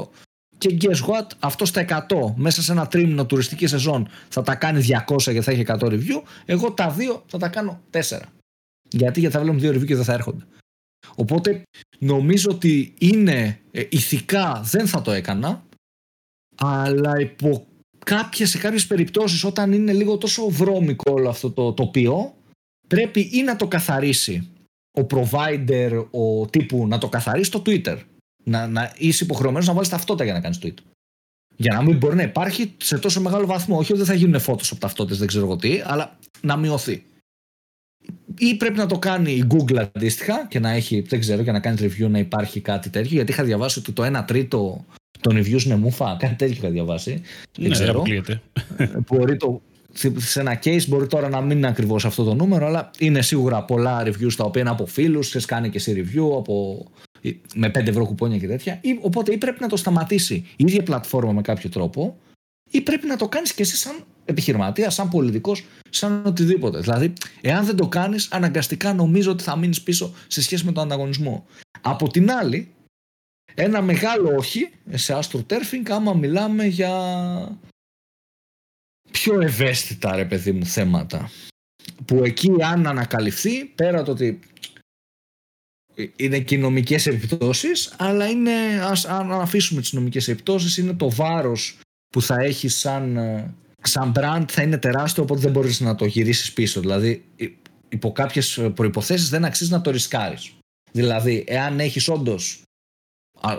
Και 0.58 0.78
guess 0.82 1.06
what, 1.08 1.28
αυτός 1.40 1.70
στα 1.70 1.86
100 2.10 2.34
μέσα 2.36 2.62
σε 2.62 2.72
ένα 2.72 2.88
τρίμηνο 2.88 3.26
τουριστική 3.26 3.68
σεζόν 3.68 4.08
θα 4.30 4.42
τα 4.42 4.56
κάνει 4.56 4.86
200 5.08 5.34
και 5.34 5.42
θα 5.42 5.52
έχει 5.52 5.64
100 5.68 5.78
review. 5.80 6.22
Εγώ 6.46 6.72
τα 6.72 6.90
δύο 6.90 7.24
θα 7.28 7.38
τα 7.38 7.48
κάνω 7.48 7.82
4. 7.92 8.00
Γιατί, 8.90 9.20
γιατί 9.20 9.36
θα 9.36 9.40
βλέπουμε 9.40 9.62
δύο 9.62 9.72
review 9.72 9.86
και 9.86 9.96
δεν 9.96 10.04
θα 10.04 10.14
έρχονται. 10.14 10.44
Οπότε 11.16 11.62
νομίζω 12.00 12.50
ότι 12.52 12.94
είναι 12.98 13.60
ε, 13.72 13.84
ηθικά 13.90 14.62
δεν 14.64 14.88
θα 14.88 15.02
το 15.02 15.12
έκανα 15.12 15.64
αλλά 16.56 17.20
υπό 17.20 17.68
κάποιες, 18.04 18.50
σε 18.50 18.58
κάποιες 18.58 18.88
περιπτώσεις 18.88 19.44
όταν 19.44 19.72
είναι 19.72 19.94
λίγο 19.94 20.18
τόσο 20.18 20.50
βρώμικο 20.50 21.12
όλο 21.12 21.30
αυτό 21.30 21.52
το 21.52 21.74
τοπίο 21.74 22.36
πρέπει 22.88 23.30
ή 23.32 23.44
να 23.44 23.56
το 23.56 23.68
καθαρίσει 23.68 24.50
ο 24.92 25.06
provider, 25.10 26.06
ο 26.12 26.46
τύπου 26.46 26.88
να 26.88 26.98
το 26.98 27.10
καθαρίσει 27.10 27.52
το 27.52 27.62
Twitter. 27.66 27.98
Να, 28.44 28.68
να 28.68 28.94
είσαι 28.98 29.24
υποχρεωμένος 29.24 29.68
να 29.68 29.74
βάλεις 29.74 29.90
ταυτότητα 29.90 30.24
για 30.24 30.34
να 30.34 30.40
κάνεις 30.40 30.60
tweet. 30.64 30.74
Για 31.56 31.74
να 31.74 31.82
μην 31.82 31.98
μπορεί 31.98 32.16
να 32.16 32.24
υπάρχει 32.24 32.74
σε 32.78 32.98
τόσο 32.98 33.22
μεγάλο 33.22 33.46
βαθμό. 33.46 33.78
Όχι 33.78 33.92
ότι 33.92 34.02
δεν 34.02 34.10
θα 34.10 34.14
γίνουν 34.14 34.40
φώτος 34.40 34.72
από 34.72 34.80
ταυτότητες, 34.80 35.18
δεν 35.18 35.28
ξέρω 35.28 35.46
εγώ 35.46 35.56
τι, 35.56 35.82
αλλά 35.86 36.18
να 36.42 36.58
μειωθεί 36.58 37.04
ή 38.38 38.56
πρέπει 38.56 38.78
να 38.78 38.86
το 38.86 39.00
κάνει 39.00 39.32
η 39.32 39.48
Google 39.50 39.88
αντίστοιχα 39.96 40.48
και 40.48 40.60
να 40.60 40.70
έχει, 40.70 41.02
δεν 41.02 41.20
ξέρω, 41.20 41.44
και 41.44 41.52
να 41.52 41.60
κάνει 41.60 41.78
review 41.80 42.10
να 42.10 42.20
υπάρχει 42.20 42.62
κάτι 42.62 42.90
τέτοιο. 42.90 43.16
Γιατί 43.16 43.32
είχα 43.32 43.44
διαβάσει 43.44 43.80
ότι 43.80 43.92
το 43.92 44.20
1 44.20 44.24
τρίτο 44.28 44.86
των 45.24 45.38
reviews 45.38 45.64
είναι 45.66 45.76
μούφα, 45.76 46.16
κάτι 46.20 46.36
τέτοιο 46.36 46.56
είχα 46.58 46.70
διαβάσει. 46.70 47.22
Δεν 47.58 47.68
ναι, 47.68 47.74
ξέρω. 47.74 48.04
Μπορεί 49.08 49.38
το, 49.38 49.62
σε 50.18 50.40
ένα 50.40 50.60
case 50.64 50.88
μπορεί 50.88 51.08
τώρα 51.08 51.30
να 51.30 51.42
μην 51.42 51.58
είναι 51.58 51.68
ακριβώς 51.68 52.06
αυτό 52.06 52.24
το 52.24 52.34
νούμερο, 52.34 52.66
αλλά 52.66 52.92
είναι 53.00 53.22
σίγουρα 53.22 53.64
πολλά 53.64 54.04
reviews 54.08 54.34
τα 54.38 54.44
οποία 54.44 54.62
είναι 54.62 54.70
από 54.70 54.86
φίλους, 54.86 55.28
σε 55.28 55.40
κάνει 55.46 55.70
και 55.70 55.80
σε 55.80 55.92
review 55.92 56.38
από, 56.38 56.86
με 57.56 57.68
5 57.68 57.76
ευρώ 57.76 58.06
κουπόνια 58.06 58.38
και 58.38 58.48
τέτοια. 58.48 58.80
Ή, 58.82 59.00
οπότε 59.02 59.34
ή 59.34 59.38
πρέπει 59.38 59.58
να 59.62 59.68
το 59.68 59.78
σταματήσει 59.78 60.34
η 60.34 60.64
ίδια 60.64 60.84
πλατφόρμα 60.84 61.32
με 61.32 61.42
κάποιο 61.42 61.70
τρόπο, 61.70 62.18
ή 62.72 62.82
πρέπει 62.82 63.08
να 63.08 63.16
το 63.16 63.28
κάνεις 63.28 63.54
και 63.54 63.62
εσύ 63.62 63.76
σαν 63.76 64.04
επιχειρηματία, 64.26 64.90
σαν 64.90 65.10
πολιτικός, 65.10 65.64
σαν 65.90 66.22
οτιδήποτε. 66.26 66.80
Δηλαδή, 66.80 67.14
εάν 67.42 67.66
δεν 67.66 67.76
το 67.76 67.88
κάνεις, 67.88 68.28
αναγκαστικά 68.32 68.94
νομίζω 68.94 69.32
ότι 69.32 69.44
θα 69.44 69.58
μείνεις 69.58 69.82
πίσω 69.82 70.14
σε 70.28 70.42
σχέση 70.42 70.66
με 70.66 70.72
τον 70.72 70.84
ανταγωνισμό. 70.84 71.46
Από 71.82 72.10
την 72.10 72.32
άλλη, 72.32 72.68
ένα 73.56 73.82
μεγάλο 73.82 74.36
όχι 74.36 74.70
σε 74.90 75.20
astroturfing 75.20 75.90
άμα 75.90 76.14
μιλάμε 76.14 76.66
για 76.66 76.92
πιο 79.12 79.42
ευαίσθητα 79.42 80.16
ρε 80.16 80.26
παιδί 80.26 80.52
μου 80.52 80.66
θέματα. 80.66 81.30
Που 82.06 82.24
εκεί 82.24 82.52
αν 82.64 82.88
ανακαλυφθεί 82.88 83.66
πέρα 83.66 84.04
το 84.04 84.12
ότι 84.12 84.40
είναι 86.16 86.40
και 86.40 86.56
οι 86.56 86.58
νομικές 86.58 87.08
επιπτώσεις 87.08 87.94
αλλά 87.98 88.30
είναι, 88.30 88.52
ας, 88.82 89.06
αν 89.06 89.32
αφήσουμε 89.32 89.82
τις 89.82 89.94
νομικές 89.94 90.28
επιπτώσεις 90.28 90.78
είναι 90.78 90.94
το 90.94 91.10
βάρος 91.10 91.80
που 92.10 92.22
θα 92.22 92.40
έχει 92.40 92.68
σαν, 92.68 93.18
σαν 93.82 94.14
brand 94.16 94.46
θα 94.48 94.62
είναι 94.62 94.78
τεράστιο 94.78 95.24
οπότε 95.24 95.42
δεν 95.42 95.52
μπορείς 95.52 95.80
να 95.80 95.96
το 95.96 96.06
γυρίσεις 96.06 96.54
πίσω. 96.54 96.80
Δηλαδή 96.80 97.26
υπό 97.90 98.12
κάποιες 98.12 98.70
προϋποθέσεις 98.76 99.30
δεν 99.30 99.46
αξίζει 99.46 99.72
να 99.72 99.82
το 99.82 99.92
ρισκάρεις. 99.92 100.54
Δηλαδή 100.92 101.44
εάν 101.48 101.80
έχεις 101.80 102.08
όντως 102.10 102.63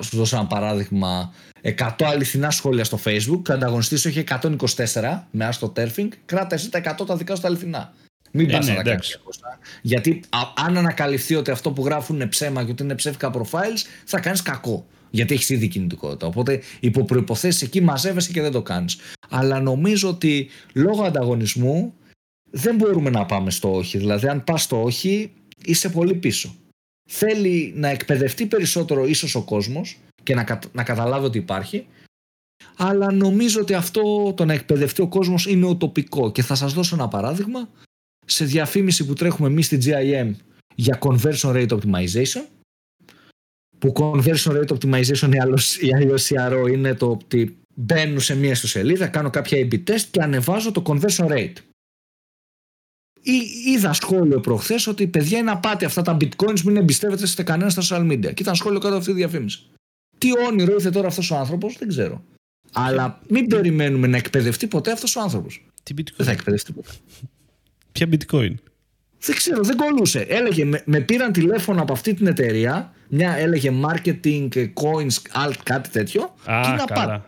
σου 0.01 0.16
δώσω 0.16 0.37
ένα 0.37 0.47
παράδειγμα. 0.47 1.32
100 1.62 1.91
αληθινά 1.99 2.51
σχόλια 2.51 2.85
στο 2.85 2.99
facebook. 3.05 3.41
Και 3.45 3.51
ο 3.51 3.55
ανταγωνιστής 3.55 4.05
έχει 4.05 4.24
124 4.28 5.22
με 5.30 5.45
άστο 5.45 5.68
τέρφινγκ 5.68 6.11
κράτα 6.24 6.55
εσύ 6.55 6.70
τα 6.70 6.97
100 6.99 7.07
τα 7.07 7.16
δικά 7.16 7.35
σου 7.35 7.41
τα 7.43 7.49
αληθινά. 7.49 7.93
Μην 8.30 8.51
ε, 8.51 8.53
πας 8.53 8.66
ναι, 8.66 8.74
να 8.74 8.82
τα 8.82 8.91
κάνεις 8.91 9.18
γιατί 9.82 10.20
αν 10.66 10.76
ανακαλυφθεί 10.76 11.35
ότι 11.35 11.51
αυτό 11.51 11.70
που 11.70 11.85
γράφουν 11.85 12.16
είναι 12.16 12.26
ψέμα 12.26 12.64
και 12.64 12.70
ότι 12.70 12.82
είναι 12.82 12.95
ψεύτικα 12.95 13.30
profiles 13.35 13.82
θα 14.05 14.20
κάνεις 14.20 14.43
κακό. 14.43 14.87
Γιατί 15.11 15.35
έχεις 15.35 15.49
ήδη 15.49 15.68
κινητικότητα. 15.68 16.26
Οπότε 16.26 16.61
υπό 16.80 17.05
προποθέσει 17.05 17.64
εκεί 17.64 17.80
μαζεύεσαι 17.80 18.32
και 18.32 18.41
δεν 18.41 18.53
το 18.53 18.62
κάνεις. 18.62 18.97
Αλλά 19.28 19.61
νομίζω 19.61 20.09
ότι 20.09 20.49
λόγω 20.72 21.03
ανταγωνισμού 21.03 21.95
δεν 22.51 22.76
μπορούμε 22.76 23.11
να 23.11 23.26
πάμε 23.26 23.51
στο 23.51 23.74
όχι. 23.74 23.99
Δηλαδή, 23.99 24.28
αν 24.28 24.45
πας 24.45 24.62
στο 24.62 24.82
όχι, 24.82 25.32
είσαι 25.64 25.89
πολύ 25.89 26.14
πίσω 26.14 26.55
θέλει 27.11 27.72
να 27.76 27.88
εκπαιδευτεί 27.88 28.46
περισσότερο 28.46 29.07
ίσως 29.07 29.34
ο 29.34 29.42
κόσμος 29.42 29.98
και 30.22 30.34
να, 30.34 30.59
να 30.72 30.82
καταλάβει 30.82 31.24
ότι 31.24 31.38
υπάρχει 31.38 31.86
αλλά 32.76 33.12
νομίζω 33.12 33.61
ότι 33.61 33.74
αυτό 33.74 34.32
το 34.36 34.44
να 34.44 34.52
εκπαιδευτεί 34.52 35.02
ο 35.02 35.09
κόσμος 35.09 35.46
είναι 35.46 35.66
οτοπικό 35.66 36.32
και 36.32 36.42
θα 36.42 36.55
σας 36.55 36.72
δώσω 36.72 36.94
ένα 36.94 37.09
παράδειγμα. 37.09 37.68
Σε 38.26 38.44
διαφήμιση 38.44 39.07
που 39.07 39.12
τρέχουμε 39.12 39.48
εμείς 39.48 39.66
στη 39.66 39.78
GIM 39.84 40.34
για 40.74 40.98
conversion 41.00 41.52
rate 41.52 41.68
optimization 41.68 42.44
που 43.78 43.92
conversion 43.96 44.52
rate 44.52 44.78
optimization 44.78 45.34
ή 45.80 45.94
αλλιώς 45.94 46.30
CRO 46.30 46.68
είναι 46.72 46.94
το 46.94 47.11
ότι 47.11 47.57
μπαίνουν 47.74 48.20
σε 48.20 48.36
μία 48.36 48.50
ιστοσελίδα, 48.50 49.07
κάνω 49.07 49.30
κάποια 49.30 49.66
A-B 49.66 49.74
test 49.74 50.07
και 50.11 50.22
ανεβάζω 50.22 50.72
το 50.72 50.82
conversion 50.86 51.26
rate 51.28 51.57
είδα 53.66 53.93
σχόλιο 53.93 54.41
προχθές 54.41 54.87
ότι 54.87 55.07
παιδιά 55.07 55.39
είναι 55.39 55.51
απάτη 55.51 55.85
αυτά 55.85 56.03
τα 56.03 56.16
bitcoins, 56.20 56.61
μην 56.61 56.77
εμπιστεύετε 56.77 57.27
σε 57.27 57.43
κανένα 57.43 57.70
στα 57.70 57.83
social 57.83 58.11
media. 58.11 58.35
Και 58.35 58.43
ήταν 58.43 58.55
σχόλιο 58.55 58.79
κάτω 58.79 58.91
από 58.93 58.99
αυτή 58.99 59.11
τη 59.11 59.16
διαφήμιση. 59.16 59.66
Τι 60.18 60.29
όνειρο 60.49 60.72
ήρθε 60.72 60.91
τώρα 60.91 61.07
αυτός 61.07 61.31
ο 61.31 61.37
άνθρωπος, 61.37 61.77
δεν 61.79 61.89
ξέρω. 61.89 62.25
Αλλά 62.72 63.20
μην 63.29 63.47
περιμένουμε 63.47 64.07
να 64.07 64.16
εκπαιδευτεί 64.16 64.66
ποτέ 64.66 64.93
αυτός 64.93 65.16
ο 65.16 65.20
άνθρωπος. 65.20 65.64
Τι 65.83 65.95
bitcoin; 65.97 66.14
Δεν 66.16 66.27
θα 66.27 66.33
εκπαιδευτεί 66.33 66.72
ποτέ. 66.72 66.91
Ποια 67.93 68.09
bitcoin; 68.11 68.55
Δεν 69.20 69.37
ξέρω, 69.37 69.62
δεν 69.62 69.77
κολούσε. 69.77 70.20
Έλεγε, 70.20 70.64
με, 70.64 70.83
με 70.85 71.01
πήραν 71.01 71.33
τηλέφωνο 71.33 71.83
από 71.83 71.93
αυτή 71.93 72.14
την 72.14 72.27
εταιρεία. 72.27 72.93
Μια 73.09 73.37
έλεγε 73.37 73.72
marketing, 73.85 74.49
coins, 74.55 75.47
alt, 75.47 75.55
κάτι 75.62 75.89
τέτοιο. 75.89 76.22
Α, 76.45 76.61
και 76.62 76.70
είναι 76.70 76.83
απάτη. 76.89 77.22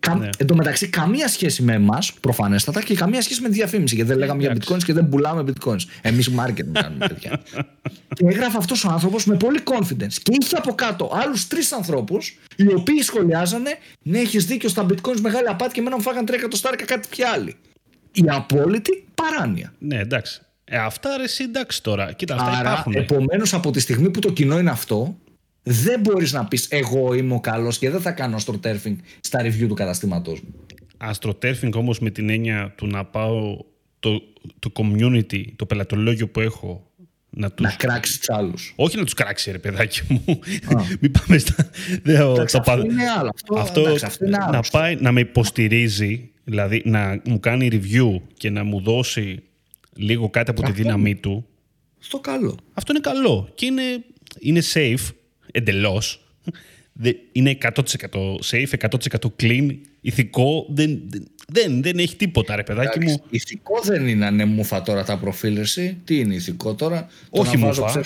Κα... 0.00 0.14
Ναι. 0.14 0.28
Εν 0.38 0.46
τω 0.46 0.54
μεταξύ, 0.54 0.88
καμία 0.88 1.28
σχέση 1.28 1.62
με 1.62 1.72
εμάς, 1.72 2.12
προφανέστατα, 2.12 2.82
και 2.82 2.94
καμία 2.94 3.22
σχέση 3.22 3.42
με 3.42 3.48
τη 3.48 3.54
διαφήμιση. 3.54 3.94
Γιατί 3.94 4.10
δεν 4.10 4.18
λέγαμε 4.18 4.42
για 4.42 4.56
bitcoins 4.56 4.82
και 4.84 4.92
δεν 4.92 5.08
πουλάμε 5.08 5.44
bitcoins. 5.46 5.80
Εμείς 6.02 6.30
marketing 6.38 6.72
κάνουμε 6.72 7.08
τέτοια. 7.08 7.40
και 8.16 8.26
έγραφε 8.26 8.56
αυτός 8.58 8.84
ο 8.84 8.90
άνθρωπος 8.90 9.24
με 9.24 9.36
πολύ 9.36 9.60
confidence. 9.64 10.14
Και 10.22 10.32
είχε 10.40 10.56
από 10.56 10.74
κάτω 10.74 11.10
άλλους 11.24 11.46
τρεις 11.46 11.72
ανθρώπους, 11.72 12.38
οι 12.56 12.74
οποίοι 12.74 13.02
σχολιάζανε, 13.02 13.78
Ναι, 14.02 14.18
έχεις 14.18 14.46
δίκιο 14.46 14.68
στα 14.68 14.86
bitcoins, 14.88 15.20
μεγάλη 15.20 15.48
απάτη 15.48 15.72
και 15.72 15.80
εμένα 15.80 15.96
μου 15.96 16.02
φάγαν 16.02 16.24
τρία 16.24 16.38
εκατοστάρικα 16.38 16.84
κάτι 16.84 17.08
πια 17.10 17.28
άλλοι. 17.28 17.56
Η 18.12 18.24
απόλυτη 18.26 19.04
παράνοια. 19.14 19.72
Ναι, 19.78 19.98
εντάξει. 19.98 20.40
Ε, 20.64 20.78
αυτά 20.78 21.16
ρε, 21.16 21.44
εντάξει 21.44 21.82
τώρα. 21.82 22.12
Κοίτα, 22.12 22.34
αυτά 22.34 22.58
Άρα, 22.58 22.84
Επομένως, 22.90 23.54
από 23.54 23.70
τη 23.70 23.80
στιγμή 23.80 24.10
που 24.10 24.20
το 24.20 24.30
κοινό 24.30 24.58
είναι 24.58 24.70
αυτό, 24.70 25.16
δεν 25.70 26.00
μπορείς 26.00 26.32
να 26.32 26.44
πεις 26.44 26.66
εγώ 26.70 27.14
είμαι 27.14 27.34
ο 27.34 27.40
καλός 27.40 27.78
και 27.78 27.90
δεν 27.90 28.00
θα 28.00 28.10
κάνω 28.10 28.36
astroturfing 28.36 28.96
στα 29.20 29.40
review 29.42 29.66
του 29.68 29.74
καταστήματός 29.74 30.40
μου. 30.40 30.54
Astroturfing 31.12 31.72
όμως 31.74 31.98
με 31.98 32.10
την 32.10 32.30
έννοια 32.30 32.74
του 32.76 32.86
να 32.86 33.04
πάω 33.04 33.56
το, 33.98 34.22
το 34.58 34.72
community, 34.74 35.44
το 35.56 35.66
πελατολόγιο 35.66 36.28
που 36.28 36.40
έχω 36.40 36.90
να, 37.30 37.50
τους... 37.50 37.66
να 37.66 37.72
κράξεις 37.72 38.18
τους 38.18 38.30
άλλους. 38.30 38.72
Όχι 38.76 38.96
να 38.96 39.04
τους 39.04 39.14
κράξει, 39.14 39.50
ρε 39.50 39.58
παιδάκι 39.58 40.00
μου. 40.08 40.24
Μην 41.00 41.12
πάμε 41.12 41.38
στα. 41.38 41.70
αυτό 42.42 42.80
είναι 42.84 43.10
άλλο. 43.18 43.30
Αυτό, 43.56 43.80
αυτό, 44.04 44.24
είναι 44.24 44.38
άλλο. 44.40 44.52
Να, 44.52 44.60
πάει, 44.70 44.96
να 44.96 45.12
με 45.12 45.20
υποστηρίζει, 45.20 46.30
δηλαδή 46.44 46.82
να 46.84 47.22
μου 47.24 47.40
κάνει 47.40 47.68
review 47.72 48.20
και 48.36 48.50
να 48.50 48.64
μου 48.64 48.80
δώσει 48.80 49.42
λίγο 49.94 50.30
κάτι 50.30 50.50
από 50.50 50.62
τη 50.62 50.72
δύναμή 50.72 51.14
του. 51.14 51.46
Στο 51.98 52.18
καλό. 52.18 52.56
Αυτό 52.72 52.92
είναι 52.92 53.00
καλό 53.00 53.48
και 53.54 53.66
είναι, 53.66 54.04
είναι 54.38 54.62
safe 54.74 55.12
εντελώς. 55.52 56.22
Είναι 57.32 57.58
100% 57.62 57.68
safe, 58.44 58.72
100% 58.78 58.88
clean, 59.40 59.76
ηθικό. 60.00 60.66
Δεν, 60.68 61.00
δεν, 61.48 61.82
δεν 61.82 61.98
έχει 61.98 62.16
τίποτα, 62.16 62.56
ρε 62.56 62.62
παιδάκι 62.62 63.00
μου. 63.00 63.22
Ηθικό 63.30 63.80
δεν 63.82 64.06
είναι 64.06 64.26
αν 64.26 64.34
είναι 64.34 64.44
μούφα 64.44 64.82
τώρα 64.82 65.04
τα 65.04 65.18
προφίλ 65.18 65.58
Τι 66.04 66.18
είναι 66.18 66.34
ηθικό 66.34 66.74
τώρα, 66.74 67.08
Όχι 67.30 67.56
μούφα. 67.56 68.02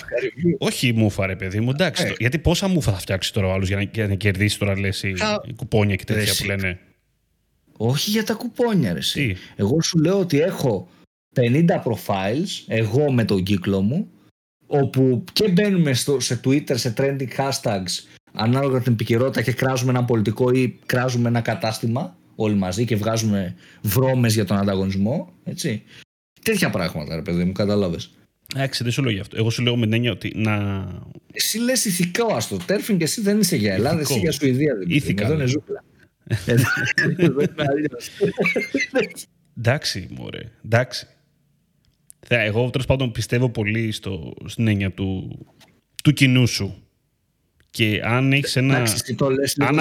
Όχι 0.57 0.93
μούφα, 0.93 1.25
ρε 1.25 1.35
παιδί 1.35 1.59
μου. 1.59 1.69
Εντάξει, 1.69 2.03
ε. 2.05 2.13
Γιατί 2.17 2.39
πόσα 2.39 2.67
μούφα 2.67 2.91
θα 2.91 2.99
φτιάξει 2.99 3.33
τώρα 3.33 3.47
ο 3.47 3.51
άλλος 3.51 3.67
για, 3.67 3.75
να, 3.77 3.83
για 3.93 4.07
να 4.07 4.15
κερδίσει 4.15 4.59
τώρα, 4.59 4.79
λες, 4.79 5.03
κουπόνια 5.55 5.95
και 5.95 6.03
τέτοια 6.03 6.33
που 6.37 6.45
λένε; 6.45 6.79
Όχι 7.77 8.09
για 8.09 8.23
τα 8.23 8.33
κουπόνια, 8.33 8.93
ρε. 8.93 8.99
Εγώ 9.55 9.81
σου 9.81 9.99
λέω 9.99 10.19
ότι 10.19 10.41
έχω 10.41 10.89
50 11.35 11.65
profiles, 11.83 12.63
εγώ 12.67 13.11
με 13.11 13.25
τον 13.25 13.43
κύκλο 13.43 13.81
μου, 13.81 14.07
όπου 14.81 15.23
και 15.33 15.49
μπαίνουμε 15.49 15.93
στο, 15.93 16.19
σε 16.19 16.39
Twitter, 16.45 16.77
σε 16.77 16.93
trending 16.97 17.27
hashtags 17.37 18.05
ανάλογα 18.33 18.81
την 18.81 18.93
επικαιρότητα 18.93 19.41
και 19.41 19.51
κράζουμε 19.51 19.91
ένα 19.91 20.03
πολιτικό 20.03 20.51
ή 20.51 20.79
κράζουμε 20.85 21.27
ένα 21.27 21.41
κατάστημα 21.41 22.15
όλοι 22.35 22.55
μαζί 22.55 22.85
και 22.85 22.95
βγάζουμε 22.95 23.55
βρώμες 23.81 24.33
για 24.33 24.45
τον 24.45 24.57
ανταγωνισμό, 24.57 25.33
έτσι. 25.43 25.83
Τέτοια 26.41 26.69
πράγματα, 26.69 27.15
ρε 27.15 27.21
παιδί 27.21 27.43
μου, 27.43 27.51
κατάλαβες. 27.51 28.11
Εντάξει, 28.55 28.83
δεν 28.83 28.91
σου 28.91 29.01
λέω 29.03 29.11
γι' 29.11 29.19
αυτό. 29.19 29.37
Εγώ 29.37 29.49
σου 29.49 29.61
λέω 29.61 29.75
με 29.75 29.83
την 29.85 29.93
έννοια 29.93 30.11
ότι 30.11 30.31
να. 30.35 30.85
Εσύ 31.33 31.57
λες 31.57 31.85
ηθικό 31.85 32.33
άστο. 32.33 32.57
Τέρφιν 32.65 32.97
και 32.97 33.03
εσύ 33.03 33.21
δεν 33.21 33.39
είσαι 33.39 33.55
για 33.55 33.73
Ελλάδα, 33.73 33.99
εσύ 33.99 34.19
για 34.19 34.31
Σουηδία. 34.31 34.75
Δεν 34.75 34.89
Ήθικα. 34.89 35.23
Εδώ 35.25 35.33
είναι 35.33 35.45
ζούκλα. 35.45 35.83
Εντάξει, 39.57 40.07
μωρέ. 40.11 40.51
Εντάξει. 40.65 41.07
Εγώ 42.27 42.69
τέλος 42.69 42.85
πάντων 42.85 43.11
πιστεύω 43.11 43.49
πολύ 43.49 43.91
στο, 43.91 44.33
στην 44.45 44.67
έννοια 44.67 44.91
του, 44.91 45.39
του 46.03 46.13
κοινού 46.13 46.47
σου. 46.47 46.77
Και 47.69 48.01
αν 48.03 48.33
έχεις 48.33 48.55
ένα. 48.55 48.77
Εντάξει, 48.77 49.15
το 49.15 49.29
λες 49.29 49.59
αν 49.59 49.79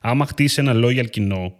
άμα 0.00 0.26
χτίσεις 0.26 0.58
ένα 0.58 0.72
loyal 0.74 1.10
κοινό. 1.10 1.56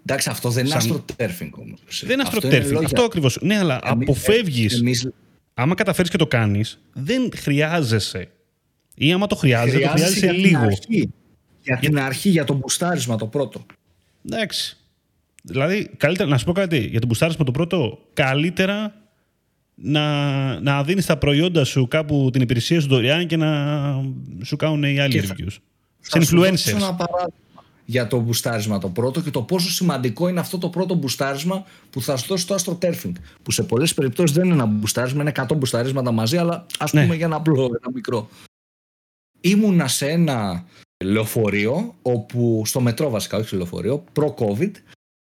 Εντάξει, 0.00 0.28
αυτό 0.30 0.50
δεν 0.50 0.66
είναι 0.66 0.80
σαν... 0.80 1.04
astroturfing 1.08 1.50
όμως. 1.50 2.04
Δεν 2.04 2.20
είναι 2.20 2.28
astroturfing. 2.32 2.84
Αυτό 2.84 3.02
ακριβώς. 3.02 3.38
Ναι, 3.40 3.58
αλλά 3.58 3.80
αποφεύγει. 3.82 4.68
Εμείς... 4.74 5.08
Άμα 5.54 5.74
καταφέρεις 5.74 6.10
και 6.10 6.16
το 6.16 6.26
κάνεις, 6.26 6.80
δεν 6.92 7.30
χρειάζεσαι. 7.36 8.28
Ή 8.94 9.12
άμα 9.12 9.26
το 9.26 9.34
χρειάζεσαι, 9.34 9.78
το 9.78 9.88
χρειάζεσαι 9.88 10.32
λίγο. 10.32 10.62
Αρχή. 10.62 11.10
Για 11.62 11.76
την 11.76 11.98
αρχή, 11.98 12.28
για 12.28 12.44
το 12.44 12.54
μπουστάρισμα 12.54 13.16
το 13.16 13.26
πρώτο. 13.26 13.66
Εντάξει. 14.30 14.76
Δηλαδή, 15.48 15.90
καλύτερα 15.96 16.28
να 16.28 16.38
σου 16.38 16.44
πω 16.44 16.52
κάτι 16.52 16.78
για 16.78 17.00
το 17.00 17.06
μπουστάρισμα 17.06 17.44
το 17.44 17.50
πρώτο. 17.50 17.98
Καλύτερα 18.12 18.94
να, 19.74 20.60
να 20.60 20.84
δίνεις 20.84 21.06
τα 21.06 21.16
προϊόντα 21.16 21.64
σου 21.64 21.88
κάπου 21.88 22.28
την 22.32 22.42
υπηρεσία 22.42 22.80
σου 22.80 22.88
δωρεάν 22.88 23.26
και 23.26 23.36
να 23.36 23.50
σου 24.42 24.56
κάνουν 24.56 24.82
οι 24.82 25.00
άλλοι 25.00 25.22
reviews. 25.26 25.56
Σε 26.00 26.18
influencers. 26.18 26.74
ένα 26.74 26.94
παράδειγμα 26.94 27.44
για 27.84 28.06
το 28.06 28.20
μπουστάρισμα 28.20 28.78
το 28.78 28.88
πρώτο 28.88 29.20
και 29.20 29.30
το 29.30 29.42
πόσο 29.42 29.70
σημαντικό 29.70 30.28
είναι 30.28 30.40
αυτό 30.40 30.58
το 30.58 30.68
πρώτο 30.68 30.94
μπουστάρισμα 30.94 31.64
που 31.90 32.02
θα 32.02 32.16
σου 32.16 32.26
δώσει 32.26 32.46
το 32.46 32.54
astroturfing. 32.54 33.12
Που 33.42 33.50
σε 33.50 33.62
πολλές 33.62 33.94
περιπτώσεις 33.94 34.36
δεν 34.36 34.44
είναι 34.44 34.54
ένα 34.54 34.66
μπουστάρισμα, 34.66 35.22
είναι 35.22 35.32
100 35.36 35.56
μπουσταρίσματα 35.56 36.12
μαζί, 36.12 36.36
αλλά 36.36 36.66
ας 36.78 36.92
ναι. 36.92 37.02
πούμε 37.02 37.14
για 37.14 37.26
ένα 37.26 37.36
απλό, 37.36 37.64
ένα 37.64 37.90
μικρό. 37.94 38.28
Ήμουνα 39.40 39.88
σε 39.88 40.08
ένα 40.08 40.64
λεωφορείο, 41.04 41.94
όπου, 42.02 42.62
στο 42.66 42.80
μετρό 42.80 43.10
βασικά, 43.10 43.36
όχι 43.36 43.46
στο 43.46 43.56
λεωφορείο, 43.56 44.04
προ-COVID, 44.12 44.70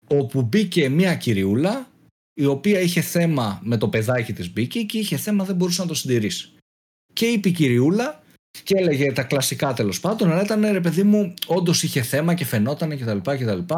όπου 0.08 0.42
μπήκε 0.42 0.90
μια 0.90 1.16
κυριούλα 1.16 1.90
η 2.34 2.46
οποία 2.46 2.80
είχε 2.80 3.02
θέμα 3.02 3.60
με 3.64 3.78
το 3.78 3.90
παιδάκι 3.90 4.34
της 4.34 4.54
μπήκε 4.54 4.82
και 4.82 4.98
είχε 4.98 5.18
θέμα 5.18 5.44
δεν 5.44 5.56
μπορούσε 5.56 5.82
να 5.82 5.88
το 5.88 5.94
συντηρήσει. 5.94 6.50
Και 7.14 7.26
είπε 7.26 7.50
η 7.50 7.52
κυριούλα 7.52 8.24
και 8.64 8.76
έλεγε 8.78 9.12
τα 9.12 9.24
κλασικά 9.24 9.74
τέλος 9.74 10.00
πάντων, 10.00 10.32
αλλά 10.32 10.44
ήταν 10.44 10.72
ρε 10.72 10.82
παιδί 10.82 11.04
μου, 11.04 11.34
όντως 11.46 11.84
είχε 11.84 12.02
θέμα 12.02 12.34
και 12.34 12.46
φαινόταν 12.46 12.98
κτλ. 12.98 13.18
κτλ. 13.18 13.74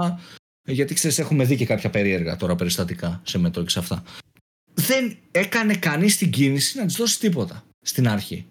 Γιατί 0.69 0.93
ξέρεις, 0.93 1.19
έχουμε 1.19 1.45
δει 1.45 1.55
και 1.55 1.65
κάποια 1.65 1.89
περίεργα 1.89 2.35
τώρα 2.35 2.55
περιστατικά 2.55 3.21
σε 3.25 3.37
μετρό 3.37 3.63
και 3.63 3.69
σε 3.69 3.79
αυτά. 3.79 4.03
Δεν 4.73 5.17
έκανε 5.31 5.75
κανείς 5.75 6.17
την 6.17 6.31
κίνηση 6.31 6.77
να 6.77 6.85
της 6.85 6.95
δώσει 6.95 7.19
τίποτα 7.19 7.63
στην 7.81 8.07
αρχή. 8.07 8.45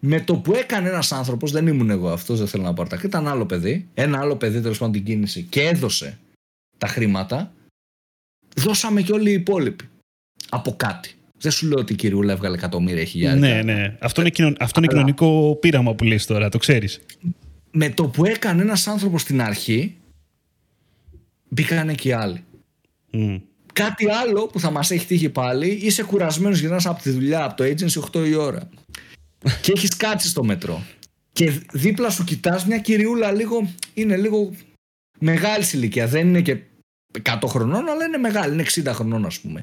Με 0.00 0.20
το 0.20 0.36
που 0.36 0.54
έκανε 0.54 0.88
ένας 0.88 1.12
άνθρωπος, 1.12 1.52
δεν 1.52 1.66
ήμουν 1.66 1.90
εγώ 1.90 2.10
αυτός, 2.10 2.38
δεν 2.38 2.48
θέλω 2.48 2.62
να 2.62 2.74
πάρω 2.74 2.88
τα 2.88 3.00
ήταν 3.04 3.28
άλλο 3.28 3.46
παιδί. 3.46 3.88
Ένα 3.94 4.18
άλλο 4.18 4.36
παιδί 4.36 4.60
τέλος 4.60 4.78
πάντων 4.78 4.92
την 4.92 5.04
κίνηση 5.04 5.42
και 5.42 5.62
έδωσε 5.62 6.18
τα 6.18 6.27
χρήματα. 6.86 7.52
Δώσαμε 8.56 9.02
και 9.02 9.12
όλοι 9.12 9.30
οι 9.30 9.32
υπόλοιποι 9.32 9.84
από 10.48 10.76
κάτι. 10.76 11.12
Δεν 11.38 11.50
σου 11.50 11.66
λέω 11.66 11.78
ότι 11.78 11.92
η 11.92 11.96
κυριούλα 11.96 12.32
έβγαλε 12.32 12.56
εκατομμύρια 12.56 13.04
χιλιάδε. 13.04 13.38
Ναι, 13.38 13.62
ναι. 13.62 13.96
Αυτό 14.00 14.20
είναι, 14.20 14.30
κοινων... 14.30 14.56
Αυτό 14.60 14.80
είναι 14.80 14.88
κοινωνικό 14.88 15.56
πείραμα 15.60 15.94
που 15.94 16.04
λες 16.04 16.26
τώρα, 16.26 16.48
το 16.48 16.58
ξέρεις. 16.58 17.00
Με 17.70 17.90
το 17.90 18.08
που 18.08 18.24
έκανε 18.24 18.62
ένας 18.62 18.86
άνθρωπος 18.86 19.20
στην 19.20 19.42
αρχή, 19.42 19.96
μπήκανε 21.48 21.94
και 21.94 22.08
οι 22.08 22.12
άλλοι. 22.12 22.44
Mm. 23.12 23.40
Κάτι 23.72 24.10
άλλο 24.10 24.46
που 24.46 24.60
θα 24.60 24.70
μας 24.70 24.90
έχει 24.90 25.06
τύχει 25.06 25.28
πάλι, 25.28 25.68
είσαι 25.68 26.02
κουρασμένος 26.02 26.60
γυρνάς 26.60 26.86
από 26.86 27.02
τη 27.02 27.10
δουλειά, 27.10 27.44
από 27.44 27.56
το 27.56 27.64
agency 27.64 28.20
8 28.20 28.26
η 28.28 28.34
ώρα 28.34 28.68
και 29.62 29.72
έχεις 29.72 29.96
κάτσει 29.96 30.28
στο 30.28 30.44
μετρό 30.44 30.82
και 31.38 31.60
δίπλα 31.72 32.10
σου 32.10 32.24
κοιτάς 32.24 32.66
μια 32.66 32.78
κυριούλα 32.78 33.32
λίγο, 33.32 33.72
είναι 33.94 34.16
λίγο 34.16 34.52
μεγάλη 35.18 35.64
ηλικία, 35.72 36.06
δεν 36.06 36.28
είναι 36.28 36.40
και 36.40 36.58
100 37.22 37.38
χρονών, 37.46 37.88
αλλά 37.88 38.04
είναι 38.04 38.18
μεγάλη, 38.18 38.52
είναι 38.52 38.64
60 38.74 38.92
χρονών 38.92 39.26
ας 39.26 39.40
πούμε 39.40 39.62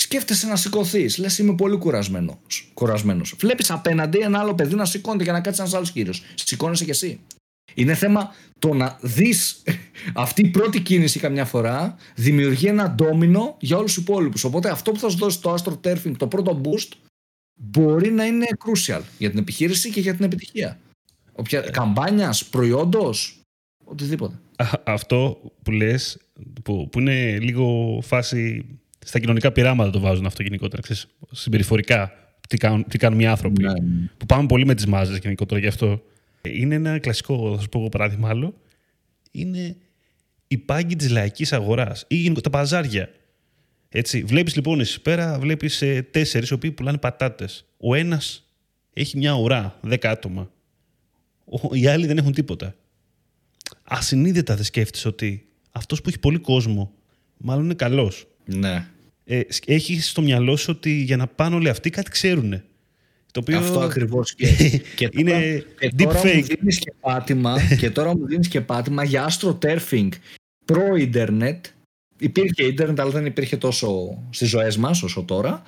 σκέφτεσαι 0.00 0.46
να 0.46 0.56
σηκωθείς. 0.56 1.18
Λες, 1.18 1.38
είμαι 1.38 1.54
πολύ 1.54 1.76
κουρασμένος. 1.76 2.70
Κουρασμένος. 2.74 3.34
Βλέπεις 3.38 3.70
απέναντι 3.70 4.18
ένα 4.18 4.38
άλλο 4.38 4.54
παιδί 4.54 4.74
να 4.74 4.84
σηκώνεται 4.84 5.22
για 5.22 5.32
να 5.32 5.40
κάτσει 5.40 5.60
ένας 5.60 5.74
άλλος 5.74 5.92
κύριο. 5.92 6.12
Σηκώνεσαι 6.34 6.84
κι 6.84 6.90
εσύ. 6.90 7.20
Είναι 7.74 7.94
θέμα 7.94 8.34
το 8.58 8.74
να 8.74 8.98
δεις 9.00 9.62
αυτή 10.24 10.42
η 10.42 10.48
πρώτη 10.48 10.80
κίνηση 10.80 11.18
καμιά 11.18 11.44
φορά 11.44 11.96
δημιουργεί 12.14 12.66
ένα 12.66 12.90
ντόμινο 12.90 13.56
για 13.60 13.76
όλους 13.76 13.94
τους 13.94 14.02
υπόλοιπους. 14.02 14.44
Οπότε 14.44 14.70
αυτό 14.70 14.92
που 14.92 14.98
θα 14.98 15.08
σου 15.08 15.16
δώσει 15.16 15.40
το 15.40 15.54
Astro 15.54 15.72
Turfing, 15.84 16.12
το 16.16 16.26
πρώτο 16.26 16.60
boost, 16.64 16.88
μπορεί 17.54 18.10
να 18.10 18.24
είναι 18.24 18.46
crucial 18.64 19.00
για 19.18 19.30
την 19.30 19.38
επιχείρηση 19.38 19.90
και 19.90 20.00
για 20.00 20.14
την 20.14 20.24
επιτυχία. 20.24 20.78
Όποια 21.32 21.64
ε. 21.64 21.70
καμπάνιας, 21.70 22.44
προϊόντος, 22.44 23.40
οτιδήποτε. 23.84 24.40
αυτό 24.84 25.40
που 25.62 25.70
λες, 25.70 26.18
που, 26.62 26.88
που 26.88 27.00
είναι 27.00 27.38
λίγο 27.38 27.98
φάση 28.02 28.64
στα 29.04 29.18
κοινωνικά 29.18 29.52
πειράματα 29.52 29.90
το 29.90 30.00
βάζουν 30.00 30.26
αυτό 30.26 30.42
γενικότερα. 30.42 30.82
Ξέρεις, 30.82 31.06
συμπεριφορικά, 31.30 32.12
τι 32.48 32.56
κάνουν, 32.56 32.84
τι 32.88 32.98
κάνουν 32.98 33.20
οι 33.20 33.26
άνθρωποι. 33.26 33.62
Ναι. 33.62 33.72
Που 34.16 34.26
πάμε 34.26 34.46
πολύ 34.46 34.66
με 34.66 34.74
τις 34.74 34.86
μάζες 34.86 35.18
γενικότερα 35.18 35.60
γι' 35.60 35.66
αυτό. 35.66 36.02
Είναι 36.42 36.74
ένα 36.74 36.98
κλασικό, 36.98 37.54
θα 37.54 37.62
σου 37.62 37.68
πω 37.68 37.78
εγώ 37.78 37.88
παράδειγμα 37.88 38.28
άλλο. 38.28 38.54
Είναι 39.30 39.76
η 40.48 40.58
πάγκη 40.58 40.96
της 40.96 41.10
λαϊκής 41.10 41.52
αγοράς 41.52 42.04
ή 42.08 42.14
γενικότερα 42.14 42.50
τα 42.50 42.58
παζάρια. 42.58 43.10
Έτσι, 43.88 44.22
βλέπεις 44.22 44.56
λοιπόν 44.56 44.80
εσύ 44.80 45.00
πέρα, 45.02 45.38
βλέπεις 45.38 45.82
ε, 45.82 46.02
τέσσερις 46.10 46.48
οι 46.48 46.52
οποίοι 46.52 46.70
πουλάνε 46.70 46.98
πατάτες. 46.98 47.64
Ο 47.76 47.94
ένας 47.94 48.48
έχει 48.92 49.16
μια 49.16 49.34
ουρά, 49.34 49.78
δέκα 49.80 50.10
άτομα. 50.10 50.50
Ο, 51.44 51.74
οι 51.74 51.86
άλλοι 51.86 52.06
δεν 52.06 52.18
έχουν 52.18 52.32
τίποτα. 52.32 52.74
Ασυνείδητα 53.84 54.54
δεν 54.54 54.64
σκέφτεσαι 54.64 55.08
ότι 55.08 55.49
αυτός 55.70 56.00
που 56.00 56.08
έχει 56.08 56.18
πολύ 56.18 56.38
κόσμο 56.38 56.92
μάλλον 57.36 57.64
είναι 57.64 57.74
καλός. 57.74 58.26
Ναι. 58.44 58.86
Ε, 59.24 59.40
έχει 59.66 60.00
στο 60.00 60.22
μυαλό 60.22 60.56
σου 60.56 60.72
ότι 60.76 60.90
για 60.90 61.16
να 61.16 61.26
πάνε 61.26 61.54
όλοι 61.54 61.68
αυτοί 61.68 61.90
κάτι 61.90 62.10
ξέρουν. 62.10 62.62
Το 63.32 63.40
οποίο... 63.40 63.58
Αυτό 63.58 63.80
ακριβώς. 63.80 64.34
Και, 64.34 64.46
και 64.96 65.08
τώρα, 65.08 65.20
είναι 65.20 65.64
και 65.78 65.90
τώρα 65.96 66.16
μου 66.36 66.46
δίνεις 66.46 66.78
και 66.78 66.92
πάτημα, 67.00 67.74
και 67.78 67.90
τώρα 67.90 68.16
μου 68.16 68.26
δίνεις 68.26 68.48
και 68.48 68.60
πάτημα 68.60 69.04
για 69.04 69.30
astroturfing 69.30 70.08
προ 70.64 70.96
ίντερνετ. 70.96 71.66
Υπήρχε 72.18 72.64
ίντερνετ, 72.64 73.00
αλλά 73.00 73.10
δεν 73.10 73.26
υπήρχε 73.26 73.56
τόσο 73.56 74.18
στις 74.30 74.48
ζωές 74.48 74.76
μας 74.76 75.02
όσο 75.02 75.22
τώρα. 75.22 75.62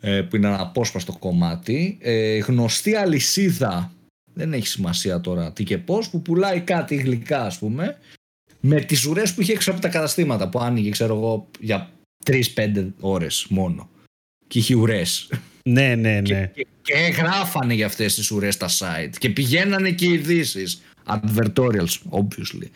Ε, 0.00 0.22
που 0.22 0.36
είναι 0.36 0.46
ένα 0.46 0.60
απόσπαστο 0.60 1.16
κομμάτι. 1.18 1.98
Ε, 2.00 2.38
γνωστή 2.38 2.94
αλυσίδα, 2.94 3.92
δεν 4.34 4.52
έχει 4.52 4.66
σημασία 4.66 5.20
τώρα 5.20 5.52
τι 5.52 5.64
και 5.64 5.78
πώς, 5.78 6.10
που 6.10 6.22
πουλάει 6.22 6.60
κάτι 6.60 6.94
γλυκά, 6.96 7.44
ας 7.44 7.58
πούμε, 7.58 7.98
με 8.64 8.80
τις 8.80 9.04
ουρές 9.06 9.34
που 9.34 9.40
είχε 9.40 9.52
έξω 9.52 9.70
από 9.70 9.80
τα 9.80 9.88
καταστήματα. 9.88 10.48
Που 10.48 10.58
άνοιγε, 10.58 10.90
ξέρω 10.90 11.14
εγώ, 11.14 11.48
για 11.60 11.90
τρει-πέντε 12.24 12.92
ώρες 13.00 13.46
μόνο. 13.48 13.88
Και 14.48 14.58
είχε 14.58 14.74
ουρές. 14.74 15.30
Ναι, 15.64 15.94
ναι, 15.94 16.20
ναι. 16.20 16.46
Και, 16.46 16.66
και, 16.82 16.94
γράφανε 16.94 17.74
για 17.74 17.86
αυτές 17.86 18.14
τις 18.14 18.30
ουρές 18.30 18.56
τα 18.56 18.68
site. 18.68 19.12
Και 19.18 19.30
πηγαίνανε 19.30 19.90
και 19.90 20.06
ειδήσεις. 20.06 20.82
Advertorials, 21.06 21.98
obviously. 22.10 22.68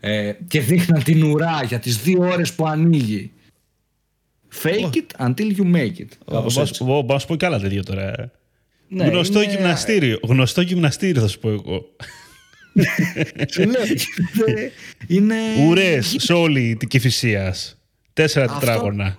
Ε, 0.00 0.32
και 0.48 0.60
δείχναν 0.60 1.02
την 1.02 1.22
ουρά 1.22 1.62
για 1.64 1.78
τις 1.78 1.96
δύο 1.98 2.20
ώρες 2.20 2.52
που 2.52 2.66
ανοίγει. 2.66 3.30
Fake 4.62 4.92
it 4.92 5.26
until 5.26 5.56
you 5.56 5.74
make 5.74 5.98
it. 5.98 6.08
Μπορώ 6.26 7.04
να 7.06 7.18
σου 7.18 7.26
πω 7.26 7.36
κι 7.36 7.44
άλλα 7.44 7.58
τέτοια 7.58 7.82
τώρα. 7.82 8.30
Ναι, 8.88 9.04
γνωστό 9.06 9.42
είναι... 9.42 9.52
γυμναστήριο. 9.52 10.18
Γνωστό 10.22 10.60
γυμναστήριο 10.60 11.20
θα 11.20 11.28
σου 11.28 11.38
πω 11.38 11.48
εγώ. 11.48 11.86
Σου 13.52 13.62
λέω. 13.64 13.82
είναι... 15.06 15.34
Ουρές 15.66 16.14
σε 16.18 16.32
όλη 16.32 16.76
την 16.78 16.88
Κηφισίας. 16.88 17.78
Τέσσερα 18.12 18.46
τετράγωνα. 18.46 19.16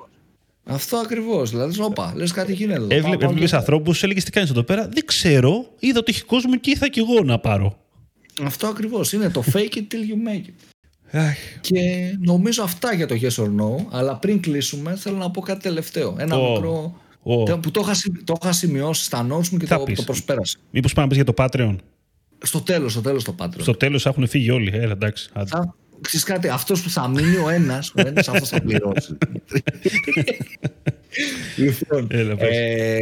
Αυτό 0.64 0.98
ακριβώς. 0.98 1.50
Δηλαδή, 1.50 1.82
όπα, 1.82 2.14
λες 2.16 2.32
κάτι 2.32 2.54
γίνεται. 2.54 2.96
Έβλεπες 2.96 3.54
ανθρώπους, 3.54 4.04
έλεγε 4.04 4.22
τι 4.22 4.32
κάνεις 4.32 4.50
εδώ 4.50 4.64
πέρα. 4.64 4.88
Δεν 4.88 5.06
ξέρω. 5.06 5.66
Είδα 5.80 6.00
ότι 6.00 6.12
έχει 6.12 6.24
κόσμο 6.24 6.56
και 6.56 6.70
ήθελα 6.70 6.90
κι 6.90 7.00
εγώ 7.00 7.24
να 7.24 7.40
πάρω. 7.40 7.80
Αυτό 8.44 8.68
ακριβώς. 8.68 9.14
Είναι 9.14 9.30
το 9.30 9.44
fake 9.54 9.76
it 9.76 9.86
till 9.92 10.04
you 10.10 10.30
make 10.30 10.46
it. 10.46 10.68
και 11.62 11.80
νομίζω 12.20 12.64
αυτά 12.64 12.94
για 12.94 13.08
το 13.08 13.16
yes 13.22 13.44
or 13.44 13.48
no. 13.48 13.86
Αλλά 13.92 14.16
πριν 14.16 14.42
κλείσουμε, 14.42 14.96
θέλω 14.96 15.18
να 15.18 15.32
πω 15.32 15.42
κάτι 15.42 15.62
τελευταίο. 15.62 16.16
Ένα 16.20 16.38
μικρό. 16.38 17.02
Που 17.62 17.72
το 17.72 17.82
είχα, 17.84 17.94
το 18.24 18.38
είχα 18.42 18.52
σημειώσει 18.52 19.04
στα 19.04 19.28
notes 19.32 19.48
μου 19.50 19.58
και 19.58 19.66
το, 19.66 19.84
το 19.96 20.04
προσπέρασα. 20.04 20.58
Μήπως 20.72 20.94
πάμε 20.94 21.14
για 21.14 21.24
το 21.24 21.34
Patreon. 21.38 21.76
Στο 22.44 22.62
τέλος, 22.62 22.92
στο 22.92 23.02
τέλος 23.02 23.24
το 23.24 23.36
Patreon. 23.40 23.62
Στο 23.62 23.74
τέλος 23.74 24.06
έχουν 24.06 24.28
φύγει 24.28 24.50
όλοι. 24.50 24.72
Έλα, 24.74 24.92
εντάξει. 24.92 25.30
Ξέρεις 26.02 26.26
κάτι, 26.26 26.48
αυτός 26.48 26.82
που 26.82 26.90
θα 26.90 27.08
μείνει 27.08 27.38
ο 27.38 27.50
ένας, 27.50 27.90
ο 27.96 28.02
ένας 28.08 28.28
αυτός 28.28 28.50
θα 28.50 28.62
πληρώσει. 28.62 29.18
λοιπόν, 31.58 32.08
ε, 32.38 32.98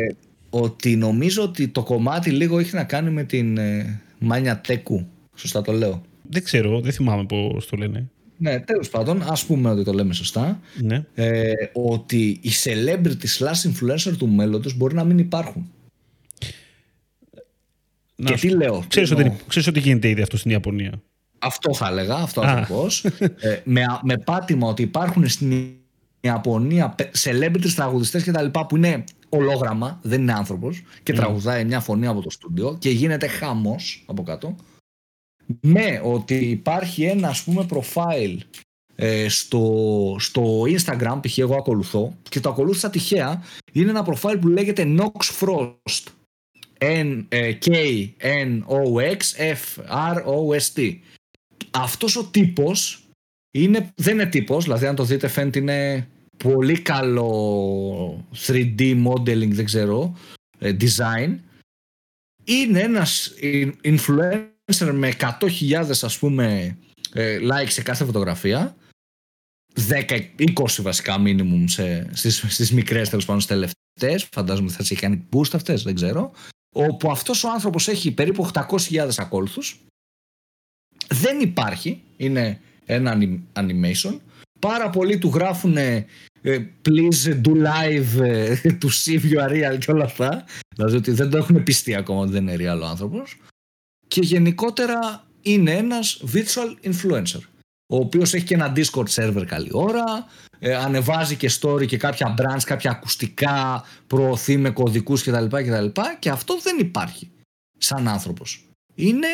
ότι 0.49 0.95
νομίζω 0.95 1.43
ότι 1.43 1.67
το 1.67 1.83
κομμάτι 1.83 2.31
λίγο 2.31 2.59
έχει 2.59 2.75
να 2.75 2.83
κάνει 2.83 3.09
με 3.09 3.23
την 3.23 3.57
ε, 3.57 4.01
Μάνια 4.19 4.61
Τέκου. 4.61 5.07
Σωστά 5.36 5.61
το 5.61 5.71
λέω. 5.71 6.01
Δεν 6.29 6.43
ξέρω, 6.43 6.81
δεν 6.81 6.91
θυμάμαι 6.91 7.25
πώς 7.25 7.67
το 7.67 7.77
λένε. 7.77 8.09
Ναι, 8.38 8.59
τέλος 8.59 8.89
πάντων, 8.89 9.21
ας 9.21 9.45
πούμε 9.45 9.69
ότι 9.69 9.83
το 9.83 9.93
λέμε 9.93 10.13
σωστά. 10.13 10.59
Ναι. 10.81 11.05
Ε, 11.13 11.51
ότι 11.73 12.39
οι 12.41 12.51
celebrity 12.63 13.25
slash 13.39 13.69
influencer 13.69 14.13
του 14.17 14.27
μέλλοντος 14.27 14.77
μπορεί 14.77 14.95
να 14.95 15.03
μην 15.03 15.17
υπάρχουν. 15.17 15.71
Να 18.16 18.32
και 18.32 18.36
τι 18.36 18.49
λέω. 18.49 18.84
Ξέρεις, 18.88 19.11
ότι, 19.11 19.36
ξέρεις 19.47 19.68
ότι 19.68 19.80
γίνεται 19.80 20.09
ήδη 20.09 20.22
αυτό 20.22 20.38
στην 20.38 20.51
Ιαπωνία. 20.51 21.01
Αυτό 21.39 21.74
θα 21.74 21.88
έλεγα, 21.88 22.16
αυτό 22.16 22.41
ακριβώς. 22.41 23.05
ε, 23.39 23.61
με, 23.63 23.84
με 24.01 24.18
πάτημα 24.18 24.68
ότι 24.68 24.82
υπάρχουν 24.82 25.28
στην 25.28 25.74
Ιαπωνία 26.20 26.95
celebrities 27.24 27.72
τραγουδιστές 27.76 28.24
και 28.24 28.32
τα 28.32 28.41
λοιπά 28.41 28.66
που 28.66 28.76
είναι 28.76 29.03
ολόγραμμα, 29.30 29.99
δεν 30.01 30.22
είναι 30.22 30.34
άνθρωπος 30.34 30.84
και 31.03 31.13
mm. 31.13 31.16
τραγουδάει 31.16 31.66
μια 31.66 31.80
φωνή 31.80 32.07
από 32.07 32.22
το 32.22 32.30
στούντιο 32.30 32.78
και 32.80 32.89
γίνεται 32.89 33.28
χάμος 33.28 34.03
από 34.05 34.24
κάτω. 34.24 34.55
Με 35.61 36.01
ότι 36.03 36.36
υπάρχει 36.36 37.03
ένα 37.03 37.28
ας 37.28 37.43
πούμε 37.43 37.66
profile 37.70 38.38
ε, 38.95 39.30
στο, 39.30 40.16
στο 40.20 40.61
Instagram, 40.61 41.20
π.χ. 41.22 41.38
εγώ 41.38 41.55
ακολουθώ 41.55 42.16
και 42.30 42.39
το 42.39 42.49
ακολούθησα 42.49 42.89
τυχαία, 42.89 43.43
είναι 43.72 43.89
ένα 43.89 44.05
profile 44.07 44.38
που 44.41 44.47
λέγεται 44.47 44.95
Nox 44.97 45.39
Frost. 45.39 46.03
N-K-N-O-X-F-R-O-S-T 46.80 47.39
αυτός 51.76 52.15
ο 52.15 52.26
τύπος 52.26 53.07
είναι, 53.51 53.93
δεν 53.95 54.13
είναι 54.13 54.26
τύπος, 54.26 54.63
δηλαδή 54.63 54.86
αν 54.86 54.95
το 54.95 55.03
δείτε 55.03 55.28
φαίνεται 55.28 55.59
είναι 55.59 56.07
πολύ 56.38 56.82
καλό 56.82 58.28
3D 58.47 59.05
modeling, 59.07 59.51
δεν 59.51 59.65
ξέρω, 59.65 60.17
ε, 60.59 60.76
design. 60.80 61.38
Είναι 62.43 62.80
ένας 62.80 63.34
influencer 63.84 64.91
με 64.93 65.13
100.000 65.39 66.01
ας 66.01 66.17
πούμε 66.17 66.78
ε, 67.13 67.38
like 67.41 67.69
σε 67.69 67.82
κάθε 67.82 68.05
φωτογραφία. 68.05 68.76
10-20 69.89 70.82
βασικά 70.82 71.15
minimum 71.26 71.63
σε, 71.65 72.09
στις, 72.15 72.45
στις 72.47 72.71
μικρές 72.71 73.09
τέλος 73.09 73.26
πάντων 73.26 73.45
τελευταίες. 73.45 74.28
Φαντάζομαι 74.32 74.69
θα 74.69 74.78
τις 74.78 74.91
έχει 74.91 75.01
κάνει 75.01 75.28
boost 75.32 75.53
αυτές 75.53 75.84
δεν 75.84 75.95
ξέρω 75.95 76.32
όπου 76.78 77.11
αυτός 77.11 77.43
ο 77.43 77.49
άνθρωπος 77.49 77.88
έχει 77.88 78.11
περίπου 78.11 78.49
800.000 78.53 79.09
ακόλουθους 79.17 79.80
δεν 81.07 81.39
υπάρχει. 81.39 82.01
Είναι 82.17 82.61
ένα 82.86 83.17
animation. 83.53 84.19
Πάρα 84.59 84.89
πολλοί 84.89 85.17
του 85.17 85.32
γράφουν 85.34 85.76
please 86.86 87.41
do 87.45 87.51
live 87.51 88.19
to 88.63 88.89
see 88.89 89.19
if 89.19 89.23
you 89.32 89.39
are 89.39 89.49
real 89.49 89.78
και 89.80 89.91
όλα 89.91 90.03
αυτά. 90.03 90.45
Δηλαδή 90.76 90.95
ότι 90.95 91.11
δεν 91.11 91.30
το 91.30 91.38
έχουν 91.38 91.63
πιστεί 91.63 91.95
ακόμα 91.95 92.19
ότι 92.19 92.32
δεν 92.32 92.47
είναι 92.47 92.73
real 92.73 92.82
ο 92.82 92.86
άνθρωπος. 92.86 93.38
Και 94.07 94.21
γενικότερα 94.21 95.28
είναι 95.41 95.71
ένας 95.71 96.23
virtual 96.34 96.91
influencer 96.91 97.39
ο 97.88 97.95
οποίος 97.95 98.33
έχει 98.33 98.45
και 98.45 98.53
ένα 98.53 98.73
Discord 98.75 99.07
server 99.09 99.43
καλή 99.47 99.69
ώρα, 99.71 100.25
ε, 100.59 100.75
ανεβάζει 100.75 101.36
και 101.36 101.51
story 101.61 101.86
και 101.86 101.97
κάποια 101.97 102.36
brands, 102.38 102.63
κάποια 102.65 102.91
ακουστικά, 102.91 103.83
προωθεί 104.07 104.57
με 104.57 104.69
κωδικούς 104.69 105.23
κτλ. 105.23 105.45
κτλ. 105.45 106.01
Και 106.19 106.29
αυτό 106.29 106.59
δεν 106.61 106.79
υπάρχει 106.79 107.31
σαν 107.77 108.07
άνθρωπος. 108.07 108.67
Είναι 108.95 109.27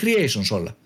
creations 0.00 0.48
όλα. 0.50 0.76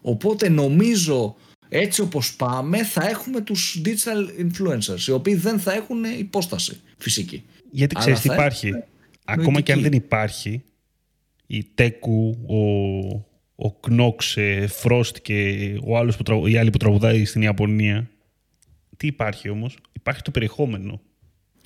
Οπότε 0.00 0.48
νομίζω 0.48 1.36
έτσι 1.68 2.00
όπως 2.00 2.36
πάμε 2.36 2.84
θα 2.84 3.08
έχουμε 3.08 3.40
τους 3.40 3.82
digital 3.84 4.40
influencers 4.40 5.00
οι 5.06 5.10
οποίοι 5.10 5.34
δεν 5.34 5.58
θα 5.58 5.72
έχουν 5.72 6.04
υπόσταση 6.04 6.80
φυσική. 6.98 7.44
Γιατί 7.70 7.94
ξέρεις 7.94 8.20
τι 8.20 8.28
υπάρχει; 8.32 8.72
Ακόμα 9.24 9.60
και 9.60 9.72
αν 9.72 9.80
δεν 9.80 9.92
υπάρχει 9.92 10.62
η 11.46 11.64
Τέκου, 11.74 12.38
ο, 12.46 13.33
ο 13.56 13.80
Knox, 13.90 14.38
Frost 14.82 15.18
και 15.22 15.68
ο 15.84 15.98
άλλος 15.98 16.16
που, 16.16 16.46
η 16.46 16.56
άλλη 16.56 16.70
που 16.70 16.78
τραγουδάει 16.78 17.24
στην 17.24 17.42
Ιαπωνία. 17.42 18.10
Τι 18.96 19.06
υπάρχει 19.06 19.48
όμως; 19.48 19.76
Υπάρχει 19.92 20.22
το 20.22 20.30
περιεχόμενο. 20.30 21.00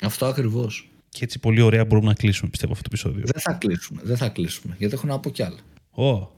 Αυτό 0.03 0.27
ακριβώς. 0.27 0.89
Και 1.09 1.25
έτσι 1.25 1.39
πολύ 1.39 1.61
ωραία 1.61 1.85
μπορούμε 1.85 2.09
να 2.09 2.15
κλείσουμε 2.15 2.51
πιστεύω 2.51 2.73
αυτό 2.73 2.89
το 2.89 2.91
επεισόδιο. 2.93 3.25
Δεν 3.33 3.43
θα 3.43 3.53
κλείσουμε, 3.53 4.01
δεν 4.05 4.17
θα 4.17 4.29
κλείσουμε 4.29 4.75
γιατί 4.79 4.95
έχω 4.95 5.07
να 5.07 5.19
πω 5.19 5.31
κι 5.31 5.43
άλλα. 5.43 5.59
Oh. 5.97 6.29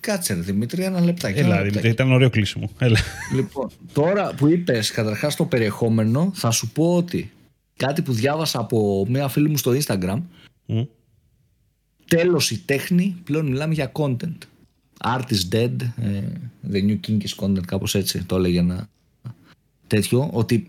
Κάτσε 0.00 0.34
ρε 0.34 0.40
Δημήτρη, 0.40 0.82
ένα 0.82 1.00
λεπτάκι. 1.00 1.38
Έλα, 1.38 1.62
Δημήτρη, 1.62 1.88
ήταν 1.88 2.12
ωραίο 2.12 2.30
κλείσιμο. 2.30 2.70
Έλα. 2.78 2.98
Λοιπόν, 3.34 3.70
τώρα 3.92 4.34
που 4.34 4.46
είπες 4.46 4.90
καταρχάς 4.90 5.36
το 5.36 5.44
περιεχόμενο, 5.44 6.30
θα 6.34 6.50
σου 6.50 6.68
πω 6.68 6.96
ότι 6.96 7.32
κάτι 7.76 8.02
που 8.02 8.12
διάβασα 8.12 8.60
από 8.60 9.06
μια 9.08 9.28
φίλη 9.28 9.48
μου 9.48 9.56
στο 9.56 9.72
Instagram. 9.72 10.22
Mm. 10.68 10.86
Τέλος 12.06 12.50
η 12.50 12.58
τέχνη, 12.58 13.16
πλέον 13.24 13.46
μιλάμε 13.46 13.74
για 13.74 13.92
content. 13.94 14.38
Art 15.04 15.24
is 15.30 15.54
dead, 15.54 15.76
ε, 15.96 16.22
the 16.72 16.82
new 16.82 16.98
king 17.06 17.18
is 17.18 17.44
content, 17.44 17.64
κάπως 17.66 17.94
έτσι 17.94 18.24
το 18.24 18.36
έλεγε 18.36 18.58
ένα 18.58 18.88
τέτοιο, 19.86 20.30
ότι 20.32 20.68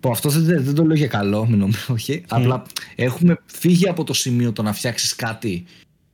που 0.00 0.10
αυτό 0.10 0.28
δεν, 0.28 0.64
δεν 0.64 0.74
το 0.74 0.84
λέω 0.84 0.96
για 0.96 1.06
καλό, 1.06 1.46
μην 1.46 1.58
νομίζω, 1.58 1.84
όχι. 1.88 2.24
Απλά 2.28 2.62
έχουμε 2.94 3.38
φύγει 3.46 3.88
από 3.88 4.04
το 4.04 4.12
σημείο 4.12 4.52
το 4.52 4.62
να 4.62 4.72
φτιάξεις 4.72 5.14
κάτι 5.14 5.64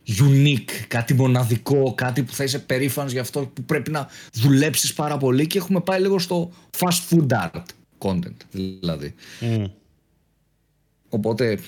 unique, 0.06 0.70
κάτι 0.88 1.14
μοναδικό, 1.14 1.94
κάτι 1.94 2.22
που 2.22 2.32
θα 2.32 2.44
είσαι 2.44 2.58
περήφανος 2.58 3.12
για 3.12 3.20
αυτό 3.20 3.40
που 3.40 3.62
πρέπει 3.62 3.90
να 3.90 4.08
δουλέψεις 4.32 4.92
πάρα 4.92 5.16
πολύ 5.16 5.46
και 5.46 5.58
έχουμε 5.58 5.80
πάει 5.80 6.00
λίγο 6.00 6.18
στο 6.18 6.52
fast 6.78 7.00
food 7.10 7.26
art 7.28 7.62
content 7.98 8.36
δηλαδή. 8.50 9.14
Οπότε 11.08 11.58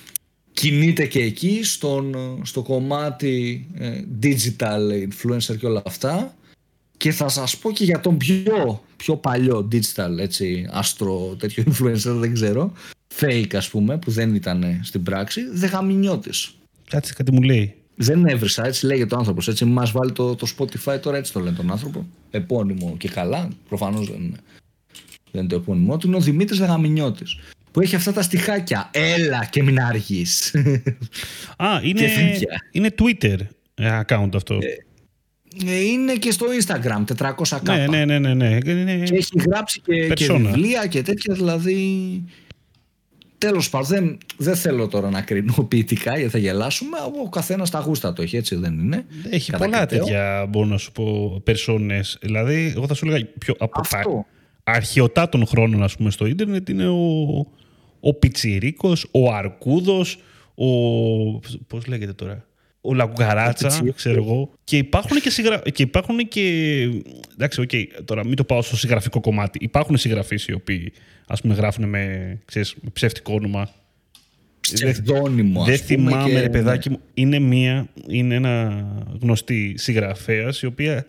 κινείται 0.58 1.06
και 1.06 1.20
εκεί 1.20 1.60
στον, 1.62 2.16
στο 2.42 2.62
κομμάτι 2.62 3.66
ε, 3.74 4.02
digital 4.22 5.08
influencer 5.08 5.56
και 5.58 5.66
όλα 5.66 5.82
αυτά 5.86 6.34
και 6.96 7.10
θα 7.10 7.28
σας 7.28 7.56
πω 7.56 7.72
και 7.72 7.84
για 7.84 8.00
τον 8.00 8.16
πιο, 8.16 8.82
πιο 8.96 9.16
παλιό 9.16 9.68
digital 9.72 10.18
έτσι, 10.18 10.68
άστρο 10.70 11.36
τέτοιο 11.38 11.64
influencer 11.68 12.14
δεν 12.14 12.34
ξέρω 12.34 12.72
fake 13.20 13.54
ας 13.54 13.68
πούμε 13.68 13.98
που 13.98 14.10
δεν 14.10 14.34
ήταν 14.34 14.80
στην 14.82 15.02
πράξη 15.02 15.40
Δεγαμινιώτης 15.52 16.52
Κάτσε 16.88 17.12
κάτι 17.14 17.32
μου 17.32 17.42
λέει 17.42 17.74
δεν 18.00 18.26
έβρισα, 18.26 18.66
έτσι 18.66 18.86
λέγεται 18.86 19.14
ο 19.14 19.18
άνθρωπος. 19.18 19.48
Έτσι 19.48 19.64
μας 19.64 19.90
βάλει 19.90 20.12
το, 20.12 20.34
το 20.34 20.46
Spotify 20.58 21.00
τώρα, 21.00 21.16
έτσι 21.16 21.32
το 21.32 21.40
λένε 21.40 21.56
τον 21.56 21.70
άνθρωπο. 21.70 22.06
Επώνυμο 22.30 22.94
και 22.98 23.08
καλά. 23.08 23.48
Προφανώς 23.68 24.10
δεν, 24.10 24.20
είναι, 24.20 24.36
δεν 25.30 25.42
είναι 25.42 25.50
το 25.50 25.56
επώνυμό 25.56 25.96
του. 25.96 26.06
Είναι 26.06 26.16
ο 26.16 26.20
Δημήτρης 26.20 26.58
Δεγαμινιώτη. 26.58 27.24
Που 27.78 27.84
έχει 27.84 27.96
αυτά 27.96 28.12
τα 28.12 28.22
στοιχάκια. 28.22 28.90
Έλα 28.92 29.44
και 29.50 29.62
μην 29.62 29.80
αργεί. 29.80 30.24
Α, 31.56 31.80
είναι, 31.82 32.08
είναι 32.72 32.94
Twitter 32.98 33.38
ε, 33.74 34.00
account 34.00 34.30
αυτό. 34.34 34.58
Ε, 35.64 35.70
ε, 35.70 35.80
είναι 35.80 36.14
και 36.14 36.30
στο 36.30 36.46
Instagram 36.60 37.04
400 37.16 37.58
Ναι, 37.62 37.86
ναι, 37.86 38.04
ναι, 38.04 38.18
ναι, 38.18 38.34
ναι. 38.34 38.58
Και 38.58 39.14
έχει 39.14 39.42
γράψει 39.50 39.80
και, 39.80 40.08
και 40.08 40.32
βιβλία 40.32 40.86
και 40.86 41.02
τέτοια, 41.02 41.34
δηλαδή 41.34 42.22
Τέλος 43.38 43.70
πάντων, 43.70 43.86
δεν, 43.86 44.18
δεν 44.36 44.56
θέλω 44.56 44.88
τώρα 44.88 45.10
να 45.10 45.20
κρίνω 45.20 45.52
ποιητικά 45.68 46.16
γιατί 46.16 46.30
θα 46.30 46.38
γελάσουμε. 46.38 46.96
Ο 47.24 47.28
καθένας 47.28 47.70
τα 47.70 47.78
γούστα 47.78 48.12
το 48.12 48.22
έχει, 48.22 48.36
έτσι 48.36 48.56
δεν 48.56 48.78
είναι. 48.78 49.04
Έχει 49.30 49.50
Κατά 49.50 49.64
πολλά 49.64 49.86
τέτοια, 49.86 50.46
μπορώ 50.48 50.66
να 50.66 50.78
σου 50.78 50.92
πω, 50.92 51.40
περσόνε. 51.44 52.00
Δηλαδή, 52.20 52.72
εγώ 52.76 52.86
θα 52.86 52.94
σου 52.94 53.06
έλεγα 53.06 53.26
πιο 53.38 53.54
από 53.58 53.80
Αυτό. 53.80 54.26
αρχαιοτά 54.64 55.28
των 55.28 55.46
χρόνων, 55.46 55.82
ας 55.82 55.96
πούμε, 55.96 56.10
στο 56.10 56.26
ίντερνετ 56.26 56.68
είναι 56.68 56.88
ο, 56.88 57.46
ο 58.00 58.14
Πιτσιρίκος, 58.14 59.06
ο 59.10 59.32
Αρκούδος, 59.32 60.18
ο. 60.54 60.66
Πώς 61.66 61.86
λέγεται 61.86 62.12
τώρα. 62.12 62.46
Ο 62.80 62.94
Λαγκουγαράτσα, 62.94 63.82
ξέρω 63.94 64.22
εγώ. 64.22 64.50
Και 64.64 64.76
υπάρχουν 64.76 65.20
και, 65.20 65.30
συγγρα... 65.30 65.58
και 65.58 65.82
υπάρχουν 65.82 66.28
και. 66.28 66.80
Εντάξει, 67.32 67.62
okay, 67.68 67.84
τώρα 68.04 68.24
μην 68.24 68.36
το 68.36 68.44
πάω 68.44 68.62
στο 68.62 68.76
συγγραφικό 68.76 69.20
κομμάτι. 69.20 69.58
Υπάρχουν 69.62 69.96
συγγραφείς 69.96 70.46
οι 70.46 70.52
οποίοι 70.52 70.92
ας 71.26 71.40
πούμε 71.40 71.54
γράφουν 71.54 71.88
με, 71.88 72.38
ξέρεις, 72.44 72.74
με 72.80 72.90
ψεύτικο 72.92 73.34
όνομα. 73.34 73.70
Ψευδόνυμο, 74.60 75.64
Δεν 75.64 75.78
θυμάμαι, 75.78 76.30
και... 76.30 76.40
ρε 76.40 76.48
παιδάκι 76.48 76.90
μου. 76.90 77.00
Είναι, 77.14 77.38
μία, 77.38 77.88
είναι 78.08 78.34
ένα 78.34 78.84
γνωστή 79.20 79.74
συγγραφέας 79.76 80.62
η 80.62 80.66
οποία 80.66 81.06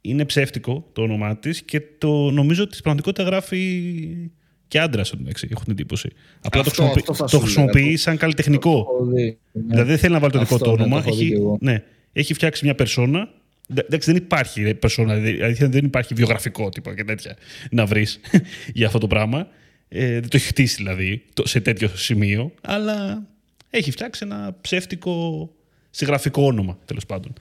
είναι 0.00 0.24
ψεύτικο 0.24 0.88
το 0.92 1.02
όνομά 1.02 1.36
της 1.36 1.62
και 1.62 1.82
το 1.98 2.30
νομίζω 2.30 2.62
ότι 2.62 2.72
στην 2.72 2.82
πραγματικότητα 2.82 3.28
γράφει 3.28 4.30
και 4.74 4.80
άντρα, 4.80 5.02
έχω 5.50 5.62
την 5.62 5.72
εντύπωση. 5.72 6.10
Απλά 6.40 6.62
το, 6.62 6.70
χρησιμοποιεί, 6.70 7.02
το 7.30 7.38
χρησιμοποιεί 7.38 7.96
σαν 7.96 8.16
καλλιτεχνικό. 8.16 8.86
ναι. 9.12 9.34
Δηλαδή 9.52 9.88
δεν 9.88 9.98
θέλει 9.98 10.12
να 10.12 10.18
βάλει 10.18 10.32
το 10.32 10.38
δικό 10.38 10.58
του 10.58 10.70
όνομα. 10.70 11.04
έχει, 11.06 11.34
ναι, 11.60 11.82
έχει 12.12 12.34
φτιάξει 12.34 12.64
μια 12.64 12.74
περσόνα 12.74 13.28
Εντάξει, 13.68 14.12
δεν 14.12 14.22
υπάρχει 14.22 14.74
περσόνα, 14.74 15.14
δηλαδή 15.14 15.66
δεν 15.66 15.84
υπάρχει 15.84 16.14
βιογραφικό 16.14 16.68
τύπο 16.68 16.92
και 16.92 17.04
τέτοια 17.04 17.36
να 17.70 17.86
βρεις 17.86 18.20
για 18.78 18.86
αυτό 18.86 18.98
το 18.98 19.06
πράγμα. 19.06 19.48
Ε, 19.88 20.12
δεν 20.12 20.28
το 20.28 20.36
έχει 20.36 20.46
χτίσει 20.46 20.76
δηλαδή 20.76 21.24
σε 21.42 21.60
τέτοιο 21.60 21.88
σημείο, 21.88 22.52
αλλά 22.60 23.26
έχει 23.70 23.90
φτιάξει 23.90 24.20
ένα 24.24 24.56
ψεύτικο 24.60 25.50
συγγραφικό 25.90 26.42
όνομα 26.42 26.78
τέλος 26.84 27.06
πάντων. 27.06 27.32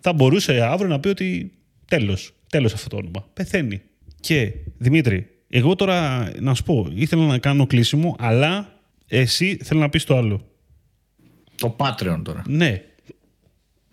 Θα 0.00 0.12
μπορούσε 0.12 0.60
αύριο 0.62 0.88
να 0.88 1.00
πει 1.00 1.08
ότι 1.08 1.50
τέλος, 1.88 2.34
τέλος 2.50 2.72
αυτό 2.72 2.88
το 2.88 2.96
όνομα. 2.96 3.28
Πεθαίνει. 3.34 3.82
Και 4.20 4.52
Δημήτρη, 4.78 5.37
εγώ 5.48 5.74
τώρα 5.74 6.30
να 6.40 6.54
σου 6.54 6.62
πω, 6.62 6.88
ήθελα 6.94 7.26
να 7.26 7.38
κάνω 7.38 7.66
κλείσιμο, 7.66 8.16
αλλά 8.18 8.72
εσύ 9.06 9.58
θέλω 9.64 9.80
να 9.80 9.88
πεις 9.88 10.04
το 10.04 10.16
άλλο. 10.16 10.40
Το 11.54 11.76
Patreon 11.78 12.20
τώρα. 12.22 12.42
Ναι, 12.46 12.82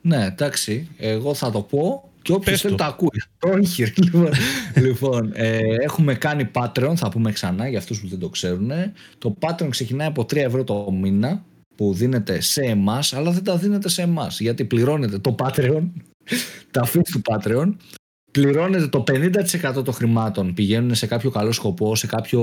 ναι, 0.01 0.25
εντάξει. 0.25 0.87
Εγώ 0.97 1.33
θα 1.33 1.51
το 1.51 1.61
πω 1.61 2.09
και 2.21 2.31
όποιος 2.31 2.61
θέλει 2.61 2.75
το 2.75 2.83
ακούει. 2.83 3.21
Όχι, 3.59 3.93
λοιπόν. 3.95 4.29
λοιπόν 4.75 5.31
ε, 5.33 5.59
έχουμε 5.81 6.13
κάνει 6.13 6.49
Patreon, 6.53 6.93
θα 6.95 7.09
πούμε 7.09 7.31
ξανά 7.31 7.67
για 7.67 7.77
αυτούς 7.77 8.01
που 8.01 8.07
δεν 8.07 8.19
το 8.19 8.29
ξέρουν. 8.29 8.71
Το 9.17 9.35
Patreon 9.39 9.67
ξεκινάει 9.69 10.07
από 10.07 10.21
3 10.21 10.35
ευρώ 10.35 10.63
το 10.63 10.91
μήνα 10.91 11.45
που 11.75 11.93
δίνεται 11.93 12.41
σε 12.41 12.61
εμάς, 12.61 13.13
αλλά 13.13 13.31
δεν 13.31 13.43
τα 13.43 13.57
δίνετε 13.57 13.89
σε 13.89 14.01
εμάς. 14.01 14.39
Γιατί 14.39 14.65
πληρώνετε 14.65 15.19
το 15.19 15.35
Patreon, 15.39 15.83
τα 16.71 16.85
fees 16.85 17.07
του 17.11 17.21
Patreon 17.29 17.73
πληρώνεται 18.35 18.87
το 18.87 19.03
50% 19.77 19.83
των 19.83 19.93
χρημάτων 19.93 20.53
πηγαίνουν 20.53 20.95
σε 20.95 21.07
κάποιο 21.07 21.29
καλό 21.29 21.51
σκοπό, 21.51 21.95
σε 21.95 22.07
κάποιο 22.07 22.41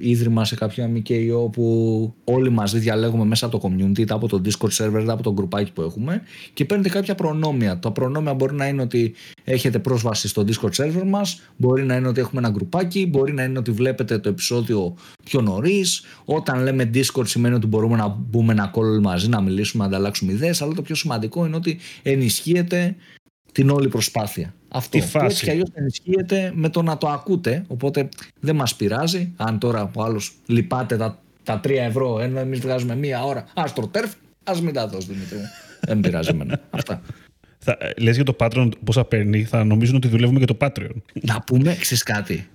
ίδρυμα, 0.00 0.44
σε 0.44 0.54
κάποιο 0.54 0.88
ΜΚΙΟ 0.88 1.48
που 1.48 2.14
όλοι 2.24 2.50
μαζί 2.50 2.78
διαλέγουμε 2.78 3.24
μέσα 3.24 3.46
από 3.46 3.58
το 3.58 3.68
community, 3.68 3.98
είτε 3.98 4.14
από 4.14 4.28
το 4.28 4.40
Discord 4.44 4.70
server, 4.70 5.00
είτε 5.02 5.12
από 5.12 5.22
το 5.22 5.32
γκρουπάκι 5.32 5.72
που 5.72 5.82
έχουμε 5.82 6.22
και 6.54 6.64
παίρνετε 6.64 6.88
κάποια 6.88 7.14
προνόμια. 7.14 7.78
Τα 7.78 7.92
προνόμια 7.92 8.34
μπορεί 8.34 8.54
να 8.54 8.66
είναι 8.66 8.82
ότι 8.82 9.14
έχετε 9.44 9.78
πρόσβαση 9.78 10.28
στο 10.28 10.44
Discord 10.46 10.84
server 10.84 11.04
μας, 11.06 11.40
μπορεί 11.56 11.84
να 11.84 11.96
είναι 11.96 12.08
ότι 12.08 12.20
έχουμε 12.20 12.40
ένα 12.40 12.50
γκρουπάκι, 12.50 13.06
μπορεί 13.06 13.32
να 13.32 13.42
είναι 13.42 13.58
ότι 13.58 13.70
βλέπετε 13.70 14.18
το 14.18 14.28
επεισόδιο 14.28 14.94
πιο 15.24 15.40
νωρίς. 15.40 16.04
Όταν 16.24 16.62
λέμε 16.62 16.90
Discord 16.94 17.26
σημαίνει 17.26 17.54
ότι 17.54 17.66
μπορούμε 17.66 17.96
να 17.96 18.08
μπούμε 18.08 18.52
ένα 18.52 18.70
call 18.74 19.00
μαζί, 19.02 19.28
να 19.28 19.40
μιλήσουμε, 19.40 19.82
να 19.82 19.88
ανταλλάξουμε 19.88 20.32
ιδέες, 20.32 20.62
αλλά 20.62 20.72
το 20.72 20.82
πιο 20.82 20.94
σημαντικό 20.94 21.46
είναι 21.46 21.56
ότι 21.56 21.78
ενισχύεται 22.02 22.96
την 23.52 23.70
όλη 23.70 23.88
προσπάθεια. 23.88 24.54
Αυτό 24.68 24.98
που 24.98 25.18
έτσι 25.18 25.44
κι 25.44 25.50
αλλιώς 25.50 25.68
ενισχύεται 25.74 26.52
με 26.54 26.68
το 26.68 26.82
να 26.82 26.98
το 26.98 27.08
ακούτε, 27.08 27.64
οπότε 27.68 28.08
δεν 28.40 28.56
μας 28.56 28.74
πειράζει. 28.74 29.32
Αν 29.36 29.58
τώρα 29.58 29.90
ο 29.94 30.02
άλλος 30.02 30.32
λυπάται 30.46 30.96
τα, 30.96 31.18
τα 31.42 31.60
3 31.64 31.70
ευρώ, 31.70 32.20
ενώ 32.20 32.38
εμείς 32.38 32.60
βγάζουμε 32.60 32.96
μία 32.96 33.24
ώρα, 33.24 33.44
ας 33.54 33.72
το 33.72 33.88
τέρφ, 33.88 34.12
ας 34.44 34.60
μην 34.60 34.74
τα 34.74 34.88
δώσει 34.88 35.06
Δημήτρη 35.06 35.38
δεν 35.80 36.00
πειράζει 36.00 36.28
εμένα. 36.30 36.60
Αυτά. 36.70 37.02
Θα, 37.58 37.78
λες 37.96 38.14
για 38.14 38.24
το 38.24 38.36
Patreon 38.38 38.68
πόσα 38.84 39.04
παίρνει, 39.04 39.44
θα 39.44 39.64
νομίζουν 39.64 39.96
ότι 39.96 40.08
δουλεύουμε 40.08 40.38
για 40.38 40.46
το 40.46 40.56
Patreon. 40.60 41.02
Να 41.12 41.40
πούμε, 41.40 41.76
ξέρεις 41.80 42.02
κάτι; 42.02 42.48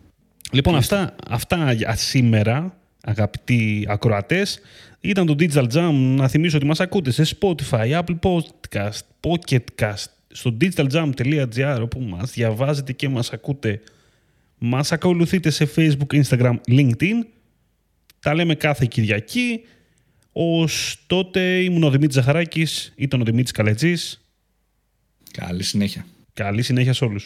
Λοιπόν, 0.52 0.76
αυτά, 0.76 1.16
αυτά 1.30 1.72
για 1.72 1.95
σήμερα, 1.95 2.78
αγαπητοί 3.04 3.86
ακροατές, 3.89 4.60
ήταν 5.00 5.26
το 5.26 5.36
Digital 5.39 5.68
Jam. 5.74 5.91
Να 5.93 6.28
θυμίσω 6.28 6.58
ότι 6.58 6.66
μας 6.66 6.80
ακούτε 6.80 7.12
σε 7.12 7.38
Spotify, 7.39 8.02
Apple 8.02 8.20
Podcast, 8.22 9.00
Pocket 9.20 9.64
Cast, 9.82 10.06
στο 10.28 10.58
digitaljam.gr 10.62 11.80
όπου 11.82 12.00
μας 12.00 12.32
διαβάζετε 12.32 12.94
και 12.94 13.10
μας 13.10 13.32
ακούτε. 13.32 13.82
Μας 14.58 14.92
ακολουθείτε 14.92 15.50
σε 15.50 15.70
Facebook, 15.76 16.24
Instagram, 16.24 16.56
LinkedIn. 16.70 17.26
Τα 18.20 18.34
λέμε 18.34 18.56
κάθε 18.56 18.86
Κυριακή. 18.90 19.62
Ως 20.32 21.04
τότε 21.08 21.60
ήμουν 21.60 21.84
ο 21.84 21.90
Δημήτρης 21.90 22.16
Ζαχαράκης, 22.16 22.94
ήταν 22.96 23.22
ο 23.22 23.24
Δημήτρης 23.24 23.52
Καλετζής. 23.52 24.22
Καλή 25.32 25.64
συνέχεια. 25.64 26.06
Καλή 26.34 26.62
συνέχεια 26.62 26.94
σε 26.94 27.06
όλους. 27.06 27.26